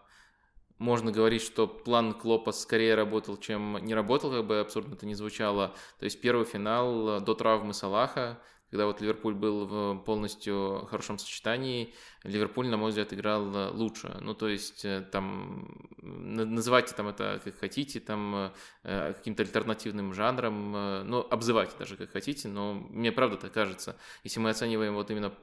можно 0.78 1.12
говорить, 1.12 1.44
что 1.44 1.68
план 1.68 2.14
Клопа 2.14 2.52
скорее 2.52 2.96
работал, 2.96 3.38
чем 3.38 3.78
не 3.82 3.94
работал, 3.94 4.32
как 4.32 4.46
бы 4.46 4.60
абсурдно 4.60 4.96
это 4.96 5.06
не 5.06 5.16
звучало. 5.16 5.76
То 6.00 6.06
есть 6.06 6.20
первый 6.20 6.46
финал 6.46 7.18
э, 7.18 7.20
до 7.22 7.34
травмы 7.34 7.74
Салаха, 7.74 8.42
когда 8.72 8.86
вот 8.86 9.02
Ливерпуль 9.02 9.34
был 9.34 9.66
в 9.66 9.96
полностью 10.06 10.88
хорошем 10.90 11.20
сочетании, 11.20 11.94
Ливерпуль, 12.24 12.68
на 12.68 12.78
мой 12.78 12.92
взгляд, 12.92 13.12
играл 13.12 13.54
э, 13.54 13.70
лучше. 13.72 14.18
Ну, 14.22 14.34
то 14.34 14.48
есть, 14.48 14.86
э, 14.86 15.02
там, 15.12 15.90
называйте 16.02 16.96
там 16.96 17.10
это 17.10 17.42
как 17.44 17.60
хотите, 17.60 18.00
там, 18.00 18.54
э, 18.84 19.14
каким-то 19.14 19.44
альтернативным 19.44 20.14
жанром, 20.14 20.72
ну, 21.06 21.28
обзывайте 21.30 21.74
даже 21.78 21.98
как 21.98 22.12
хотите, 22.12 22.48
но 22.48 22.74
мне 22.74 23.12
правда 23.12 23.36
так 23.36 23.52
кажется. 23.52 23.98
Если 24.24 24.40
мы 24.40 24.52
оцениваем 24.52 24.94
вот 24.94 25.12
именно 25.12 25.34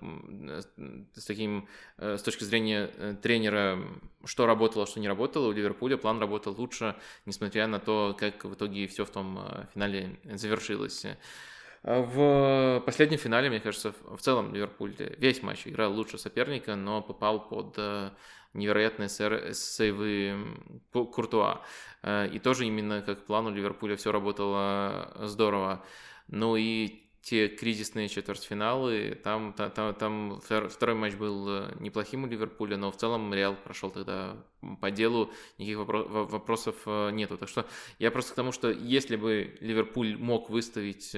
с 1.15 1.25
таким, 1.27 1.69
с 1.99 2.23
точки 2.23 2.45
зрения 2.45 3.19
тренера, 3.23 3.79
что 4.25 4.47
работало, 4.47 4.87
что 4.87 5.01
не 5.01 5.09
работало, 5.09 5.49
у 5.49 5.53
Ливерпуля 5.53 5.99
план 5.99 6.19
работал 6.19 6.55
лучше, 6.57 6.97
несмотря 7.27 7.67
на 7.67 7.79
то, 7.79 8.17
как 8.19 8.45
в 8.45 8.55
итоге 8.55 8.87
все 8.87 9.05
в 9.05 9.11
том 9.11 9.67
финале 9.75 10.19
завершилось. 10.25 11.07
А 11.91 12.03
в 12.03 12.83
последнем 12.85 13.17
финале, 13.17 13.49
мне 13.49 13.61
кажется, 13.61 13.95
в 14.05 14.19
целом 14.19 14.53
Ливерпуль 14.53 14.95
весь 15.17 15.43
матч 15.43 15.67
играл 15.67 15.95
лучше 15.95 16.19
соперника, 16.19 16.77
но 16.77 17.01
попал 17.01 17.49
под 17.49 17.77
э, 17.79 18.11
невероятные 18.53 19.09
сейвы 19.09 20.37
Куртуа. 20.93 21.63
Э, 22.03 22.29
и 22.29 22.39
тоже 22.41 22.67
именно 22.67 23.01
как 23.01 23.25
плану 23.25 23.49
Ливерпуля 23.49 23.97
все 23.97 24.13
работало 24.13 25.17
здорово. 25.23 25.83
Ну 26.27 26.57
и 26.57 27.05
те 27.23 27.49
кризисные 27.49 28.09
четвертьфиналы, 28.09 29.19
там, 29.25 29.55
там, 29.55 29.95
там 29.95 30.41
второй 30.43 30.95
матч 30.95 31.15
был 31.15 31.49
э, 31.49 31.75
неплохим 31.81 32.25
у 32.25 32.27
Ливерпуля, 32.27 32.77
но 32.77 32.93
в 32.93 32.99
целом 32.99 33.33
Реал 33.33 33.57
прошел 33.65 33.91
тогда 33.91 34.37
по 34.81 34.91
делу, 34.91 35.31
никаких 35.59 35.79
вопросов 35.79 36.75
нету. 37.13 37.37
Так 37.37 37.49
что 37.49 37.67
я 37.99 38.11
просто 38.11 38.33
к 38.33 38.37
тому, 38.37 38.53
что 38.53 38.71
если 38.71 39.17
бы 39.17 39.57
Ливерпуль 39.61 40.17
мог 40.17 40.51
выставить 40.51 41.15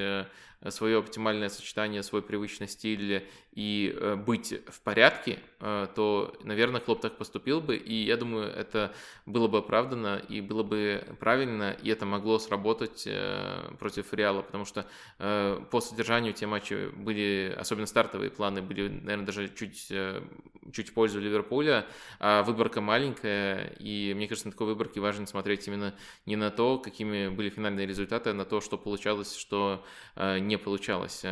свое 0.68 0.99
оптимальное 0.99 1.49
сочетание, 1.49 2.03
свой 2.03 2.20
привычный 2.20 2.68
стиль 2.68 3.26
и 3.53 3.97
э, 3.97 4.16
быть 4.16 4.55
в 4.68 4.80
порядке, 4.82 5.38
э, 5.59 5.86
то, 5.95 6.36
наверное, 6.45 6.80
Клоп 6.80 7.01
так 7.01 7.16
поступил 7.16 7.62
бы, 7.62 7.76
и 7.76 7.95
я 7.95 8.18
думаю, 8.18 8.49
это 8.49 8.95
было 9.24 9.49
бы 9.49 9.59
оправдано 9.59 10.22
и 10.28 10.43
было 10.43 10.62
бы 10.62 11.03
правильно, 11.18 11.72
и 11.82 11.88
это 11.88 12.05
могло 12.05 12.38
сработать 12.38 13.05
э, 13.07 13.74
против 13.78 14.12
Реала, 14.12 14.43
потому 14.43 14.64
что 14.64 14.86
по 15.18 15.80
содержанию 15.80 16.32
те 16.32 16.47
матчи 16.47 16.91
были, 16.91 17.55
особенно 17.59 17.86
стартовые 17.86 18.30
планы, 18.30 18.61
были, 18.61 18.88
наверное, 18.88 19.26
даже 19.26 19.49
чуть, 19.49 19.91
чуть 20.72 20.88
в 20.91 20.93
пользу 20.93 21.20
Ливерпуля, 21.20 21.86
а 22.18 22.43
выборка 22.43 22.80
маленькая, 22.80 23.30
и 23.78 24.12
мне 24.14 24.28
кажется, 24.28 24.49
на 24.49 24.53
такой 24.53 24.66
выборке 24.66 25.01
важно 25.01 25.26
смотреть 25.26 25.66
именно 25.68 25.95
не 26.26 26.37
на 26.37 26.51
то, 26.51 26.78
какими 26.78 27.28
были 27.28 27.51
финальные 27.51 27.87
результаты, 27.87 28.31
а 28.31 28.35
на 28.35 28.45
то, 28.45 28.61
что 28.61 28.78
получалось, 28.78 29.35
что 29.35 29.85
не 30.16 30.59
получалось. 30.59 31.24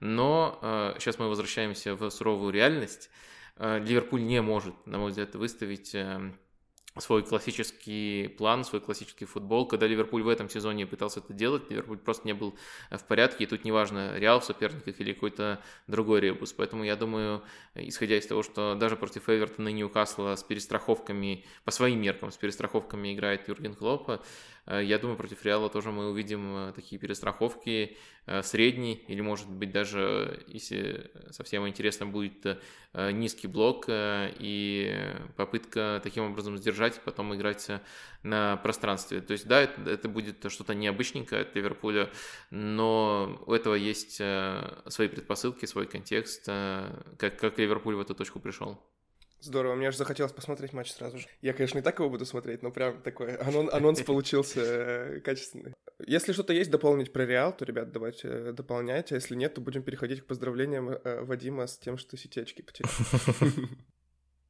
Но 0.00 0.94
сейчас 0.98 1.18
мы 1.18 1.28
возвращаемся 1.28 1.94
в 1.94 2.10
суровую 2.10 2.52
реальность, 2.52 3.10
э, 3.56 3.78
Ливерпуль 3.78 4.24
не 4.24 4.40
может, 4.42 4.74
на 4.86 4.98
мой 4.98 5.10
взгляд, 5.10 5.34
выставить 5.34 5.94
эм, 5.94 6.38
свой 6.98 7.22
классический 7.22 8.28
план, 8.28 8.64
свой 8.64 8.80
классический 8.80 9.24
футбол. 9.24 9.66
Когда 9.66 9.86
Ливерпуль 9.86 10.22
в 10.22 10.28
этом 10.28 10.48
сезоне 10.48 10.86
пытался 10.86 11.20
это 11.20 11.32
делать, 11.32 11.70
Ливерпуль 11.70 11.98
просто 11.98 12.26
не 12.26 12.34
был 12.34 12.56
в 12.90 13.04
порядке, 13.04 13.44
и 13.44 13.46
тут 13.46 13.64
неважно, 13.64 14.18
Реал 14.18 14.40
в 14.40 14.44
соперниках 14.44 15.00
или 15.00 15.12
какой-то 15.12 15.60
другой 15.86 16.20
ребус. 16.20 16.52
Поэтому 16.52 16.84
я 16.84 16.96
думаю, 16.96 17.42
исходя 17.74 18.16
из 18.16 18.26
того, 18.26 18.42
что 18.42 18.74
даже 18.74 18.96
против 18.96 19.28
Эвертона 19.28 19.68
и 19.68 19.72
Ньюкасла 19.72 20.36
с 20.36 20.42
перестраховками, 20.42 21.44
по 21.64 21.70
своим 21.70 22.00
меркам, 22.00 22.30
с 22.30 22.36
перестраховками 22.36 23.14
играет 23.14 23.48
Юрген 23.48 23.74
Клопа, 23.74 24.22
Э, 24.55 24.55
я 24.66 24.98
думаю, 24.98 25.16
против 25.16 25.44
Реала 25.44 25.70
тоже 25.70 25.92
мы 25.92 26.10
увидим 26.10 26.56
э, 26.56 26.72
такие 26.72 26.98
перестраховки 26.98 27.96
э, 28.26 28.42
средний 28.42 28.94
или, 29.06 29.20
может 29.20 29.48
быть, 29.48 29.70
даже, 29.70 30.42
если 30.48 31.10
совсем 31.30 31.68
интересно, 31.68 32.06
будет 32.06 32.58
низкий 32.94 33.46
блок 33.46 33.86
и 33.88 35.14
попытка 35.36 36.00
таким 36.02 36.24
образом 36.24 36.56
сдержать 36.56 36.98
потом 37.04 37.34
играть 37.34 37.68
на 38.22 38.56
пространстве. 38.56 39.20
То 39.20 39.32
есть, 39.32 39.46
да, 39.46 39.60
это 39.60 40.08
будет 40.08 40.50
что-то 40.50 40.74
необычненькое 40.74 41.42
от 41.42 41.54
Ливерпуля, 41.54 42.10
но 42.50 43.42
у 43.46 43.52
этого 43.52 43.74
есть 43.74 44.14
свои 44.14 45.08
предпосылки, 45.08 45.66
свой 45.66 45.86
контекст, 45.86 46.46
как, 46.46 47.38
как 47.38 47.58
Ливерпуль 47.58 47.96
в 47.96 48.00
эту 48.00 48.14
точку 48.14 48.40
пришел. 48.40 48.82
Здорово, 49.46 49.76
мне 49.76 49.88
аж 49.88 49.96
захотелось 49.96 50.32
посмотреть 50.32 50.72
матч 50.72 50.90
сразу 50.90 51.18
же. 51.18 51.28
Я, 51.40 51.52
конечно, 51.52 51.78
и 51.78 51.82
так 51.82 52.00
его 52.00 52.10
буду 52.10 52.26
смотреть, 52.26 52.64
но 52.64 52.72
прям 52.72 53.00
такой 53.00 53.36
анон, 53.36 53.70
анонс 53.72 54.02
получился 54.06 54.60
э, 54.60 55.20
качественный. 55.20 55.72
Если 56.04 56.32
что-то 56.32 56.52
есть 56.52 56.68
дополнить 56.68 57.12
про 57.12 57.24
Реал, 57.24 57.56
то, 57.56 57.64
ребят, 57.64 57.92
давайте 57.92 58.28
э, 58.28 58.52
дополняйте. 58.52 59.14
А 59.14 59.18
если 59.18 59.36
нет, 59.36 59.54
то 59.54 59.60
будем 59.60 59.84
переходить 59.84 60.22
к 60.22 60.26
поздравлениям 60.26 60.88
э, 60.90 61.22
Вадима 61.22 61.68
с 61.68 61.78
тем, 61.78 61.96
что 61.96 62.16
сети 62.16 62.40
очки 62.40 62.62
потерял. 62.62 62.90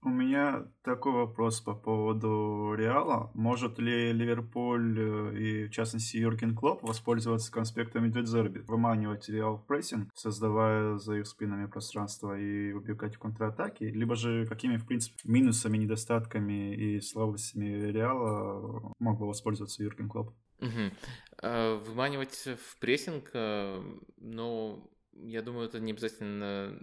У 0.07 0.09
меня 0.09 0.69
такой 0.85 1.11
вопрос 1.11 1.61
по 1.61 1.75
поводу 1.75 2.75
Реала. 2.79 3.33
Может 3.35 3.81
ли 3.81 4.13
Ливерпуль 4.13 5.01
э, 5.01 5.37
и, 5.37 5.67
в 5.67 5.73
частности, 5.73 6.17
Юрген 6.17 6.55
Клоп 6.55 6.85
воспользоваться 6.85 7.51
конспектами 7.51 8.09
Дедзерби, 8.09 8.61
выманивать 8.61 9.29
Реал 9.29 9.57
в 9.57 9.67
прессинг, 9.67 10.13
создавая 10.15 10.97
за 10.99 11.17
их 11.17 11.27
спинами 11.27 11.67
пространство 11.67 12.39
и 12.39 12.71
убегать 12.71 13.17
в 13.17 13.19
контратаке? 13.19 13.89
Либо 13.91 14.15
же 14.15 14.47
какими, 14.47 14.77
в 14.77 14.87
принципе, 14.87 15.17
минусами, 15.25 15.77
недостатками 15.77 16.73
и 16.73 17.01
слабостями 17.01 17.91
Реала 17.91 18.93
мог 19.01 19.19
бы 19.19 19.27
воспользоваться 19.27 19.83
Юрген 19.83 20.09
Клоп? 20.09 20.33
Угу. 20.61 21.83
Выманивать 21.85 22.47
в 22.47 22.79
прессинг, 22.79 23.31
э, 23.35 23.83
ну, 24.19 24.89
я 25.23 25.43
думаю, 25.43 25.69
это 25.69 25.81
не 25.81 25.93
обязательно 25.93 26.79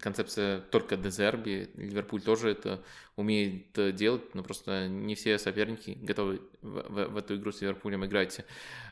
концепция 0.00 0.60
только 0.60 0.96
Дезерби. 0.96 1.70
Ливерпуль 1.76 2.20
тоже 2.20 2.50
это 2.50 2.82
умеет 3.14 3.94
делать, 3.94 4.34
но 4.34 4.42
просто 4.42 4.88
не 4.88 5.14
все 5.14 5.38
соперники 5.38 5.96
готовы 6.02 6.40
в, 6.60 6.82
в, 6.88 7.08
в 7.08 7.16
эту 7.16 7.36
игру 7.36 7.52
с 7.52 7.60
Ливерпулем 7.60 8.04
играть. 8.04 8.44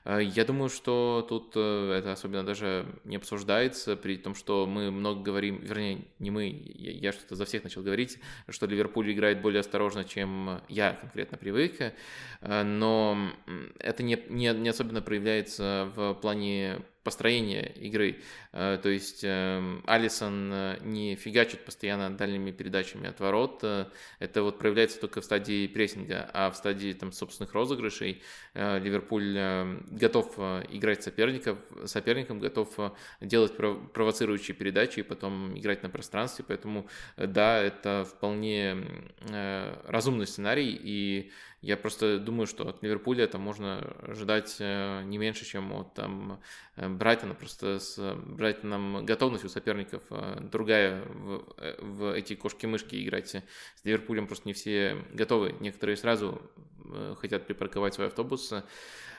Э, 0.04 0.20
я 0.22 0.44
думаю, 0.44 0.68
что 0.68 1.26
тут 1.28 1.52
э, 1.56 1.96
это 1.98 2.12
особенно 2.12 2.44
даже 2.44 2.86
не 3.04 3.16
обсуждается, 3.16 3.96
при 3.96 4.16
том, 4.16 4.34
что 4.34 4.66
мы 4.66 4.90
много 4.90 5.20
говорим, 5.20 5.58
вернее, 5.58 6.04
не 6.20 6.30
мы, 6.30 6.46
я, 6.46 6.92
я 6.92 7.12
что-то 7.12 7.34
за 7.34 7.44
всех 7.44 7.64
начал 7.64 7.82
говорить, 7.82 8.18
что 8.48 8.66
Ливерпуль 8.66 9.12
играет 9.12 9.42
более 9.42 9.60
осторожно, 9.60 10.04
чем 10.04 10.60
я 10.68 10.92
конкретно 10.92 11.36
привык, 11.36 11.80
э, 11.80 12.62
но 12.62 13.32
это 13.78 14.02
не, 14.04 14.22
не, 14.28 14.54
не 14.54 14.68
особенно 14.68 15.02
проявляется 15.02 15.92
в 15.96 16.14
плане 16.14 16.82
построения 17.04 17.72
игры. 17.76 18.20
То 18.52 18.88
есть 18.88 19.20
эм, 19.22 19.82
Алисон 19.86 20.78
не 20.82 21.14
фигачит 21.16 21.64
постоянно 21.64 22.16
дальними 22.16 22.50
передачами 22.50 23.08
от 23.08 23.20
ворот. 23.20 23.62
Это 24.18 24.42
вот 24.42 24.58
проявляется 24.58 24.98
только 25.00 25.20
в 25.20 25.24
стадии 25.24 25.66
прессинга, 25.66 26.28
а 26.32 26.50
в 26.50 26.56
стадии 26.56 26.92
там 26.92 27.12
собственных 27.12 27.54
розыгрышей 27.54 28.22
Ливерпуль 28.54 29.38
готов 29.90 30.34
э, 30.38 30.64
играть 30.70 31.02
соперников, 31.02 31.58
соперником, 31.86 32.38
готов 32.38 32.68
э, 32.78 32.90
делать 33.20 33.56
провоцирующие 33.56 34.54
передачи 34.54 35.00
и 35.00 35.02
потом 35.02 35.56
играть 35.58 35.82
на 35.82 35.90
пространстве. 35.90 36.44
Поэтому, 36.46 36.88
э, 37.16 37.26
да, 37.26 37.58
это 37.58 38.06
вполне 38.08 38.76
разумный 39.86 40.26
сценарий, 40.26 40.78
и 40.80 41.30
я 41.64 41.76
просто 41.76 42.18
думаю, 42.18 42.46
что 42.46 42.68
от 42.68 42.82
Ливерпуля 42.82 43.24
это 43.24 43.38
можно 43.38 43.78
ожидать 44.02 44.56
не 44.60 45.18
меньше, 45.18 45.44
чем 45.44 45.72
от 45.72 45.94
там, 45.94 46.40
Брайтона. 46.76 47.34
Просто 47.34 47.78
с 47.78 47.98
Брайтоном 48.26 49.04
готовность 49.04 49.44
у 49.44 49.48
соперников 49.48 50.02
другая 50.40 51.02
в, 51.06 51.44
в 51.78 52.14
эти 52.14 52.34
кошки-мышки 52.34 53.02
играть. 53.02 53.28
С 53.28 53.42
Ливерпулем 53.84 54.26
просто 54.26 54.48
не 54.48 54.52
все 54.52 55.04
готовы. 55.12 55.54
Некоторые 55.60 55.96
сразу 55.96 56.42
хотят 57.18 57.46
припарковать 57.46 57.94
свой 57.94 58.08
автобус. 58.08 58.52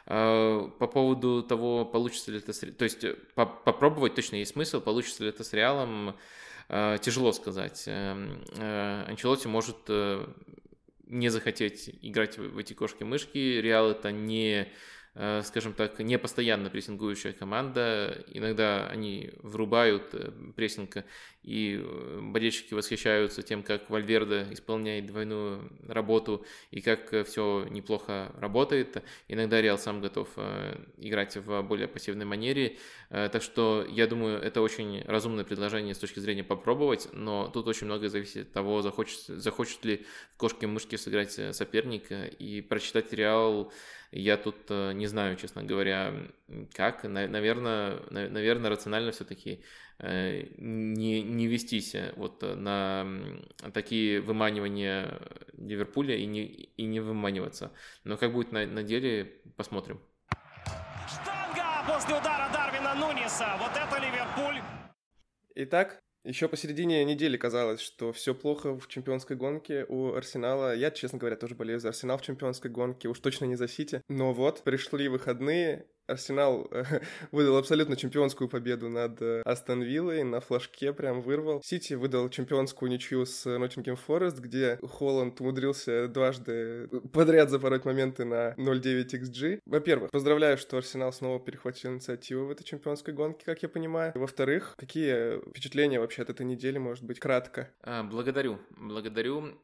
А, 0.07 0.69
по 0.79 0.87
поводу 0.87 1.43
того, 1.43 1.85
получится 1.85 2.31
ли 2.31 2.37
это 2.37 2.53
с... 2.53 2.59
То 2.59 2.83
есть 2.83 3.03
э, 3.03 3.15
по 3.33 3.45
попробовать 3.45 4.15
точно 4.15 4.35
есть 4.35 4.51
смысл, 4.51 4.79
получится 4.79 5.23
ли 5.23 5.29
это 5.29 5.43
с 5.43 5.51
Реалом, 5.53 6.15
а, 6.69 6.97
тяжело 6.99 7.31
сказать. 7.31 7.83
Эм, 7.87 8.43
э, 8.55 9.05
Анчелотти 9.07 9.47
может 9.47 9.77
э, 9.87 10.27
не 11.07 11.29
захотеть 11.29 11.89
играть 12.01 12.37
в 12.37 12.57
эти 12.57 12.73
кошки-мышки. 12.73 13.37
Реал 13.37 13.91
это 13.91 14.11
не 14.11 14.67
Э, 15.17 15.41
скажем 15.45 15.73
так, 15.73 15.97
не 15.99 16.17
постоянно 16.19 16.69
прессингующая 16.69 17.31
команда. 17.31 18.25
Иногда 18.27 18.87
они 18.87 19.31
врубают 19.41 20.13
э, 20.13 20.31
прессинг, 20.57 21.05
и 21.45 21.79
э, 21.79 22.19
болельщики 22.21 22.73
восхищаются 22.73 23.43
тем, 23.43 23.61
как 23.61 23.89
Вальверде 23.89 24.47
исполняет 24.51 25.05
двойную 25.05 25.71
работу 25.87 26.43
и 26.71 26.81
как 26.81 27.27
все 27.27 27.67
неплохо 27.69 28.31
работает. 28.39 29.03
Иногда 29.27 29.61
Реал 29.61 29.77
сам 29.77 30.01
готов 30.01 30.29
играть 30.97 31.37
в 31.37 31.61
более 31.61 31.87
пассивной 31.87 32.25
манере. 32.25 32.77
Так 33.09 33.41
что 33.41 33.85
я 33.89 34.07
думаю, 34.07 34.41
это 34.41 34.61
очень 34.61 35.03
разумное 35.03 35.43
предложение 35.43 35.93
с 35.93 35.99
точки 35.99 36.19
зрения 36.19 36.43
попробовать, 36.43 37.09
но 37.13 37.47
тут 37.47 37.67
очень 37.67 37.85
многое 37.85 38.09
зависит 38.09 38.47
от 38.47 38.53
того, 38.53 38.81
захочет, 38.81 39.19
захочет 39.27 39.85
ли 39.85 40.05
в 40.33 40.37
кошки-мышки 40.37 40.95
сыграть 40.95 41.31
соперник 41.55 42.11
и 42.11 42.61
прочитать 42.61 43.13
Реал 43.13 43.71
я 44.17 44.37
тут 44.37 44.55
э, 44.69 44.93
не 44.93 45.07
знаю, 45.07 45.35
честно 45.35 45.61
говоря, 45.63 46.13
как. 46.73 47.03
Наверное, 47.03 47.99
наверное 48.09 48.69
рационально 48.69 49.11
все-таки 49.11 49.51
э, 49.51 49.57
не, 49.99 51.21
не 51.21 51.47
вестись 51.47 51.95
э, 51.95 52.13
вот 52.17 52.41
на 52.41 53.07
такие 53.73 54.21
выманивания 54.21 55.19
Ливерпуля 55.53 56.15
и 56.15 56.25
не, 56.25 56.45
и 56.45 56.85
не 56.85 56.99
выманиваться. 56.99 57.71
Но 58.03 58.17
как 58.17 58.33
будет 58.33 58.51
на, 58.51 58.65
на 58.65 58.83
деле, 58.83 59.41
посмотрим. 59.55 60.01
Штанга 61.07 61.85
после 61.87 62.15
удара 62.15 62.49
Дарвина 62.51 62.95
Нуниса. 62.95 63.55
Вот 63.59 63.71
это 63.71 64.01
Ливерпуль. 64.01 64.61
Итак, 65.55 66.01
еще 66.25 66.49
посередине 66.49 67.05
недели 67.05 67.37
казалось, 67.37 67.79
что 67.79 68.11
все 68.11 68.33
плохо 68.33 68.77
в 68.77 68.87
чемпионской 68.87 69.37
гонке 69.37 69.85
у 69.87 70.15
Арсенала. 70.15 70.75
Я, 70.75 70.89
честно 70.89 71.19
говоря, 71.19 71.35
тоже 71.35 71.53
болею 71.53 71.79
за 71.79 71.89
Арсенал 71.89 72.17
в 72.17 72.23
чемпионской 72.23 72.71
гонке, 72.71 73.07
уж 73.07 73.19
точно 73.19 73.45
не 73.45 73.55
за 73.55 73.67
Сити. 73.67 74.01
Но 74.09 74.33
вот, 74.33 74.63
пришли 74.63 75.07
выходные, 75.07 75.87
Арсенал 76.07 76.67
э, 76.71 76.83
выдал 77.31 77.57
абсолютно 77.57 77.95
чемпионскую 77.95 78.47
победу 78.47 78.89
над 78.89 79.21
э, 79.21 79.41
Астон 79.43 79.81
Виллой, 79.81 80.23
на 80.23 80.39
флажке 80.39 80.93
прям 80.93 81.21
вырвал. 81.21 81.61
Сити 81.63 81.93
выдал 81.93 82.29
чемпионскую 82.29 82.91
ничью 82.91 83.25
с 83.25 83.45
Ноттингем 83.45 83.95
Форест, 83.95 84.39
где 84.39 84.77
Холланд 84.83 85.41
умудрился 85.41 86.07
дважды 86.07 86.87
подряд 87.11 87.49
запороть 87.49 87.85
моменты 87.85 88.25
на 88.25 88.53
0.9 88.53 89.05
XG. 89.05 89.59
Во-первых, 89.65 90.11
поздравляю, 90.11 90.57
что 90.57 90.77
Арсенал 90.77 91.11
снова 91.11 91.39
перехватил 91.39 91.91
инициативу 91.91 92.45
в 92.45 92.51
этой 92.51 92.63
чемпионской 92.63 93.13
гонке, 93.13 93.45
как 93.45 93.63
я 93.63 93.69
понимаю. 93.69 94.11
Во-вторых, 94.15 94.75
какие 94.77 95.39
впечатления 95.49 95.99
вообще 95.99 96.21
от 96.21 96.29
этой 96.29 96.45
недели, 96.45 96.77
может 96.77 97.03
быть, 97.03 97.19
кратко? 97.19 97.71
А, 97.81 98.03
благодарю, 98.03 98.59
благодарю. 98.77 99.55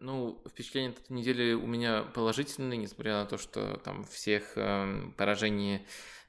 Ну, 0.00 0.42
впечатления 0.48 0.90
от 0.90 0.98
этой 0.98 1.12
недели 1.12 1.52
у 1.54 1.66
меня 1.66 2.02
положительные, 2.02 2.76
несмотря 2.76 3.14
на 3.14 3.26
то, 3.26 3.38
что 3.38 3.80
там 3.84 4.04
всех 4.04 4.54
поражений 5.16 5.69
Э, 5.70 5.80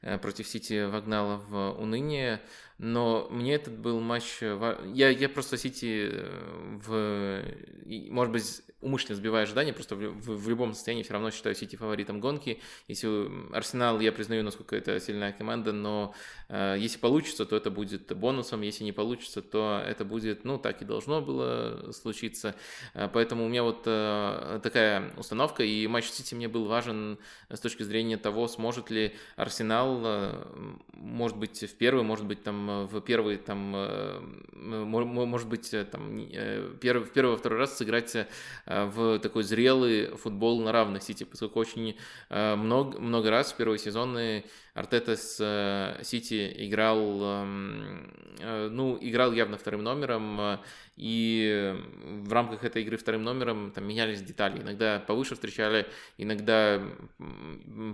против 0.02 0.48
Сити 0.48 0.86
вогнала 0.86 1.38
в 1.38 1.72
уныние, 1.80 2.42
но 2.82 3.28
мне 3.30 3.54
этот 3.54 3.78
был 3.78 4.00
матч... 4.00 4.42
Э, 4.42 4.76
я, 4.94 5.10
я 5.10 5.30
просто 5.30 5.56
Сити 5.56 6.10
э, 6.12 6.80
в... 6.84 7.44
Может 8.10 8.34
быть, 8.34 8.64
умышленно 8.82 9.16
сбиваю 9.16 9.44
ожидания, 9.44 9.74
просто 9.74 9.96
в, 9.96 10.00
в, 10.00 10.44
в 10.44 10.50
любом 10.50 10.74
состоянии 10.74 11.04
все 11.04 11.14
равно 11.14 11.30
считаю 11.30 11.56
Сити 11.56 11.76
фаворитом 11.76 12.20
гонки. 12.20 12.60
Если 12.88 13.54
Арсенал, 13.56 14.00
я 14.00 14.12
признаю, 14.12 14.44
насколько 14.44 14.76
это 14.76 15.00
сильная 15.00 15.32
команда, 15.32 15.72
но 15.72 16.16
э, 16.50 16.78
если 16.80 16.98
получится, 16.98 17.46
то 17.46 17.56
это 17.56 17.70
будет 17.70 18.16
бонусом, 18.18 18.62
если 18.62 18.84
не 18.84 18.92
получится, 18.92 19.42
то 19.42 19.82
это 19.86 20.04
будет, 20.04 20.44
ну, 20.44 20.58
так 20.58 20.82
и 20.82 20.86
должно 20.86 21.22
было 21.22 21.92
случиться. 21.92 22.56
Э, 22.96 23.08
поэтому 23.14 23.46
у 23.46 23.48
меня 23.48 23.62
вот 23.62 23.84
э, 23.86 24.60
такая 24.64 25.14
установка, 25.18 25.64
и 25.64 25.86
матч 25.86 26.06
Сити 26.06 26.34
мне 26.34 26.48
был 26.48 26.66
важен 26.66 27.20
с 27.50 27.60
точки 27.60 27.84
зрения 27.84 28.18
того, 28.18 28.48
сможет 28.48 28.90
ли 28.90 29.14
Арсенал, 29.36 29.91
э, 30.04 30.44
может 30.94 31.38
быть, 31.38 31.64
в 31.64 31.76
первый, 31.76 32.04
может 32.04 32.26
быть, 32.26 32.44
там, 32.44 32.88
в 32.88 33.02
первый, 33.02 33.38
там, 33.38 33.74
э, 33.76 34.20
может 34.54 35.50
быть, 35.50 35.74
э, 35.74 35.86
там, 35.86 36.18
первый, 36.80 37.06
в 37.06 37.12
первый, 37.12 37.38
второй 37.38 37.60
раз 37.60 37.78
сыграть 37.78 38.16
в 38.66 39.20
такой 39.20 39.44
зрелый 39.44 40.16
футбол 40.16 40.62
на 40.62 40.72
равных 40.72 41.04
Сити, 41.04 41.24
поскольку 41.24 41.60
очень 41.60 41.98
много, 42.30 43.00
много 43.00 43.30
раз 43.30 43.52
в 43.52 43.58
первые 43.58 43.80
сезоны 43.80 44.46
Артета 44.74 45.16
с 45.16 45.38
э, 45.40 46.04
Сити 46.04 46.54
играл, 46.68 47.22
эм, 47.24 48.12
ну, 48.40 48.98
играл 49.02 49.34
явно 49.34 49.58
вторым 49.58 49.84
номером, 49.84 50.60
и 50.98 51.76
в 52.06 52.32
рамках 52.32 52.64
этой 52.64 52.84
игры 52.84 52.98
вторым 52.98 53.24
номером 53.24 53.72
там 53.72 53.88
менялись 53.88 54.22
детали. 54.22 54.62
Иногда 54.62 55.00
повыше 55.00 55.36
встречали, 55.36 55.88
иногда 56.18 56.82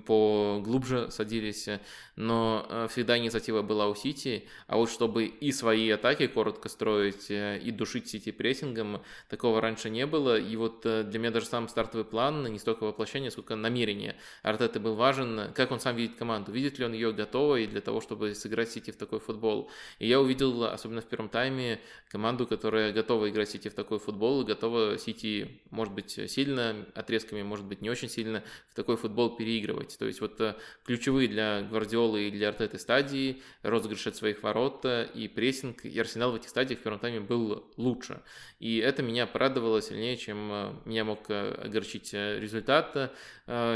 поглубже 0.05 1.09
садились, 1.11 1.69
но 2.15 2.87
всегда 2.89 3.17
инициатива 3.17 3.61
была 3.61 3.87
у 3.87 3.95
Сити, 3.95 4.47
а 4.67 4.77
вот 4.77 4.89
чтобы 4.89 5.25
и 5.25 5.51
свои 5.51 5.89
атаки 5.89 6.27
коротко 6.27 6.69
строить, 6.69 7.27
и 7.29 7.71
душить 7.71 8.09
Сити 8.09 8.31
прессингом, 8.31 9.01
такого 9.29 9.61
раньше 9.61 9.89
не 9.89 10.05
было, 10.05 10.37
и 10.37 10.55
вот 10.55 10.81
для 10.81 11.19
меня 11.19 11.31
даже 11.31 11.45
сам 11.45 11.69
стартовый 11.69 12.05
план, 12.05 12.45
не 12.45 12.59
столько 12.59 12.83
воплощение, 12.83 13.31
сколько 13.31 13.55
намерение 13.55 14.15
Артеты 14.43 14.79
был 14.79 14.95
важен, 14.95 15.53
как 15.53 15.71
он 15.71 15.79
сам 15.79 15.95
видит 15.95 16.17
команду, 16.17 16.51
видит 16.51 16.66
видит 16.67 16.79
ли 16.79 16.85
он 16.85 16.93
ее 16.93 17.13
готовой 17.13 17.67
для 17.67 17.81
того, 17.81 18.01
чтобы 18.01 18.35
сыграть 18.35 18.69
Сити 18.69 18.91
в 18.91 18.97
такой 18.97 19.19
футбол. 19.19 19.69
И 19.99 20.07
я 20.07 20.19
увидел, 20.19 20.65
особенно 20.65 21.01
в 21.01 21.05
первом 21.05 21.29
тайме, 21.29 21.79
команду, 22.09 22.45
которая 22.45 22.91
готова 22.91 23.29
играть 23.29 23.49
Сити 23.49 23.69
в 23.69 23.73
такой 23.73 23.99
футбол, 23.99 24.41
и 24.41 24.45
готова 24.45 24.97
Сити, 24.97 25.61
может 25.69 25.93
быть, 25.93 26.19
сильно, 26.29 26.85
отрезками, 26.93 27.43
может 27.43 27.65
быть, 27.65 27.81
не 27.81 27.89
очень 27.89 28.09
сильно 28.09 28.43
в 28.69 28.75
такой 28.75 28.97
футбол 28.97 29.35
переигрывать. 29.35 29.97
То 29.97 30.05
есть 30.05 30.21
вот 30.21 30.41
э, 30.41 30.55
ключевые 30.85 31.27
для 31.29 31.61
Гвардиолы 31.61 32.27
и 32.27 32.31
для 32.31 32.49
Артеты 32.49 32.77
стадии, 32.79 33.41
розыгрыш 33.63 34.07
от 34.07 34.15
своих 34.15 34.43
ворот 34.43 34.83
э, 34.83 35.07
и 35.13 35.27
прессинг, 35.27 35.85
и 35.85 35.99
Арсенал 35.99 36.31
в 36.31 36.35
этих 36.35 36.49
стадиях 36.49 36.79
в 36.79 36.83
первом 36.83 36.99
тайме 36.99 37.21
был 37.21 37.63
лучше. 37.77 38.21
И 38.59 38.77
это 38.77 39.03
меня 39.03 39.25
порадовало 39.25 39.81
сильнее, 39.81 40.17
чем 40.17 40.51
э, 40.51 40.73
меня 40.85 41.05
мог 41.05 41.29
огорчить 41.29 42.13
результат. 42.13 43.13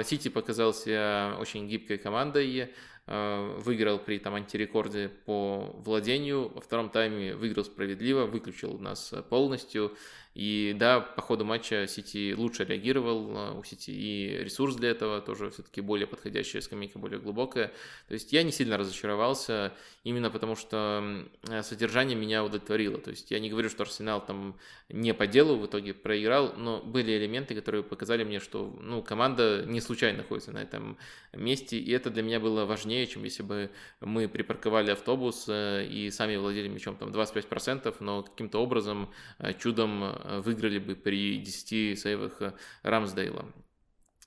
Сити 0.04 0.30
показался 0.30 1.38
очень 1.40 1.68
гибкой 1.68 1.98
командой, 1.98 2.74
выиграл 3.08 4.00
при 4.00 4.20
там 4.20 4.36
антирекорде 4.36 5.10
по 5.10 5.76
владению, 5.84 6.50
во 6.50 6.62
втором 6.62 6.90
тайме 6.90 7.36
выиграл 7.36 7.66
справедливо, 7.66 8.26
выключил 8.26 8.78
нас 8.80 9.14
полностью, 9.30 9.98
и 10.34 10.74
да, 10.78 11.02
по 11.02 11.22
ходу 11.22 11.44
матча 11.44 11.88
Сити 11.88 12.34
лучше 12.34 12.64
реагировал, 12.64 13.38
а, 13.38 13.54
у 13.54 13.64
Сити 13.66 13.92
и 13.92 14.38
ресурс 14.42 14.76
для 14.76 14.92
этого 14.92 15.20
тоже 15.20 15.50
все-таки 15.50 15.82
более 15.82 16.08
подходящая 16.08 16.62
скамейка, 16.62 17.00
более 17.00 17.20
глубокая. 17.20 17.68
То 18.08 18.14
есть 18.14 18.32
я 18.32 18.44
не 18.44 18.54
сильно 18.54 18.78
разочаровался, 18.78 19.74
именно 20.06 20.30
потому 20.30 20.56
что 20.56 21.28
содержание 21.64 22.18
меня 22.18 22.46
удовлетворило. 22.46 22.98
То 22.98 23.10
есть 23.10 23.30
я 23.30 23.40
не 23.40 23.50
говорю, 23.50 23.70
что 23.70 23.84
Арсенал 23.84 24.26
там 24.26 24.58
не 24.88 25.14
по 25.14 25.28
делу 25.28 25.58
в 25.58 25.66
итоге 25.66 25.94
проиграл, 25.94 26.54
но 26.56 26.80
были 26.80 27.18
элементы, 27.18 27.54
которые 27.54 27.84
показали 27.84 28.24
мне, 28.24 28.40
что 28.40 28.74
ну, 28.80 29.04
команда 29.04 29.66
не 29.66 29.82
случайно 29.82 30.20
находится 30.20 30.54
на 30.54 30.60
этом 30.60 30.98
месте, 31.34 31.78
и 31.78 31.92
это 31.92 32.10
для 32.10 32.24
меня 32.24 32.40
было 32.40 32.64
важнее, 32.66 32.91
чем 33.06 33.24
если 33.24 33.44
бы 33.44 33.72
мы 34.00 34.28
припарковали 34.28 34.92
автобус 34.92 35.46
э, 35.48 35.86
и 35.86 36.12
сами 36.12 36.36
владели 36.36 36.68
мячом 36.68 36.96
там 36.96 37.10
25%, 37.10 37.96
но 38.00 38.24
каким-то 38.24 38.60
образом 38.60 39.10
э, 39.40 39.54
чудом 39.54 40.02
Э, 40.24 40.42
выиграли 40.42 40.80
бы 40.80 40.96
при 40.96 41.38
10 41.38 42.00
сейвах 42.00 42.42
Рамсдейла. 42.84 43.46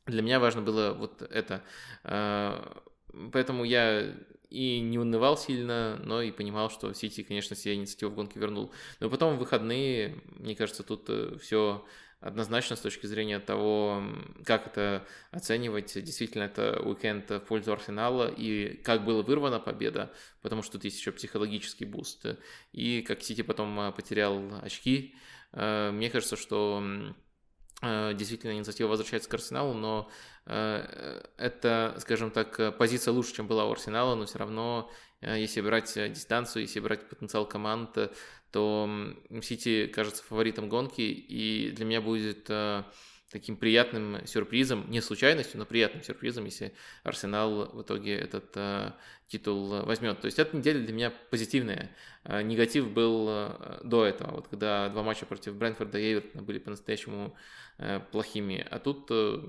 Для 0.06 0.22
меня 0.22 0.38
важно 0.38 0.60
было 0.60 0.92
вот 0.92 1.22
это. 1.22 1.62
Поэтому 3.32 3.64
я 3.64 4.14
и 4.50 4.80
не 4.80 4.98
унывал 4.98 5.38
сильно, 5.38 5.98
но 6.04 6.20
и 6.20 6.30
понимал, 6.30 6.68
что 6.68 6.92
Сити, 6.92 7.22
конечно, 7.22 7.56
себе 7.56 7.74
инициативу 7.74 8.12
в 8.12 8.14
гонке 8.14 8.38
вернул. 8.38 8.70
Но 9.00 9.08
потом 9.08 9.36
в 9.36 9.38
выходные, 9.38 10.20
мне 10.38 10.54
кажется, 10.54 10.82
тут 10.82 11.08
все 11.40 11.84
однозначно 12.20 12.76
с 12.76 12.80
точки 12.80 13.06
зрения 13.06 13.38
того, 13.40 14.02
как 14.44 14.66
это 14.66 15.06
оценивать. 15.30 15.92
Действительно, 15.94 16.44
это 16.44 16.80
уикенд 16.82 17.30
в 17.30 17.40
пользу 17.40 17.72
Арсенала, 17.72 18.28
и 18.28 18.76
как 18.82 19.04
была 19.04 19.22
вырвана 19.22 19.60
победа, 19.60 20.12
потому 20.42 20.62
что 20.62 20.72
тут 20.72 20.84
есть 20.84 20.98
еще 20.98 21.12
психологический 21.12 21.84
буст. 21.84 22.26
И 22.72 23.02
как 23.02 23.22
Сити 23.22 23.42
потом 23.42 23.92
потерял 23.94 24.40
очки, 24.62 25.14
Э, 25.54 25.90
мне 25.92 26.10
кажется, 26.10 26.36
что 26.36 26.82
э, 27.82 28.14
действительно 28.14 28.52
инициатива 28.52 28.88
возвращается 28.88 29.30
к 29.30 29.34
Арсеналу, 29.34 29.74
но 29.74 30.10
э, 30.46 31.22
это, 31.36 31.96
скажем 32.00 32.30
так, 32.30 32.76
позиция 32.76 33.12
лучше, 33.12 33.34
чем 33.34 33.46
была 33.46 33.64
у 33.66 33.72
Арсенала, 33.72 34.14
но 34.14 34.26
все 34.26 34.38
равно, 34.38 34.90
если 35.20 35.60
брать 35.60 35.94
дистанцию, 35.94 36.62
если 36.62 36.80
брать 36.80 37.08
потенциал 37.08 37.46
команд, 37.46 37.96
то 38.54 38.88
Сити 39.42 39.88
кажется 39.88 40.22
фаворитом 40.22 40.68
гонки, 40.68 41.02
и 41.02 41.72
для 41.72 41.84
меня 41.84 42.00
будет 42.00 42.48
таким 43.34 43.56
приятным 43.56 44.24
сюрпризом, 44.28 44.88
не 44.88 45.00
случайностью, 45.00 45.58
но 45.58 45.66
приятным 45.66 46.04
сюрпризом, 46.04 46.44
если 46.44 46.72
Арсенал 47.02 47.68
в 47.72 47.82
итоге 47.82 48.14
этот 48.14 48.52
э, 48.54 48.92
титул 49.26 49.84
возьмет. 49.84 50.20
То 50.20 50.26
есть 50.26 50.38
эта 50.38 50.56
неделя 50.56 50.78
для 50.78 50.94
меня 50.94 51.12
позитивная. 51.30 51.90
Э, 52.22 52.42
негатив 52.42 52.92
был 52.92 53.26
э, 53.28 53.80
до 53.82 54.04
этого, 54.04 54.36
вот 54.36 54.46
когда 54.46 54.88
два 54.88 55.02
матча 55.02 55.26
против 55.26 55.56
Брэнфорда 55.56 55.98
и 55.98 56.12
Эвертона 56.12 56.44
были 56.44 56.60
по-настоящему 56.60 57.34
э, 57.78 57.98
плохими. 58.12 58.64
А 58.70 58.78
тут 58.78 59.08
э, 59.10 59.40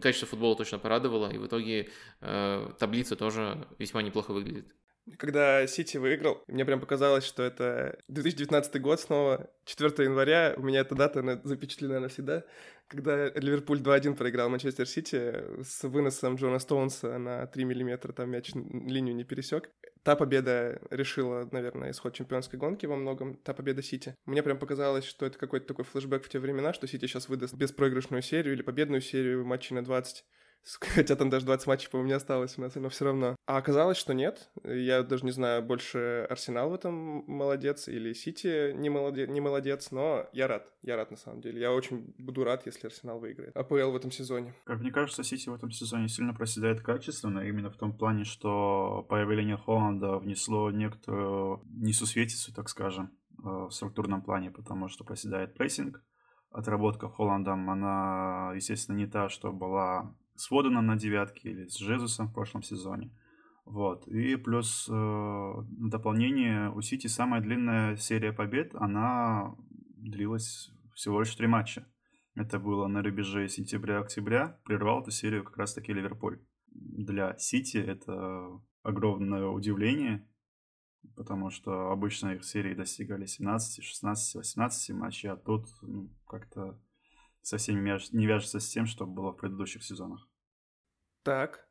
качество 0.00 0.26
футбола 0.26 0.56
точно 0.56 0.78
порадовало, 0.78 1.30
и 1.30 1.36
в 1.36 1.46
итоге 1.46 1.90
э, 2.22 2.70
таблица 2.78 3.14
тоже 3.14 3.68
весьма 3.78 4.00
неплохо 4.00 4.32
выглядит. 4.32 4.74
Когда 5.16 5.66
Сити 5.66 5.96
выиграл, 5.96 6.42
мне 6.46 6.64
прям 6.64 6.80
показалось, 6.80 7.24
что 7.24 7.42
это 7.42 7.98
2019 8.08 8.80
год 8.80 9.00
снова, 9.00 9.50
4 9.64 10.04
января, 10.04 10.54
у 10.56 10.62
меня 10.62 10.80
эта 10.80 10.94
дата 10.94 11.40
запечатлена 11.44 12.00
навсегда, 12.00 12.44
когда 12.88 13.28
Ливерпуль 13.30 13.80
2-1 13.80 14.14
проиграл 14.14 14.48
Манчестер 14.48 14.88
Сити 14.88 15.34
с 15.62 15.82
выносом 15.84 16.36
Джона 16.36 16.58
Стоунса 16.58 17.18
на 17.18 17.46
3 17.46 17.64
миллиметра, 17.64 18.12
там 18.12 18.30
мяч 18.30 18.52
линию 18.54 19.14
не 19.14 19.24
пересек. 19.24 19.70
Та 20.02 20.16
победа 20.16 20.80
решила, 20.90 21.48
наверное, 21.52 21.90
исход 21.90 22.14
чемпионской 22.14 22.58
гонки 22.58 22.86
во 22.86 22.96
многом, 22.96 23.36
та 23.36 23.52
победа 23.52 23.82
Сити. 23.82 24.16
Мне 24.24 24.42
прям 24.42 24.58
показалось, 24.58 25.04
что 25.04 25.26
это 25.26 25.38
какой-то 25.38 25.66
такой 25.66 25.84
флешбэк 25.84 26.24
в 26.24 26.28
те 26.28 26.38
времена, 26.38 26.72
что 26.72 26.86
Сити 26.86 27.06
сейчас 27.06 27.28
выдаст 27.28 27.54
беспроигрышную 27.54 28.22
серию 28.22 28.54
или 28.54 28.62
победную 28.62 29.02
серию 29.02 29.44
матчей 29.44 29.74
на 29.74 29.84
20 29.84 30.24
Хотя 30.80 31.16
там 31.16 31.30
даже 31.30 31.46
20 31.46 31.66
матчей, 31.66 31.88
по-моему, 31.90 32.08
не 32.08 32.14
осталось 32.14 32.56
но 32.56 32.88
все 32.88 33.04
равно. 33.04 33.36
А 33.46 33.56
оказалось, 33.56 33.96
что 33.96 34.12
нет. 34.12 34.50
Я 34.64 35.02
даже 35.02 35.24
не 35.24 35.30
знаю, 35.30 35.62
больше 35.62 36.26
Арсенал 36.28 36.70
в 36.70 36.74
этом 36.74 37.24
молодец 37.26 37.88
или 37.88 38.12
Сити 38.12 38.72
не 38.72 38.90
молодец, 38.90 39.28
не 39.28 39.40
молодец, 39.40 39.90
но 39.90 40.26
я 40.32 40.48
рад. 40.48 40.66
Я 40.82 40.96
рад 40.96 41.10
на 41.10 41.16
самом 41.16 41.40
деле. 41.40 41.60
Я 41.60 41.72
очень 41.72 42.14
буду 42.18 42.44
рад, 42.44 42.66
если 42.66 42.86
Арсенал 42.86 43.18
выиграет. 43.18 43.56
АПЛ 43.56 43.90
в 43.90 43.96
этом 43.96 44.10
сезоне. 44.10 44.54
Как 44.64 44.80
мне 44.80 44.90
кажется, 44.90 45.24
Сити 45.24 45.48
в 45.48 45.54
этом 45.54 45.70
сезоне 45.70 46.08
сильно 46.08 46.34
проседает 46.34 46.82
качественно, 46.82 47.40
именно 47.40 47.70
в 47.70 47.76
том 47.76 47.96
плане, 47.96 48.24
что 48.24 49.06
появление 49.08 49.56
Холланда 49.56 50.18
внесло 50.18 50.70
некоторую 50.70 51.62
несусветицу, 51.66 52.52
так 52.54 52.68
скажем, 52.68 53.16
э, 53.38 53.48
в 53.48 53.70
структурном 53.70 54.22
плане, 54.22 54.50
потому 54.50 54.88
что 54.88 55.04
проседает 55.04 55.54
прессинг, 55.54 56.02
отработка 56.50 57.08
Холландом, 57.08 57.70
она, 57.70 58.52
естественно, 58.54 58.96
не 58.96 59.06
та, 59.06 59.28
что 59.28 59.52
была 59.52 60.14
с 60.38 60.50
Воденом 60.50 60.86
на 60.86 60.96
девятке 60.96 61.50
или 61.50 61.66
с 61.66 61.78
Жезусом 61.78 62.28
в 62.28 62.34
прошлом 62.34 62.62
сезоне. 62.62 63.12
Вот. 63.64 64.08
И 64.08 64.36
плюс 64.36 64.88
э, 64.90 65.52
дополнение 65.68 66.70
у 66.70 66.80
Сити 66.80 67.06
самая 67.06 67.42
длинная 67.42 67.96
серия 67.96 68.32
побед, 68.32 68.74
она 68.74 69.54
длилась 69.96 70.70
всего 70.94 71.20
лишь 71.20 71.34
три 71.34 71.46
матча. 71.46 71.86
Это 72.34 72.58
было 72.58 72.86
на 72.86 73.02
рубеже 73.02 73.48
сентября-октября. 73.48 74.60
Прервал 74.64 75.02
эту 75.02 75.10
серию 75.10 75.44
как 75.44 75.56
раз-таки 75.56 75.92
Ливерпуль. 75.92 76.40
Для 76.70 77.36
Сити 77.36 77.76
это 77.76 78.60
огромное 78.82 79.46
удивление, 79.48 80.26
потому 81.16 81.50
что 81.50 81.90
обычно 81.90 82.34
их 82.34 82.44
серии 82.44 82.74
достигали 82.74 83.26
17, 83.26 83.84
16, 83.84 84.36
18 84.36 84.96
матчей, 84.96 85.30
а 85.30 85.36
тут 85.36 85.66
ну, 85.82 86.10
как-то 86.26 86.80
совсем 87.42 87.84
не 87.84 88.26
вяжется 88.26 88.60
с 88.60 88.68
тем, 88.68 88.86
что 88.86 89.06
было 89.06 89.32
в 89.32 89.36
предыдущих 89.36 89.84
сезонах. 89.84 90.28
Так, 91.22 91.68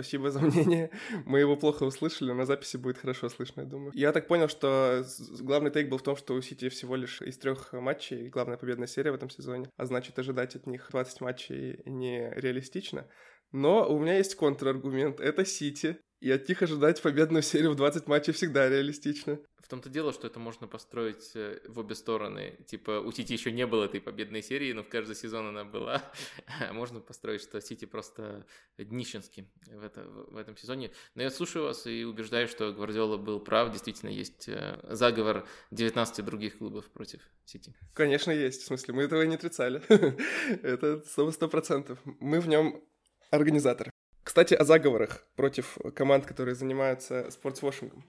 Спасибо 0.00 0.30
за 0.30 0.40
мнение. 0.40 0.90
Мы 1.26 1.40
его 1.40 1.56
плохо 1.56 1.82
услышали, 1.82 2.32
на 2.32 2.46
записи 2.46 2.78
будет 2.78 2.96
хорошо 2.96 3.28
слышно, 3.28 3.62
я 3.62 3.66
думаю. 3.66 3.92
Я 3.94 4.12
так 4.12 4.28
понял, 4.28 4.48
что 4.48 5.04
главный 5.40 5.70
тейк 5.70 5.90
был 5.90 5.98
в 5.98 6.02
том, 6.02 6.16
что 6.16 6.34
у 6.34 6.40
Сити 6.40 6.70
всего 6.70 6.96
лишь 6.96 7.20
из 7.20 7.36
трех 7.36 7.72
матчей 7.74 8.28
главная 8.28 8.56
победная 8.56 8.86
серия 8.86 9.10
в 9.10 9.16
этом 9.16 9.28
сезоне, 9.28 9.68
а 9.76 9.84
значит, 9.84 10.18
ожидать 10.18 10.56
от 10.56 10.66
них 10.66 10.88
20 10.90 11.20
матчей 11.20 11.82
нереалистично. 11.84 13.08
Но 13.52 13.86
у 13.92 13.98
меня 13.98 14.16
есть 14.16 14.36
контраргумент. 14.36 15.20
Это 15.20 15.44
Сити. 15.44 15.98
И 16.20 16.30
от 16.30 16.46
них 16.48 16.60
ожидать 16.60 17.00
победную 17.00 17.42
серию 17.42 17.70
в 17.72 17.76
20 17.76 18.06
матчей 18.06 18.34
всегда 18.34 18.68
реалистично. 18.68 19.40
В 19.58 19.68
том-то 19.68 19.88
дело, 19.88 20.12
что 20.12 20.26
это 20.26 20.38
можно 20.38 20.66
построить 20.66 21.30
э, 21.34 21.60
в 21.66 21.78
обе 21.78 21.94
стороны. 21.94 22.58
Типа, 22.66 23.00
у 23.00 23.10
Сити 23.10 23.32
еще 23.32 23.50
не 23.52 23.66
было 23.66 23.84
этой 23.84 24.00
победной 24.00 24.42
серии, 24.42 24.72
но 24.72 24.82
в 24.82 24.88
каждый 24.88 25.16
сезон 25.16 25.46
она 25.46 25.64
была. 25.64 26.02
А 26.68 26.72
можно 26.74 27.00
построить, 27.00 27.40
что 27.40 27.60
Сити 27.62 27.86
просто 27.86 28.44
днищенский 28.76 29.48
в, 29.66 29.82
это, 29.82 30.02
в 30.04 30.36
этом 30.36 30.56
сезоне. 30.58 30.90
Но 31.14 31.22
я 31.22 31.30
слушаю 31.30 31.64
вас 31.64 31.86
и 31.86 32.04
убеждаю, 32.04 32.48
что 32.48 32.72
Гвардиола 32.72 33.16
был 33.16 33.40
прав. 33.40 33.72
Действительно, 33.72 34.10
есть 34.10 34.48
э, 34.48 34.78
заговор 34.90 35.46
19 35.70 36.22
других 36.24 36.58
клубов 36.58 36.90
против 36.90 37.22
Сити. 37.46 37.74
Конечно, 37.94 38.30
есть. 38.30 38.62
В 38.62 38.66
смысле, 38.66 38.92
мы 38.92 39.04
этого 39.04 39.22
не 39.22 39.36
отрицали. 39.36 39.82
это 40.62 41.02
сто 41.06 41.48
процентов. 41.48 41.98
Мы 42.04 42.40
в 42.40 42.48
нем 42.48 42.84
организаторы. 43.30 43.89
Кстати, 44.30 44.54
о 44.54 44.64
заговорах 44.64 45.24
против 45.34 45.76
команд, 45.96 46.24
которые 46.24 46.54
занимаются 46.54 47.32
спортсвошингом. 47.32 48.04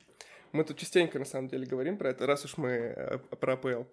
Мы 0.51 0.63
тут 0.63 0.77
частенько, 0.77 1.17
на 1.17 1.25
самом 1.25 1.47
деле, 1.47 1.65
говорим 1.65 1.97
про 1.97 2.11
это, 2.11 2.27
раз 2.27 2.45
уж 2.45 2.57
мы 2.57 2.69
э, 2.69 3.17
про 3.17 3.53
АПЛ. 3.53 3.85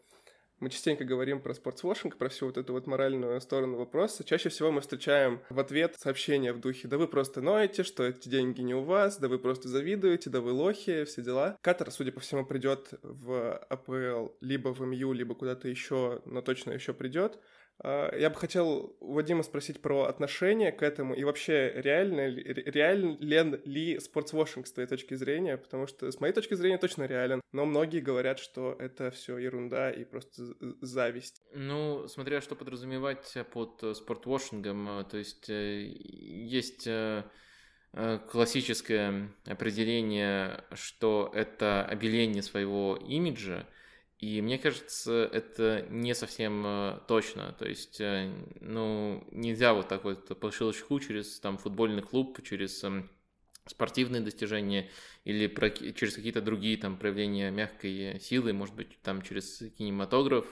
Мы 0.61 0.69
частенько 0.69 1.05
говорим 1.05 1.41
про 1.41 1.55
спортсвошинг, 1.55 2.19
про 2.19 2.29
всю 2.29 2.45
вот 2.45 2.59
эту 2.59 2.75
вот 2.75 2.87
моральную 2.87 3.41
сторону 3.41 3.79
вопроса. 3.79 4.25
Чаще 4.25 4.51
всего 4.51 4.71
мы 4.71 4.83
встречаем 4.83 5.41
в 5.49 5.59
ответ 5.59 5.97
сообщения 5.99 6.53
в 6.53 6.61
духе 6.61 6.87
«Да 6.87 6.99
вы 6.99 7.09
просто 7.09 7.41
ноете, 7.41 7.83
что 7.83 8.05
эти 8.05 8.29
деньги 8.29 8.61
не 8.61 8.75
у 8.75 8.83
вас, 8.83 9.17
да 9.17 9.29
вы 9.29 9.39
просто 9.39 9.69
завидуете, 9.69 10.29
да 10.29 10.43
вы 10.43 10.53
лохи, 10.53 11.05
все 11.05 11.23
дела». 11.23 11.57
Катар, 11.63 11.91
судя 11.91 12.13
по 12.13 12.21
всему, 12.21 12.45
придет 12.45 12.91
в 13.01 13.57
АПЛ 13.71 14.35
либо 14.43 14.75
в 14.75 14.83
МЮ, 14.83 15.15
либо 15.15 15.35
куда-то 15.35 15.67
еще, 15.67 16.21
но 16.27 16.43
точно 16.43 16.73
еще 16.73 16.93
придет. 16.93 17.39
А, 17.81 18.15
я 18.17 18.31
бы 18.31 18.37
хотел 18.37 18.97
Вадима 19.01 19.43
спросить 19.43 19.81
про 19.81 20.05
отношение 20.05 20.73
к 20.73 20.83
этому 20.83 21.15
и 21.15 21.25
вообще 21.25 21.73
реально, 21.77 22.29
реален 22.29 23.61
ли 23.65 24.01
спортсвошинг 24.01 24.67
с 24.67 24.73
твоей 24.73 24.89
точки 24.89 25.15
зрения, 25.15 25.57
потому 25.57 25.87
что 25.87 26.11
с 26.11 26.21
моей 26.21 26.33
точки 26.33 26.55
зрения 26.55 26.79
точно 26.79 27.05
реален, 27.05 27.41
но 27.53 27.67
многие 27.67 28.01
говорят, 28.01 28.39
что 28.39 28.77
это 28.79 29.11
все 29.11 29.39
ерунда 29.39 29.91
и 29.91 30.05
просто 30.05 30.43
зависть. 30.81 31.43
Ну, 31.55 32.09
смотря 32.09 32.41
что 32.41 32.57
подразумевать 32.57 33.37
под 33.53 33.97
спортвошингом, 33.97 35.07
то 35.09 35.17
есть 35.17 35.49
э, 35.49 35.83
есть 35.85 36.87
э, 36.87 37.23
э, 37.93 38.19
классическое 38.31 39.31
определение, 39.47 40.65
что 40.73 41.31
это 41.33 41.85
обеление 41.85 42.43
своего 42.43 42.97
имиджа, 42.97 43.67
и 44.19 44.43
мне 44.43 44.59
кажется, 44.59 45.31
это 45.33 45.87
не 45.91 46.15
совсем 46.15 46.65
э, 46.67 47.01
точно. 47.07 47.55
То 47.59 47.69
есть, 47.69 48.01
э, 48.01 48.33
ну, 48.61 49.25
нельзя 49.31 49.75
вот 49.75 49.89
так 49.89 50.03
вот 50.03 50.39
по 50.41 50.51
щелчку 50.51 50.99
через 50.99 51.39
там 51.39 51.57
футбольный 51.57 52.03
клуб, 52.03 52.41
через 52.43 52.83
эм, 52.83 53.09
спортивные 53.67 54.21
достижения 54.21 54.91
или 55.25 55.47
про, 55.47 55.71
через 55.71 56.15
какие-то 56.15 56.41
другие 56.41 56.77
там 56.77 56.97
проявления 56.97 57.51
мягкой 57.51 58.19
силы, 58.21 58.53
может 58.53 58.75
быть, 58.75 59.01
там 59.03 59.23
через 59.23 59.63
кинематограф, 59.77 60.47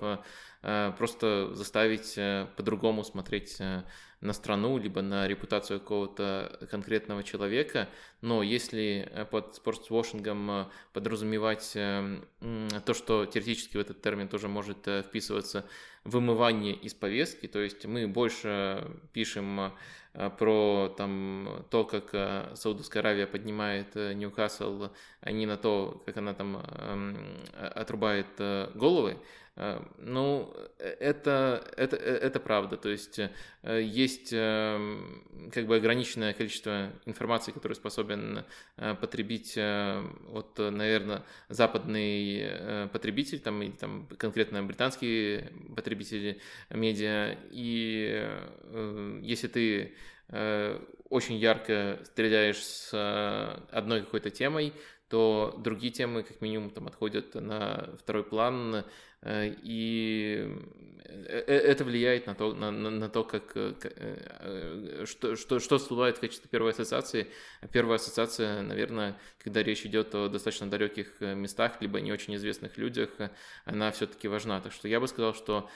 а, 0.68 0.92
просто 0.92 1.54
заставить 1.54 2.14
э, 2.16 2.48
по-другому 2.56 3.04
смотреть 3.04 3.56
э, 3.60 3.84
на 4.20 4.32
страну, 4.32 4.78
либо 4.78 5.02
на 5.02 5.28
репутацию 5.28 5.80
какого-то 5.80 6.66
конкретного 6.70 7.22
человека. 7.22 7.88
Но 8.20 8.42
если 8.42 9.08
э, 9.10 9.24
под 9.24 9.54
спортсвошингом 9.54 10.70
подразумевать 10.92 11.72
то, 11.72 12.94
что 12.94 13.26
теоретически 13.26 13.76
в 13.76 13.80
этот 13.80 14.00
термин 14.02 14.28
тоже 14.28 14.48
может 14.48 14.86
вписываться 15.06 15.66
вымывание 16.04 16.74
из 16.74 16.94
повестки, 16.94 17.46
то 17.46 17.58
есть 17.58 17.84
мы 17.84 18.06
больше 18.06 18.86
пишем 19.12 19.72
Э, 20.16 20.30
про 20.30 20.94
там, 20.96 21.66
то, 21.70 21.84
как 21.84 22.14
э, 22.14 22.52
Саудовская 22.54 23.02
Аравия 23.02 23.26
поднимает 23.26 23.94
э, 23.96 24.14
Ньюкасл, 24.14 24.88
а 25.20 25.30
не 25.30 25.44
на 25.44 25.58
то, 25.58 26.02
как 26.06 26.16
она 26.16 26.32
там 26.32 26.56
эм, 26.56 27.44
отрубает 27.52 28.26
головы, 28.74 29.12
Э, 29.12 29.45
ну, 29.98 30.52
э, 30.78 30.96
это, 31.00 31.66
это, 31.78 31.96
э, 31.96 32.16
это 32.16 32.40
правда. 32.40 32.76
То 32.76 32.90
есть 32.90 33.18
есть 33.62 34.28
эм, 34.32 35.50
как 35.50 35.66
бы 35.66 35.76
ограниченное 35.76 36.34
количество 36.34 36.92
информации, 37.06 37.52
которую 37.52 37.74
способен 37.74 38.44
потребить 39.00 39.56
вот, 39.56 40.58
наверное, 40.58 41.24
западный 41.48 42.88
потребитель, 42.92 43.40
там, 43.40 43.62
или 43.62 43.72
там 43.72 44.06
конкретно 44.18 44.62
британские 44.62 45.50
потребители 45.74 46.40
медиа. 46.70 47.36
И 47.50 48.30
если 49.22 49.48
ты 49.48 49.94
очень 51.08 51.36
ярко 51.36 52.00
стреляешь 52.04 52.62
с 52.62 53.64
одной 53.70 54.02
какой-то 54.02 54.30
темой, 54.30 54.74
то 55.08 55.54
другие 55.58 55.92
темы 55.92 56.24
как 56.24 56.40
минимум 56.40 56.70
там 56.70 56.86
отходят 56.88 57.34
на 57.34 57.96
второй 58.00 58.24
план, 58.24 58.84
Э, 59.15 59.15
и 59.28 60.48
э, 61.04 61.44
э, 61.46 61.54
это 61.54 61.84
влияет 61.84 62.26
на 62.26 62.34
то, 62.34 62.54
на, 62.54 62.70
на, 62.70 62.90
на 62.90 63.08
то 63.08 63.24
как, 63.24 63.56
что, 65.04 65.36
что, 65.36 65.58
что 65.58 65.78
всплывает 65.78 66.18
в 66.18 66.20
качестве 66.20 66.48
первой 66.50 66.70
ассоциации. 66.70 67.28
Первая 67.72 67.96
ассоциация, 67.96 68.62
наверное, 68.62 69.18
когда 69.38 69.62
речь 69.62 69.84
идет 69.84 70.14
о 70.14 70.28
достаточно 70.28 70.70
далеких 70.70 71.20
местах, 71.20 71.80
либо 71.80 72.00
не 72.00 72.12
очень 72.12 72.36
известных 72.36 72.78
людях, 72.78 73.10
она 73.64 73.90
все-таки 73.90 74.28
важна. 74.28 74.60
Так 74.60 74.72
что 74.72 74.88
я 74.88 75.00
бы 75.00 75.08
сказал, 75.08 75.34
что 75.34 75.68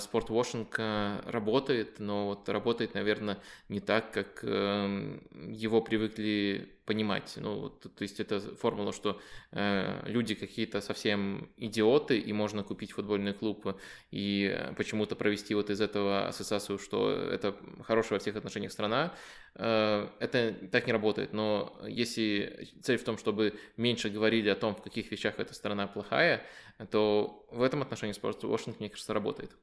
спортвошинг 0.00 0.78
работает, 1.26 2.00
но 2.00 2.26
вот 2.26 2.48
работает, 2.48 2.94
наверное, 2.94 3.38
не 3.68 3.80
так, 3.80 4.12
как 4.12 4.42
его 4.42 5.80
привыкли 5.80 6.75
понимать. 6.86 7.34
Ну, 7.36 7.60
вот, 7.60 7.80
то 7.80 8.02
есть 8.02 8.20
это 8.20 8.40
формула, 8.40 8.92
что 8.92 9.20
э, 9.50 10.02
люди 10.06 10.34
какие-то 10.34 10.80
совсем 10.80 11.50
идиоты, 11.56 12.18
и 12.18 12.32
можно 12.32 12.62
купить 12.62 12.92
футбольный 12.92 13.34
клуб 13.34 13.76
и 14.12 14.56
почему-то 14.76 15.16
провести 15.16 15.54
вот 15.54 15.68
из 15.70 15.80
этого 15.80 16.28
ассоциацию, 16.28 16.78
что 16.78 17.10
это 17.10 17.56
хорошая 17.82 18.18
во 18.18 18.20
всех 18.20 18.36
отношениях 18.36 18.72
страна. 18.72 19.14
Э, 19.56 20.08
это 20.20 20.54
так 20.70 20.86
не 20.86 20.92
работает. 20.92 21.32
Но 21.32 21.76
если 21.86 22.68
цель 22.82 22.98
в 22.98 23.04
том, 23.04 23.18
чтобы 23.18 23.58
меньше 23.76 24.08
говорили 24.08 24.48
о 24.48 24.54
том, 24.54 24.74
в 24.74 24.82
каких 24.82 25.10
вещах 25.10 25.38
эта 25.38 25.54
страна 25.54 25.88
плохая, 25.88 26.46
то 26.90 27.46
в 27.50 27.62
этом 27.62 27.82
отношении 27.82 28.12
спорт 28.12 28.42
Вашингтон, 28.44 28.76
мне 28.78 28.90
кажется, 28.90 29.12
работает. 29.12 29.56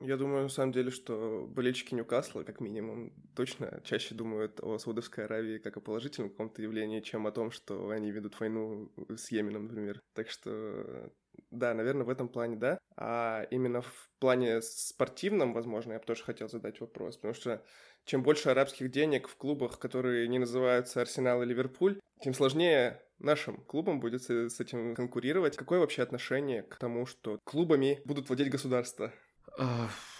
Я 0.00 0.16
думаю, 0.16 0.44
на 0.44 0.48
самом 0.48 0.72
деле, 0.72 0.90
что 0.90 1.46
болельщики 1.48 1.94
Ньюкасла, 1.94 2.44
как 2.44 2.60
минимум, 2.60 3.12
точно 3.34 3.80
чаще 3.84 4.14
думают 4.14 4.60
о 4.62 4.78
Саудовской 4.78 5.24
Аравии 5.24 5.58
как 5.58 5.76
о 5.76 5.80
положительном 5.80 6.30
каком-то 6.30 6.62
явлении, 6.62 7.00
чем 7.00 7.26
о 7.26 7.32
том, 7.32 7.50
что 7.50 7.90
они 7.90 8.12
ведут 8.12 8.38
войну 8.38 8.92
с 9.08 9.32
Йеменом, 9.32 9.64
например. 9.64 10.00
Так 10.14 10.30
что, 10.30 11.10
да, 11.50 11.74
наверное, 11.74 12.04
в 12.04 12.10
этом 12.10 12.28
плане 12.28 12.56
да. 12.56 12.78
А 12.96 13.42
именно 13.50 13.82
в 13.82 14.10
плане 14.20 14.62
спортивном, 14.62 15.52
возможно, 15.52 15.92
я 15.92 15.98
бы 15.98 16.04
тоже 16.04 16.22
хотел 16.22 16.48
задать 16.48 16.80
вопрос, 16.80 17.16
потому 17.16 17.34
что 17.34 17.64
чем 18.04 18.22
больше 18.22 18.50
арабских 18.50 18.90
денег 18.90 19.28
в 19.28 19.36
клубах, 19.36 19.80
которые 19.80 20.28
не 20.28 20.38
называются 20.38 21.00
Арсенал 21.00 21.42
и 21.42 21.46
Ливерпуль, 21.46 21.98
тем 22.20 22.34
сложнее 22.34 23.02
нашим 23.18 23.64
клубам 23.64 24.00
будет 24.00 24.22
с 24.22 24.60
этим 24.60 24.94
конкурировать. 24.94 25.56
Какое 25.56 25.80
вообще 25.80 26.02
отношение 26.02 26.62
к 26.62 26.76
тому, 26.76 27.04
что 27.06 27.38
клубами 27.44 28.00
будут 28.04 28.28
владеть 28.28 28.50
государства? 28.50 29.12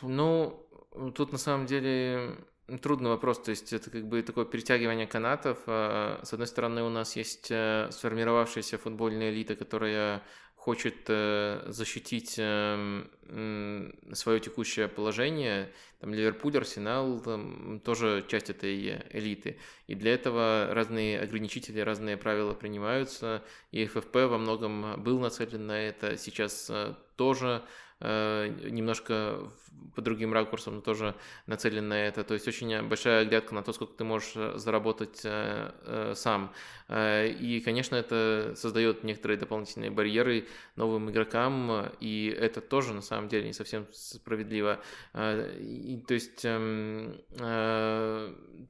Ну, 0.03 0.67
тут 1.15 1.33
на 1.33 1.39
самом 1.39 1.67
деле 1.67 2.37
трудный 2.83 3.11
вопрос, 3.11 3.41
то 3.41 3.51
есть 3.51 3.73
это 3.73 3.91
как 3.91 4.07
бы 4.07 4.23
такое 4.23 4.45
перетягивание 4.45 5.07
канатов. 5.07 5.59
А, 5.67 6.21
с 6.23 6.33
одной 6.33 6.47
стороны, 6.47 6.83
у 6.83 6.91
нас 6.91 7.17
есть 7.17 7.49
э, 7.51 7.89
сформировавшаяся 7.91 8.77
футбольная 8.77 9.31
элита, 9.31 9.57
которая 9.57 10.23
хочет 10.55 11.07
э, 11.09 11.65
защитить 11.69 12.35
эм, 12.37 13.09
свое 14.13 14.41
текущее 14.41 14.89
положение, 14.89 15.73
там 16.01 16.13
Ливерпуль, 16.13 16.59
Арсенал, 16.59 17.21
там, 17.21 17.81
тоже 17.81 18.25
часть 18.29 18.51
этой 18.51 19.03
элиты. 19.13 19.59
И 19.87 19.95
для 19.95 20.13
этого 20.13 20.69
разные 20.73 21.21
ограничители, 21.21 21.81
разные 21.81 22.19
правила 22.19 22.53
принимаются. 22.53 23.43
И 23.71 23.87
ФФП 23.87 24.15
во 24.15 24.37
многом 24.37 25.03
был 25.03 25.21
нацелен 25.21 25.67
на 25.67 25.81
это, 25.81 26.19
сейчас 26.19 26.69
э, 26.69 26.95
тоже 27.17 27.63
немножко 28.01 29.39
по 29.95 30.03
другим 30.03 30.33
ракурсам, 30.33 30.81
тоже 30.81 31.15
нацелен 31.47 31.89
на 31.89 32.07
это. 32.07 32.23
То 32.23 32.35
есть 32.35 32.47
очень 32.47 32.83
большая 32.83 33.25
глядка 33.25 33.55
на 33.55 33.63
то, 33.63 33.73
сколько 33.73 33.95
ты 33.95 34.05
можешь 34.05 34.33
э, 34.37 34.53
заработать 34.57 35.21
э, 35.25 36.13
сам. 36.15 36.53
И, 36.91 37.61
конечно, 37.63 37.97
это 37.97 38.55
создает 38.57 39.05
некоторые 39.05 39.37
дополнительные 39.37 39.91
барьеры 39.91 40.47
новым 40.75 41.11
игрокам, 41.11 41.91
и 42.01 42.35
это 42.35 42.63
тоже 42.63 42.95
на 42.95 43.03
самом 43.03 43.29
деле 43.29 43.47
не 43.47 43.53
совсем 43.53 43.87
справедливо. 43.93 44.81
И, 45.15 46.03
то 46.09 46.15
есть 46.15 46.47
эм, 46.47 47.21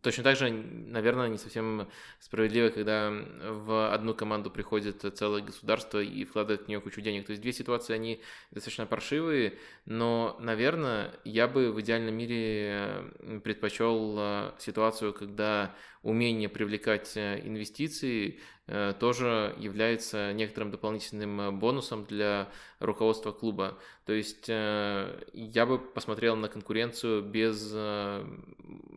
точно 0.02 0.24
так 0.24 0.36
же, 0.36 0.50
наверное, 0.50 1.28
не 1.28 1.38
совсем 1.38 1.88
справедливо, 2.18 2.70
когда 2.70 3.12
в 3.12 3.94
одну 3.94 4.14
команду 4.14 4.50
приходит 4.50 5.04
целое 5.16 5.42
государство 5.42 6.02
и 6.02 6.24
вкладывает 6.24 6.64
в 6.64 6.68
нее 6.68 6.80
кучу 6.80 7.00
денег. 7.00 7.24
То 7.24 7.30
есть 7.30 7.42
две 7.42 7.52
ситуации, 7.52 7.94
они 7.94 8.20
достаточно 8.50 8.86
паршивые 8.86 9.58
но, 9.90 10.36
наверное, 10.38 10.87
я 11.24 11.48
бы 11.48 11.72
в 11.72 11.80
идеальном 11.80 12.14
мире 12.14 13.04
предпочел 13.44 14.16
э, 14.18 14.52
ситуацию, 14.58 15.12
когда 15.12 15.74
умение 16.08 16.48
привлекать 16.48 17.16
э, 17.16 17.40
инвестиции 17.44 18.38
э, 18.66 18.94
тоже 18.98 19.54
является 19.58 20.32
некоторым 20.32 20.70
дополнительным 20.70 21.58
бонусом 21.58 22.06
для 22.06 22.48
руководства 22.80 23.32
клуба. 23.32 23.78
То 24.06 24.14
есть 24.14 24.48
я 24.48 25.66
бы 25.66 25.78
посмотрел 25.78 26.34
на 26.36 26.48
конкуренцию 26.48 27.22
без 27.22 27.74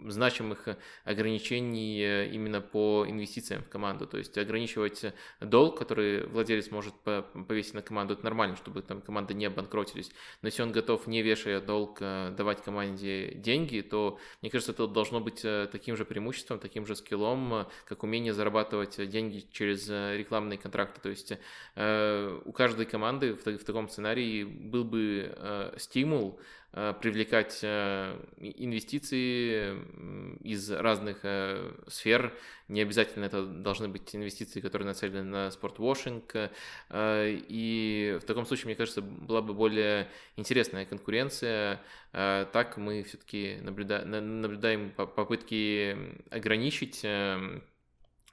значимых 0.06 0.70
ограничений 1.04 2.28
именно 2.28 2.62
по 2.62 3.06
инвестициям 3.06 3.64
в 3.64 3.68
команду. 3.68 4.08
То 4.08 4.18
есть 4.20 4.38
ограничивать 4.38 5.14
долг, 5.42 5.80
который 5.80 6.28
владелец 6.28 6.72
может 6.72 6.94
повесить 7.02 7.74
на 7.74 7.82
команду, 7.82 8.14
это 8.14 8.24
нормально, 8.24 8.56
чтобы 8.56 8.84
там 8.84 9.02
команда 9.02 9.34
не 9.34 9.46
обанкротились. 9.46 10.12
Но 10.42 10.48
если 10.48 10.62
он 10.62 10.72
готов, 10.72 11.08
не 11.08 11.22
вешая 11.24 11.60
долг, 11.60 12.00
давать 12.00 12.64
команде 12.64 13.34
деньги, 13.34 13.82
то, 13.82 14.18
мне 14.42 14.50
кажется, 14.50 14.72
это 14.72 14.88
должно 14.88 15.20
быть 15.20 15.42
таким 15.42 15.98
же 15.98 16.06
преимуществом, 16.06 16.60
таким 16.60 16.86
же 16.86 16.96
скиллом, 17.02 17.54
э, 17.54 17.66
как 17.86 18.04
умение 18.04 18.34
зарабатывать 18.34 19.10
деньги 19.10 19.46
через 19.52 19.90
э, 19.90 20.18
рекламные 20.18 20.58
контракты. 20.58 21.02
То 21.02 21.10
есть 21.10 21.34
э, 21.76 22.42
у 22.46 22.52
каждой 22.52 22.86
команды 22.86 23.34
в, 23.34 23.46
в 23.46 23.64
таком 23.64 23.90
сценарии 23.90 24.44
был 24.44 24.84
бы 24.84 25.74
стимул 25.78 26.40
привлекать 26.72 27.62
инвестиции 27.64 29.76
из 30.42 30.72
разных 30.72 31.26
сфер. 31.88 32.34
Не 32.70 32.82
обязательно 32.82 33.26
это 33.26 33.46
должны 33.46 33.90
быть 33.90 34.16
инвестиции, 34.16 34.62
которые 34.62 34.88
нацелены 34.88 35.24
на 35.24 35.52
спортвошинг. 35.52 36.34
И 36.94 38.18
в 38.22 38.26
таком 38.26 38.46
случае, 38.46 38.68
мне 38.68 38.76
кажется, 38.76 39.02
была 39.02 39.42
бы 39.42 39.54
более 39.54 40.08
интересная 40.38 40.86
конкуренция. 40.86 41.82
Так 42.14 42.78
мы 42.78 43.04
все-таки 43.04 43.58
наблюдаем 43.62 44.92
попытки 44.92 45.98
ограничить 46.30 47.02
эм, 47.04 47.52
Э, 47.52 47.60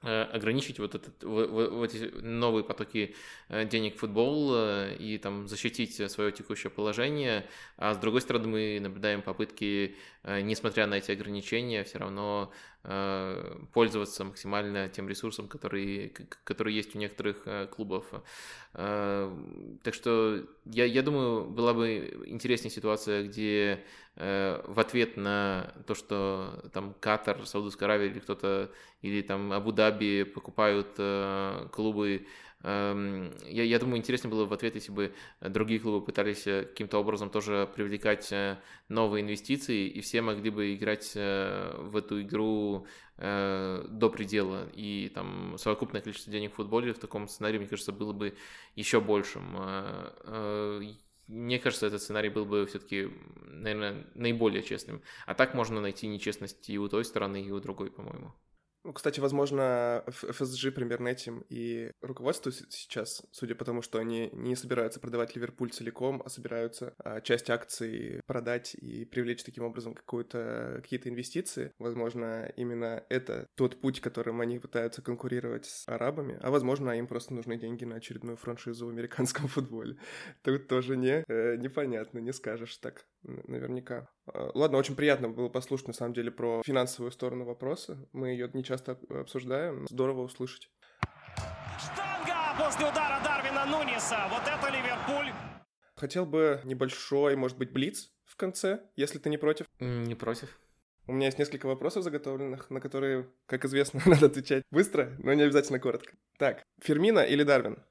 ограничить 0.01 0.79
вот, 0.79 0.95
этот, 0.95 1.23
вот 1.23 1.93
эти 1.93 2.05
новые 2.21 2.63
потоки 2.63 3.15
э, 3.49 3.65
денег 3.65 3.95
в 3.95 3.99
футбол 3.99 4.51
э, 4.53 4.95
и 4.97 5.17
там 5.17 5.47
защитить 5.47 6.09
свое 6.09 6.31
текущее 6.31 6.69
положение, 6.69 7.45
а 7.75 7.93
с 7.93 7.97
другой 7.97 8.21
стороны 8.21 8.47
мы 8.47 8.79
наблюдаем 8.81 9.21
попытки, 9.21 9.95
несмотря 10.23 10.85
на 10.85 10.95
эти 10.95 11.11
ограничения, 11.11 11.83
все 11.83 11.97
равно 11.97 12.51
э, 12.83 13.57
пользоваться 13.73 14.23
максимально 14.25 14.89
тем 14.89 15.07
ресурсом, 15.07 15.47
который, 15.47 16.13
который 16.43 16.73
есть 16.73 16.95
у 16.95 16.99
некоторых 16.99 17.43
э, 17.45 17.67
клубов. 17.67 18.05
Э, 18.73 19.33
так 19.83 19.93
что 19.93 20.45
я, 20.65 20.85
я 20.85 21.01
думаю, 21.03 21.45
была 21.45 21.73
бы 21.73 22.23
интереснее 22.25 22.69
ситуация, 22.71 23.23
где 23.23 23.83
э, 24.15 24.61
в 24.67 24.79
ответ 24.79 25.15
на 25.15 25.73
то, 25.87 25.95
что 25.95 26.69
там 26.73 26.93
Катар, 26.99 27.45
Саудовская 27.45 27.87
Аравия 27.87 28.07
или 28.07 28.19
кто-то, 28.19 28.71
или 29.01 29.21
там 29.21 29.53
Абу-Даби 29.53 30.23
покупают 30.23 30.95
э, 30.97 31.67
клубы 31.71 32.27
я, 32.61 33.31
я 33.45 33.79
думаю, 33.79 33.97
интересно 33.97 34.29
было 34.29 34.45
в 34.45 34.51
ответ, 34.51 34.75
если 34.75 34.91
бы 34.91 35.13
другие 35.39 35.79
клубы 35.79 36.05
пытались 36.05 36.45
э, 36.45 36.65
каким-то 36.65 36.97
образом 36.97 37.29
тоже 37.29 37.69
привлекать 37.73 38.31
э, 38.33 38.59
новые 38.89 39.23
инвестиции, 39.23 39.87
и 39.87 40.01
все 40.01 40.21
могли 40.21 40.49
бы 40.49 40.75
играть 40.75 41.13
э, 41.15 41.73
в 41.77 41.95
эту 41.95 42.21
игру 42.21 42.85
до 43.17 44.09
предела. 44.13 44.69
И 44.71 45.11
там 45.13 45.57
совокупное 45.57 45.99
количество 45.99 46.31
денег 46.31 46.53
в 46.53 46.55
футболе 46.55 46.93
в 46.93 46.99
таком 46.99 47.27
сценарии, 47.27 47.57
мне 47.57 47.67
кажется, 47.67 47.91
было 47.91 48.13
бы 48.13 48.37
еще 48.75 49.01
большим. 49.01 49.57
Мне 51.27 51.59
кажется, 51.59 51.87
этот 51.87 52.01
сценарий 52.01 52.29
был 52.29 52.45
бы 52.45 52.65
все-таки, 52.65 53.09
наверное, 53.45 54.07
наиболее 54.15 54.63
честным. 54.63 55.01
А 55.25 55.33
так 55.33 55.53
можно 55.53 55.81
найти 55.81 56.07
нечестность 56.07 56.69
и 56.69 56.79
у 56.79 56.87
той 56.87 57.03
стороны, 57.03 57.43
и 57.43 57.51
у 57.51 57.59
другой, 57.59 57.91
по-моему. 57.91 58.33
Ну, 58.83 58.93
кстати, 58.93 59.19
возможно, 59.19 60.03
ФСЖ 60.07 60.71
примерно 60.73 61.09
этим 61.09 61.43
и 61.49 61.91
руководствует 62.01 62.55
сейчас, 62.71 63.23
судя 63.31 63.53
по 63.55 63.65
тому, 63.65 63.81
что 63.81 63.99
они 63.99 64.29
не 64.31 64.55
собираются 64.55 65.01
продавать 65.01 65.35
Ливерпуль 65.35 65.71
целиком, 65.71 66.21
а 66.25 66.29
собираются 66.29 66.93
а, 66.99 67.19
часть 67.19 67.49
акций 67.49 68.21
продать 68.25 68.75
и 68.75 69.03
привлечь 69.03 69.43
таким 69.43 69.65
образом 69.65 69.93
какие-то 69.93 71.09
инвестиции. 71.09 71.73
Возможно, 71.77 72.51
именно 72.55 73.03
это 73.09 73.47
тот 73.55 73.81
путь, 73.81 73.99
которым 73.99 74.39
они 74.39 74.59
пытаются 74.59 75.01
конкурировать 75.01 75.65
с 75.65 75.87
арабами, 75.87 76.37
а 76.41 76.49
возможно, 76.49 76.91
им 76.91 77.07
просто 77.07 77.33
нужны 77.33 77.57
деньги 77.57 77.83
на 77.83 77.95
очередную 77.95 78.37
франшизу 78.37 78.85
в 78.85 78.89
американском 78.89 79.47
футболе. 79.49 79.97
Тут 80.41 80.69
тоже 80.69 80.95
не, 80.95 81.25
э, 81.27 81.57
непонятно, 81.57 82.19
не 82.19 82.31
скажешь 82.31 82.77
так 82.77 83.05
наверняка. 83.23 84.09
А, 84.27 84.51
ладно, 84.53 84.77
очень 84.77 84.95
приятно 84.95 85.29
было 85.29 85.49
послушать, 85.49 85.87
на 85.87 85.93
самом 85.93 86.13
деле, 86.13 86.31
про 86.31 86.61
финансовую 86.65 87.11
сторону 87.11 87.45
вопроса. 87.45 87.97
Мы 88.13 88.29
ее 88.29 88.49
не 88.53 88.63
часто 88.63 88.99
обсуждаем. 89.09 89.87
Здорово 89.89 90.21
услышать. 90.21 90.69
Штанга 91.79 92.63
после 92.63 92.87
удара 92.87 93.21
Дарвина 93.23 93.65
Нуниса. 93.65 94.27
Вот 94.29 94.43
это 94.43 94.69
Ливерпуль. 94.69 95.33
Хотел 95.95 96.25
бы 96.25 96.61
небольшой, 96.63 97.35
может 97.35 97.57
быть, 97.57 97.71
блиц 97.71 98.11
в 98.25 98.35
конце, 98.37 98.81
если 98.95 99.19
ты 99.19 99.29
не 99.29 99.37
против. 99.37 99.65
Не 99.79 100.15
против. 100.15 100.59
У 101.07 101.11
меня 101.11 101.25
есть 101.25 101.39
несколько 101.39 101.65
вопросов 101.65 102.03
заготовленных, 102.03 102.69
на 102.69 102.79
которые, 102.79 103.27
как 103.47 103.65
известно, 103.65 103.99
надо 104.05 104.27
отвечать 104.27 104.63
быстро, 104.69 105.15
но 105.17 105.33
не 105.33 105.41
обязательно 105.41 105.79
коротко. 105.79 106.13
Так, 106.37 106.63
Фермина 106.81 107.19
или 107.19 107.43
Дарвин, 107.43 107.83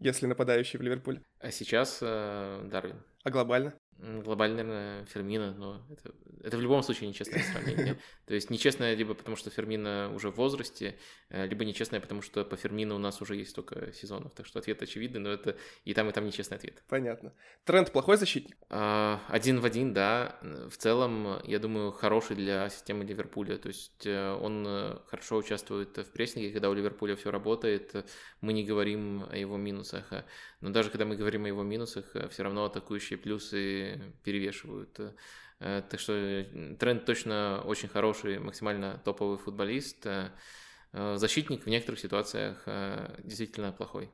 если 0.00 0.26
нападающий 0.26 0.78
в 0.78 0.82
Ливерпуль? 0.82 1.20
А 1.38 1.50
сейчас 1.52 2.00
э, 2.02 2.62
Дарвин. 2.64 3.02
А 3.22 3.30
глобально? 3.30 3.74
Глобально, 3.98 4.62
наверное, 4.62 5.04
Фермина, 5.06 5.52
но 5.54 5.82
это, 5.90 6.14
это 6.44 6.56
в 6.56 6.60
любом 6.60 6.84
случае 6.84 7.08
нечестное 7.08 7.42
сравнение. 7.42 7.98
То 8.26 8.34
есть 8.34 8.48
нечестное 8.48 8.94
либо 8.94 9.12
потому, 9.14 9.36
что 9.36 9.50
Фермина 9.50 10.12
уже 10.14 10.30
в 10.30 10.36
возрасте, 10.36 10.96
э, 11.30 11.48
либо 11.48 11.64
нечестное, 11.64 11.98
потому 11.98 12.22
что 12.22 12.44
по 12.44 12.54
Фермину 12.54 12.94
у 12.94 12.98
нас 12.98 13.20
уже 13.20 13.34
есть 13.34 13.50
столько 13.50 13.92
сезонов. 13.92 14.34
Так 14.34 14.46
что 14.46 14.60
ответ 14.60 14.80
очевидный, 14.82 15.18
но 15.18 15.30
это 15.30 15.56
и 15.84 15.94
там, 15.94 16.08
и 16.08 16.12
там 16.12 16.26
нечестный 16.26 16.58
ответ. 16.58 16.80
Понятно. 16.86 17.32
Тренд 17.64 17.90
плохой 17.90 18.16
защитник? 18.18 18.56
А, 18.70 19.20
один 19.26 19.58
в 19.58 19.64
один, 19.64 19.92
да. 19.92 20.38
В 20.42 20.76
целом, 20.76 21.40
я 21.42 21.58
думаю, 21.58 21.90
хороший 21.90 22.36
для 22.36 22.68
системы 22.68 23.04
Ливерпуля. 23.04 23.58
То 23.58 23.66
есть 23.66 24.06
э, 24.06 24.32
он 24.40 24.64
э, 24.64 24.98
хорошо 25.08 25.38
участвует 25.38 25.96
в 25.96 26.10
прессинге, 26.12 26.52
когда 26.52 26.70
у 26.70 26.74
Ливерпуля 26.74 27.16
все 27.16 27.32
работает. 27.32 27.96
Мы 28.42 28.52
не 28.52 28.62
говорим 28.62 29.24
о 29.28 29.36
его 29.36 29.56
минусах. 29.56 30.12
Но 30.60 30.70
даже 30.70 30.90
когда 30.90 31.04
мы 31.04 31.16
говорим 31.16 31.46
о 31.46 31.48
его 31.48 31.64
минусах, 31.64 32.14
все 32.30 32.42
равно 32.44 32.64
атакующие 32.64 33.18
плюсы 33.18 33.87
перевешивают. 34.22 34.98
Э, 35.60 35.82
так 35.88 36.00
что 36.00 36.46
тренд 36.78 37.04
точно 37.04 37.62
очень 37.64 37.88
хороший, 37.88 38.38
максимально 38.38 39.00
топовый 39.04 39.38
футболист. 39.38 40.06
Э, 40.06 40.30
защитник 40.92 41.64
в 41.64 41.68
некоторых 41.68 42.00
ситуациях 42.00 42.62
э, 42.66 43.20
действительно 43.24 43.72
плохой. 43.72 44.10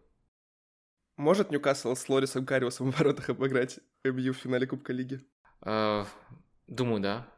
Может 1.16 1.50
Ньюкасл 1.50 1.94
с 1.94 2.08
Лорисом 2.08 2.44
Кариусом 2.44 2.90
в 2.90 2.98
воротах 2.98 3.30
обыграть 3.30 3.78
МЮ 4.02 4.32
в 4.32 4.36
финале 4.36 4.66
Кубка 4.66 4.92
Лиги? 4.92 5.20
Думаю, 6.66 7.00
да. 7.00 7.28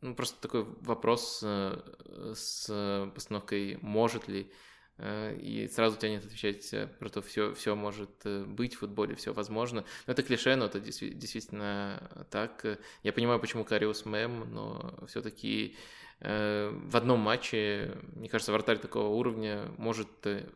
Ну, 0.00 0.14
просто 0.14 0.40
такой 0.40 0.64
вопрос 0.80 1.40
с 1.42 3.10
постановкой 3.14 3.78
«может 3.82 4.28
ли?». 4.28 4.50
Э, 4.98 5.36
и 5.36 5.68
сразу 5.68 5.98
тянет 5.98 6.24
отвечать 6.24 6.72
э, 6.72 6.86
про 6.86 7.08
то, 7.08 7.20
все, 7.20 7.52
все 7.54 7.74
может 7.74 8.10
э, 8.24 8.44
быть 8.44 8.74
в 8.74 8.78
футболе, 8.78 9.14
все 9.14 9.32
возможно. 9.32 9.84
Но 10.06 10.12
это 10.12 10.22
клише, 10.22 10.56
но 10.56 10.66
это 10.66 10.80
действительно 10.80 12.26
так. 12.30 12.64
Я 13.02 13.12
понимаю, 13.12 13.40
почему 13.40 13.64
Кариус 13.64 14.06
мем, 14.06 14.52
но 14.52 14.98
все-таки 15.08 15.76
в 16.18 16.96
одном 16.96 17.20
матче, 17.20 17.94
мне 18.14 18.30
кажется, 18.30 18.50
вратарь 18.50 18.78
такого 18.78 19.08
уровня 19.08 19.70
может 19.76 20.08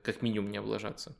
как 0.03 0.22
минимум 0.22 0.51
не 0.51 0.57
облажаться. 0.57 1.14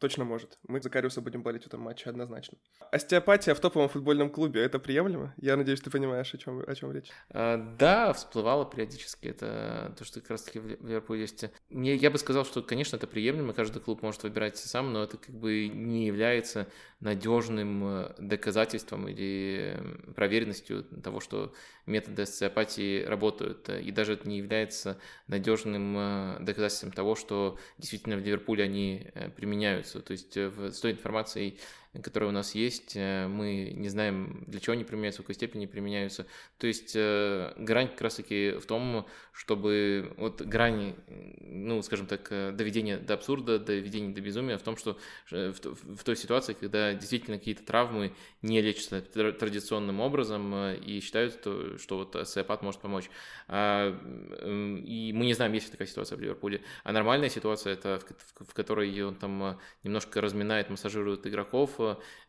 Точно 0.00 0.24
может. 0.24 0.58
Мы 0.66 0.80
за 0.80 0.88
Кариуса 0.88 1.20
будем 1.20 1.42
болеть 1.42 1.64
в 1.64 1.66
этом 1.66 1.82
матче 1.82 2.08
однозначно. 2.08 2.56
Остеопатия 2.90 3.54
в 3.54 3.60
топовом 3.60 3.90
футбольном 3.90 4.30
клубе— 4.30 4.60
это 4.62 4.78
приемлемо? 4.78 5.34
Я 5.36 5.58
надеюсь, 5.58 5.82
ты 5.82 5.90
понимаешь, 5.90 6.32
о 6.32 6.38
чем, 6.38 6.64
о 6.66 6.74
чем 6.74 6.90
речь. 6.90 7.10
А, 7.28 7.58
да, 7.78 8.14
всплывало 8.14 8.64
периодически. 8.64 9.28
Это 9.28 9.94
то, 9.98 10.04
что 10.06 10.20
как 10.20 10.30
раз-таки 10.30 10.58
в 10.58 10.66
Ливерпуле 10.66 11.20
есть. 11.20 11.44
Мне, 11.68 11.96
я 11.96 12.10
бы 12.10 12.16
сказал, 12.16 12.46
что, 12.46 12.62
конечно, 12.62 12.96
это 12.96 13.06
приемлемо, 13.06 13.52
каждый 13.52 13.82
клуб 13.82 14.00
может 14.00 14.22
выбирать 14.22 14.56
сам, 14.56 14.90
но 14.90 15.04
это 15.04 15.18
как 15.18 15.34
бы 15.34 15.68
не 15.68 16.06
является 16.06 16.66
надежным 17.00 17.84
э, 17.84 18.14
доказательством 18.18 19.06
или 19.06 19.78
проверенностью 20.14 20.84
того, 20.84 21.20
что 21.20 21.52
методы 21.86 22.22
остеопатии 22.22 23.04
работают. 23.04 23.68
И 23.68 23.90
даже 23.90 24.14
это 24.14 24.28
не 24.28 24.38
является 24.38 24.98
надежным 25.26 25.96
э, 25.96 26.36
доказательством 26.40 26.92
того, 26.92 27.14
что 27.14 27.58
действительно 27.78 28.16
в 28.16 28.20
Ливерпуле 28.20 28.64
они 28.64 29.10
э, 29.14 29.30
применяются 29.30 29.89
применяются. 29.90 30.00
То 30.00 30.12
есть 30.12 30.36
э, 30.36 30.72
с 30.72 30.80
той 30.80 30.92
информацией, 30.92 31.58
которая 32.02 32.30
у 32.30 32.32
нас 32.32 32.54
есть, 32.54 32.92
э, 32.94 33.26
мы 33.26 33.72
не 33.74 33.88
знаем, 33.88 34.44
для 34.46 34.60
чего 34.60 34.74
они 34.74 34.84
применяются, 34.84 35.22
в 35.22 35.24
какой 35.24 35.34
степени 35.34 35.66
применяются. 35.66 36.26
То 36.58 36.66
есть 36.66 36.92
э, 36.94 37.52
грань 37.56 37.88
как 37.88 38.00
раз-таки 38.02 38.52
в 38.52 38.66
том, 38.66 39.06
чтобы 39.32 40.12
вот 40.16 40.42
грань, 40.42 40.94
ну, 41.40 41.82
скажем 41.82 42.06
так, 42.06 42.28
доведения 42.28 42.98
до 42.98 43.14
абсурда, 43.14 43.58
доведения 43.58 44.14
до 44.14 44.20
безумия 44.20 44.58
в 44.58 44.62
том, 44.62 44.76
что 44.76 44.98
в, 45.30 46.04
той 46.04 46.16
ситуации, 46.16 46.52
когда 46.52 46.92
действительно 46.92 47.38
какие-то 47.38 47.64
травмы 47.64 48.12
не 48.42 48.60
лечатся 48.60 49.00
традиционным 49.00 50.00
образом 50.00 50.54
и 50.74 51.00
считают, 51.00 51.34
что, 51.34 51.78
что 51.78 51.98
вот 51.98 52.16
остеопат 52.16 52.62
может 52.62 52.80
помочь. 52.80 53.10
А, 53.48 53.96
и 54.44 55.12
мы 55.14 55.24
не 55.24 55.34
знаем, 55.34 55.52
есть 55.52 55.66
ли 55.66 55.72
такая 55.72 55.88
ситуация 55.88 56.16
в 56.16 56.20
Ливерпуле. 56.20 56.62
А 56.84 56.92
нормальная 56.92 57.30
ситуация, 57.30 57.72
это 57.72 58.00
в 58.38 58.52
которой 58.54 59.02
он 59.02 59.14
там 59.14 59.58
немножко 59.82 60.20
разминает, 60.20 60.70
массажирует 60.70 61.26
игроков. 61.26 61.79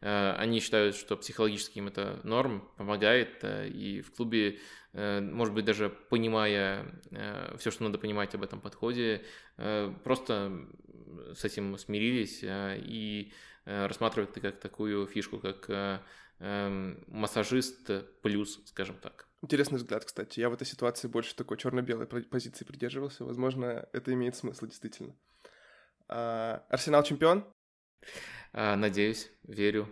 Э, 0.02 0.34
они 0.38 0.60
считают, 0.60 0.95
что 0.95 1.18
психологически 1.18 1.80
им 1.80 1.88
это 1.88 2.20
норм, 2.24 2.70
помогает, 2.78 3.43
э, 3.43 3.68
и 3.68 4.02
в 4.02 4.12
клубе, 4.12 4.60
э, 4.93 5.22
может 5.22 5.54
быть, 5.54 5.66
даже 5.66 5.89
понимая 5.89 6.86
все, 7.58 7.72
что 7.72 7.84
надо 7.84 7.97
понимать 7.97 8.36
об 8.36 8.43
этом 8.43 8.62
подходе, 8.62 9.24
просто 10.04 10.68
с 11.36 11.43
этим 11.45 11.78
смирились 11.78 12.39
и 12.43 13.32
рассматривают 13.66 14.32
это 14.32 14.41
как 14.41 14.60
такую 14.60 15.08
фишку, 15.08 15.39
как 15.39 15.70
эм, 16.39 17.04
массажист 17.08 17.89
плюс, 18.22 18.60
скажем 18.66 18.97
так. 18.97 19.28
Интересный 19.43 19.78
взгляд, 19.78 20.06
кстати. 20.06 20.39
Я 20.39 20.49
в 20.49 20.54
этой 20.54 20.66
ситуации 20.66 21.08
больше 21.08 21.36
такой 21.36 21.58
черно-белой 21.58 22.06
позиции 22.06 22.66
придерживался. 22.66 23.26
Возможно, 23.26 23.88
это 23.91 24.14
имеет 24.14 24.36
смысл 24.36 24.66
действительно. 24.66 25.16
А, 26.08 26.64
Арсенал 26.70 27.04
чемпион? 27.04 27.45
А, 28.54 28.76
надеюсь, 28.76 29.30
верю. 29.43 29.88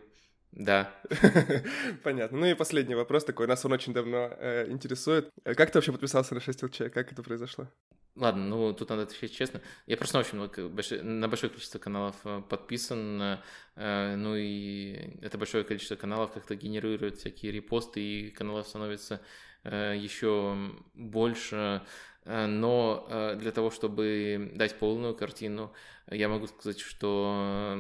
Да. 0.52 0.94
Понятно. 2.04 2.40
Ну 2.40 2.46
и 2.48 2.56
последний 2.56 2.96
вопрос 2.96 3.24
такой, 3.24 3.48
нас 3.48 3.64
он 3.66 3.74
очень 3.74 3.94
давно 3.94 4.30
э, 4.32 4.70
интересует. 4.70 5.30
Э, 5.44 5.54
как 5.54 5.72
ты 5.72 5.78
вообще 5.78 5.92
подписался 5.92 6.34
на 6.34 6.42
6 6.42 6.64
ЛЧ? 6.64 6.78
Как 6.92 7.12
это 7.12 7.22
произошло? 7.22 7.68
Ладно, 8.16 8.46
ну 8.46 8.74
тут 8.74 8.90
надо 8.90 9.04
отвечать 9.04 9.32
честно. 9.32 9.62
Я 9.86 9.96
просто 9.96 10.18
на 10.18 10.22
очень 10.22 10.36
много, 10.36 11.04
на 11.04 11.28
большое 11.30 11.50
количество 11.52 11.80
каналов 11.80 12.16
э, 12.26 12.42
подписан, 12.50 13.40
э, 13.76 14.16
ну 14.16 14.36
и 14.36 15.20
это 15.22 15.38
большое 15.38 15.64
количество 15.64 15.96
каналов 15.96 16.34
как-то 16.34 16.56
генерирует 16.56 17.18
всякие 17.18 17.52
репосты, 17.52 18.02
и 18.02 18.32
каналов 18.32 18.68
становится 18.68 19.22
э, 19.64 19.96
еще 19.98 20.58
больше. 20.96 21.84
Э, 22.30 22.46
но 22.46 23.08
э, 23.10 23.36
для 23.40 23.52
того, 23.52 23.72
чтобы 23.72 24.52
дать 24.54 24.78
полную 24.78 25.16
картину, 25.16 25.74
я 26.12 26.30
могу 26.30 26.48
сказать, 26.48 26.80
что 26.80 27.76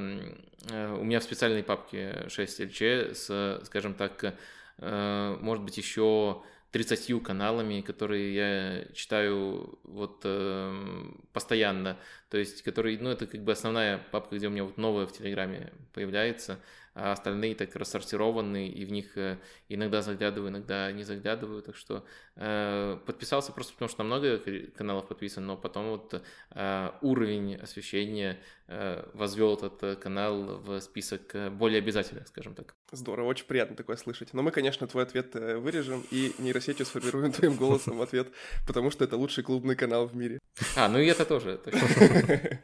э, 0.69 0.97
у 0.99 1.03
меня 1.03 1.19
в 1.19 1.23
специальной 1.23 1.63
папке 1.63 2.25
6 2.29 2.61
LC 2.61 3.13
с, 3.13 3.61
скажем 3.65 3.93
так, 3.93 4.33
может 4.81 5.65
быть, 5.65 5.77
еще 5.77 6.41
30 6.71 7.21
каналами, 7.21 7.81
которые 7.81 8.33
я 8.33 8.85
читаю 8.93 9.77
вот 9.83 10.21
э, 10.23 11.11
постоянно. 11.33 11.97
То 12.29 12.37
есть, 12.37 12.61
которые, 12.61 12.97
ну, 12.99 13.09
это 13.09 13.27
как 13.27 13.43
бы 13.43 13.51
основная 13.51 13.97
папка, 14.11 14.37
где 14.37 14.47
у 14.47 14.51
меня 14.51 14.63
вот 14.63 14.77
новое 14.77 15.05
в 15.05 15.11
Телеграме 15.11 15.73
появляется 15.93 16.59
а 17.01 17.13
остальные 17.13 17.55
так 17.55 17.75
рассортированы, 17.75 18.67
и 18.67 18.83
в 18.83 18.91
них 18.91 19.17
э, 19.17 19.37
иногда 19.69 20.01
заглядываю, 20.01 20.51
иногда 20.51 20.91
не 20.91 21.03
заглядываю, 21.03 21.61
так 21.61 21.75
что 21.77 22.03
э, 22.35 22.97
подписался 23.05 23.53
просто 23.53 23.73
потому, 23.73 23.89
что 23.89 24.03
на 24.03 24.07
много 24.07 24.41
каналов 24.75 25.07
подписан, 25.07 25.45
но 25.45 25.55
потом 25.55 25.91
вот 25.91 26.21
э, 26.51 26.91
уровень 27.01 27.55
освещения 27.55 28.37
э, 28.67 29.05
возвел 29.13 29.55
этот 29.55 29.81
э, 29.83 29.95
канал 29.95 30.59
в 30.59 30.81
список 30.81 31.33
э, 31.35 31.49
более 31.49 31.79
обязательных, 31.79 32.27
скажем 32.27 32.53
так. 32.53 32.75
Здорово, 32.91 33.27
очень 33.27 33.45
приятно 33.45 33.77
такое 33.77 33.95
слышать. 33.95 34.33
Но 34.33 34.41
мы, 34.41 34.51
конечно, 34.51 34.85
твой 34.85 35.03
ответ 35.03 35.35
вырежем 35.35 36.03
и 36.11 36.33
нейросетью 36.37 36.85
сформируем 36.85 37.31
твоим 37.31 37.55
голосом 37.55 38.01
ответ, 38.01 38.27
потому 38.67 38.91
что 38.91 39.05
это 39.05 39.15
лучший 39.15 39.43
клубный 39.43 39.77
канал 39.77 40.05
в 40.05 40.15
мире. 40.15 40.39
А, 40.75 40.89
ну 40.89 40.99
и 40.99 41.05
это 41.05 41.25
тоже. 41.25 41.61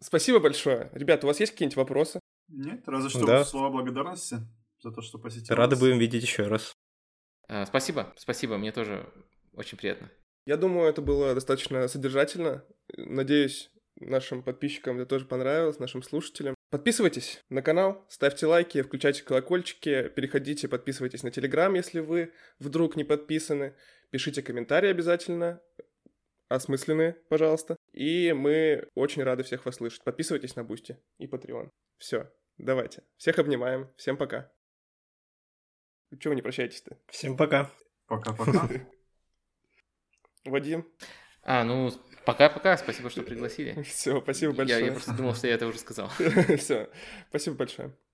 Спасибо 0.00 0.40
большое. 0.40 0.90
Ребята, 0.92 1.26
у 1.26 1.28
вас 1.28 1.40
есть 1.40 1.52
какие-нибудь 1.52 1.76
вопросы? 1.76 2.20
Нет, 2.48 2.82
разве 2.86 3.10
что 3.10 3.26
да. 3.26 3.44
слова 3.44 3.70
благодарности 3.70 4.38
за 4.80 4.90
то, 4.90 5.02
что 5.02 5.18
посетил. 5.18 5.54
Рады 5.54 5.76
будем 5.76 5.98
видеть 5.98 6.22
еще 6.22 6.44
раз. 6.44 6.74
А, 7.48 7.66
спасибо, 7.66 8.12
спасибо, 8.16 8.58
мне 8.58 8.72
тоже 8.72 9.12
очень 9.52 9.78
приятно. 9.78 10.10
Я 10.44 10.56
думаю, 10.56 10.88
это 10.88 11.02
было 11.02 11.34
достаточно 11.34 11.86
содержательно. 11.88 12.64
Надеюсь, 12.96 13.70
нашим 13.96 14.42
подписчикам 14.42 14.96
это 14.96 15.06
тоже 15.06 15.24
понравилось, 15.24 15.78
нашим 15.78 16.02
слушателям. 16.02 16.54
Подписывайтесь 16.70 17.42
на 17.48 17.62
канал, 17.62 18.04
ставьте 18.10 18.46
лайки, 18.46 18.82
включайте 18.82 19.22
колокольчики, 19.22 20.08
переходите, 20.08 20.68
подписывайтесь 20.68 21.22
на 21.22 21.30
Телеграм, 21.30 21.72
если 21.74 22.00
вы 22.00 22.32
вдруг 22.58 22.96
не 22.96 23.04
подписаны. 23.04 23.74
Пишите 24.10 24.42
комментарии 24.42 24.90
обязательно, 24.90 25.60
осмысленные, 26.48 27.14
пожалуйста. 27.28 27.77
И 27.92 28.32
мы 28.32 28.88
очень 28.94 29.22
рады 29.22 29.42
всех 29.42 29.64
вас 29.64 29.76
слышать. 29.76 30.02
Подписывайтесь 30.04 30.56
на 30.56 30.64
Boosty 30.64 30.98
и 31.18 31.26
Patreon. 31.26 31.70
Все, 31.98 32.30
давайте. 32.56 33.02
Всех 33.16 33.38
обнимаем. 33.38 33.90
Всем 33.96 34.16
пока. 34.16 34.52
Чего 36.18 36.30
вы 36.30 36.36
не 36.36 36.42
прощаетесь-то? 36.42 36.98
Всем 37.08 37.36
пока. 37.36 37.70
Пока-пока. 38.06 38.68
Вадим. 40.44 40.86
А, 41.42 41.64
ну, 41.64 41.90
пока-пока. 42.24 42.76
Спасибо, 42.76 43.10
что 43.10 43.22
пригласили. 43.22 43.82
Все, 43.84 44.20
спасибо 44.20 44.52
большое. 44.52 44.80
Я, 44.80 44.86
я 44.86 44.92
просто 44.92 45.14
думал, 45.14 45.34
что 45.34 45.48
я 45.48 45.54
это 45.54 45.66
уже 45.66 45.78
сказал. 45.78 46.08
Все, 46.58 46.90
спасибо 47.28 47.56
большое. 47.56 47.96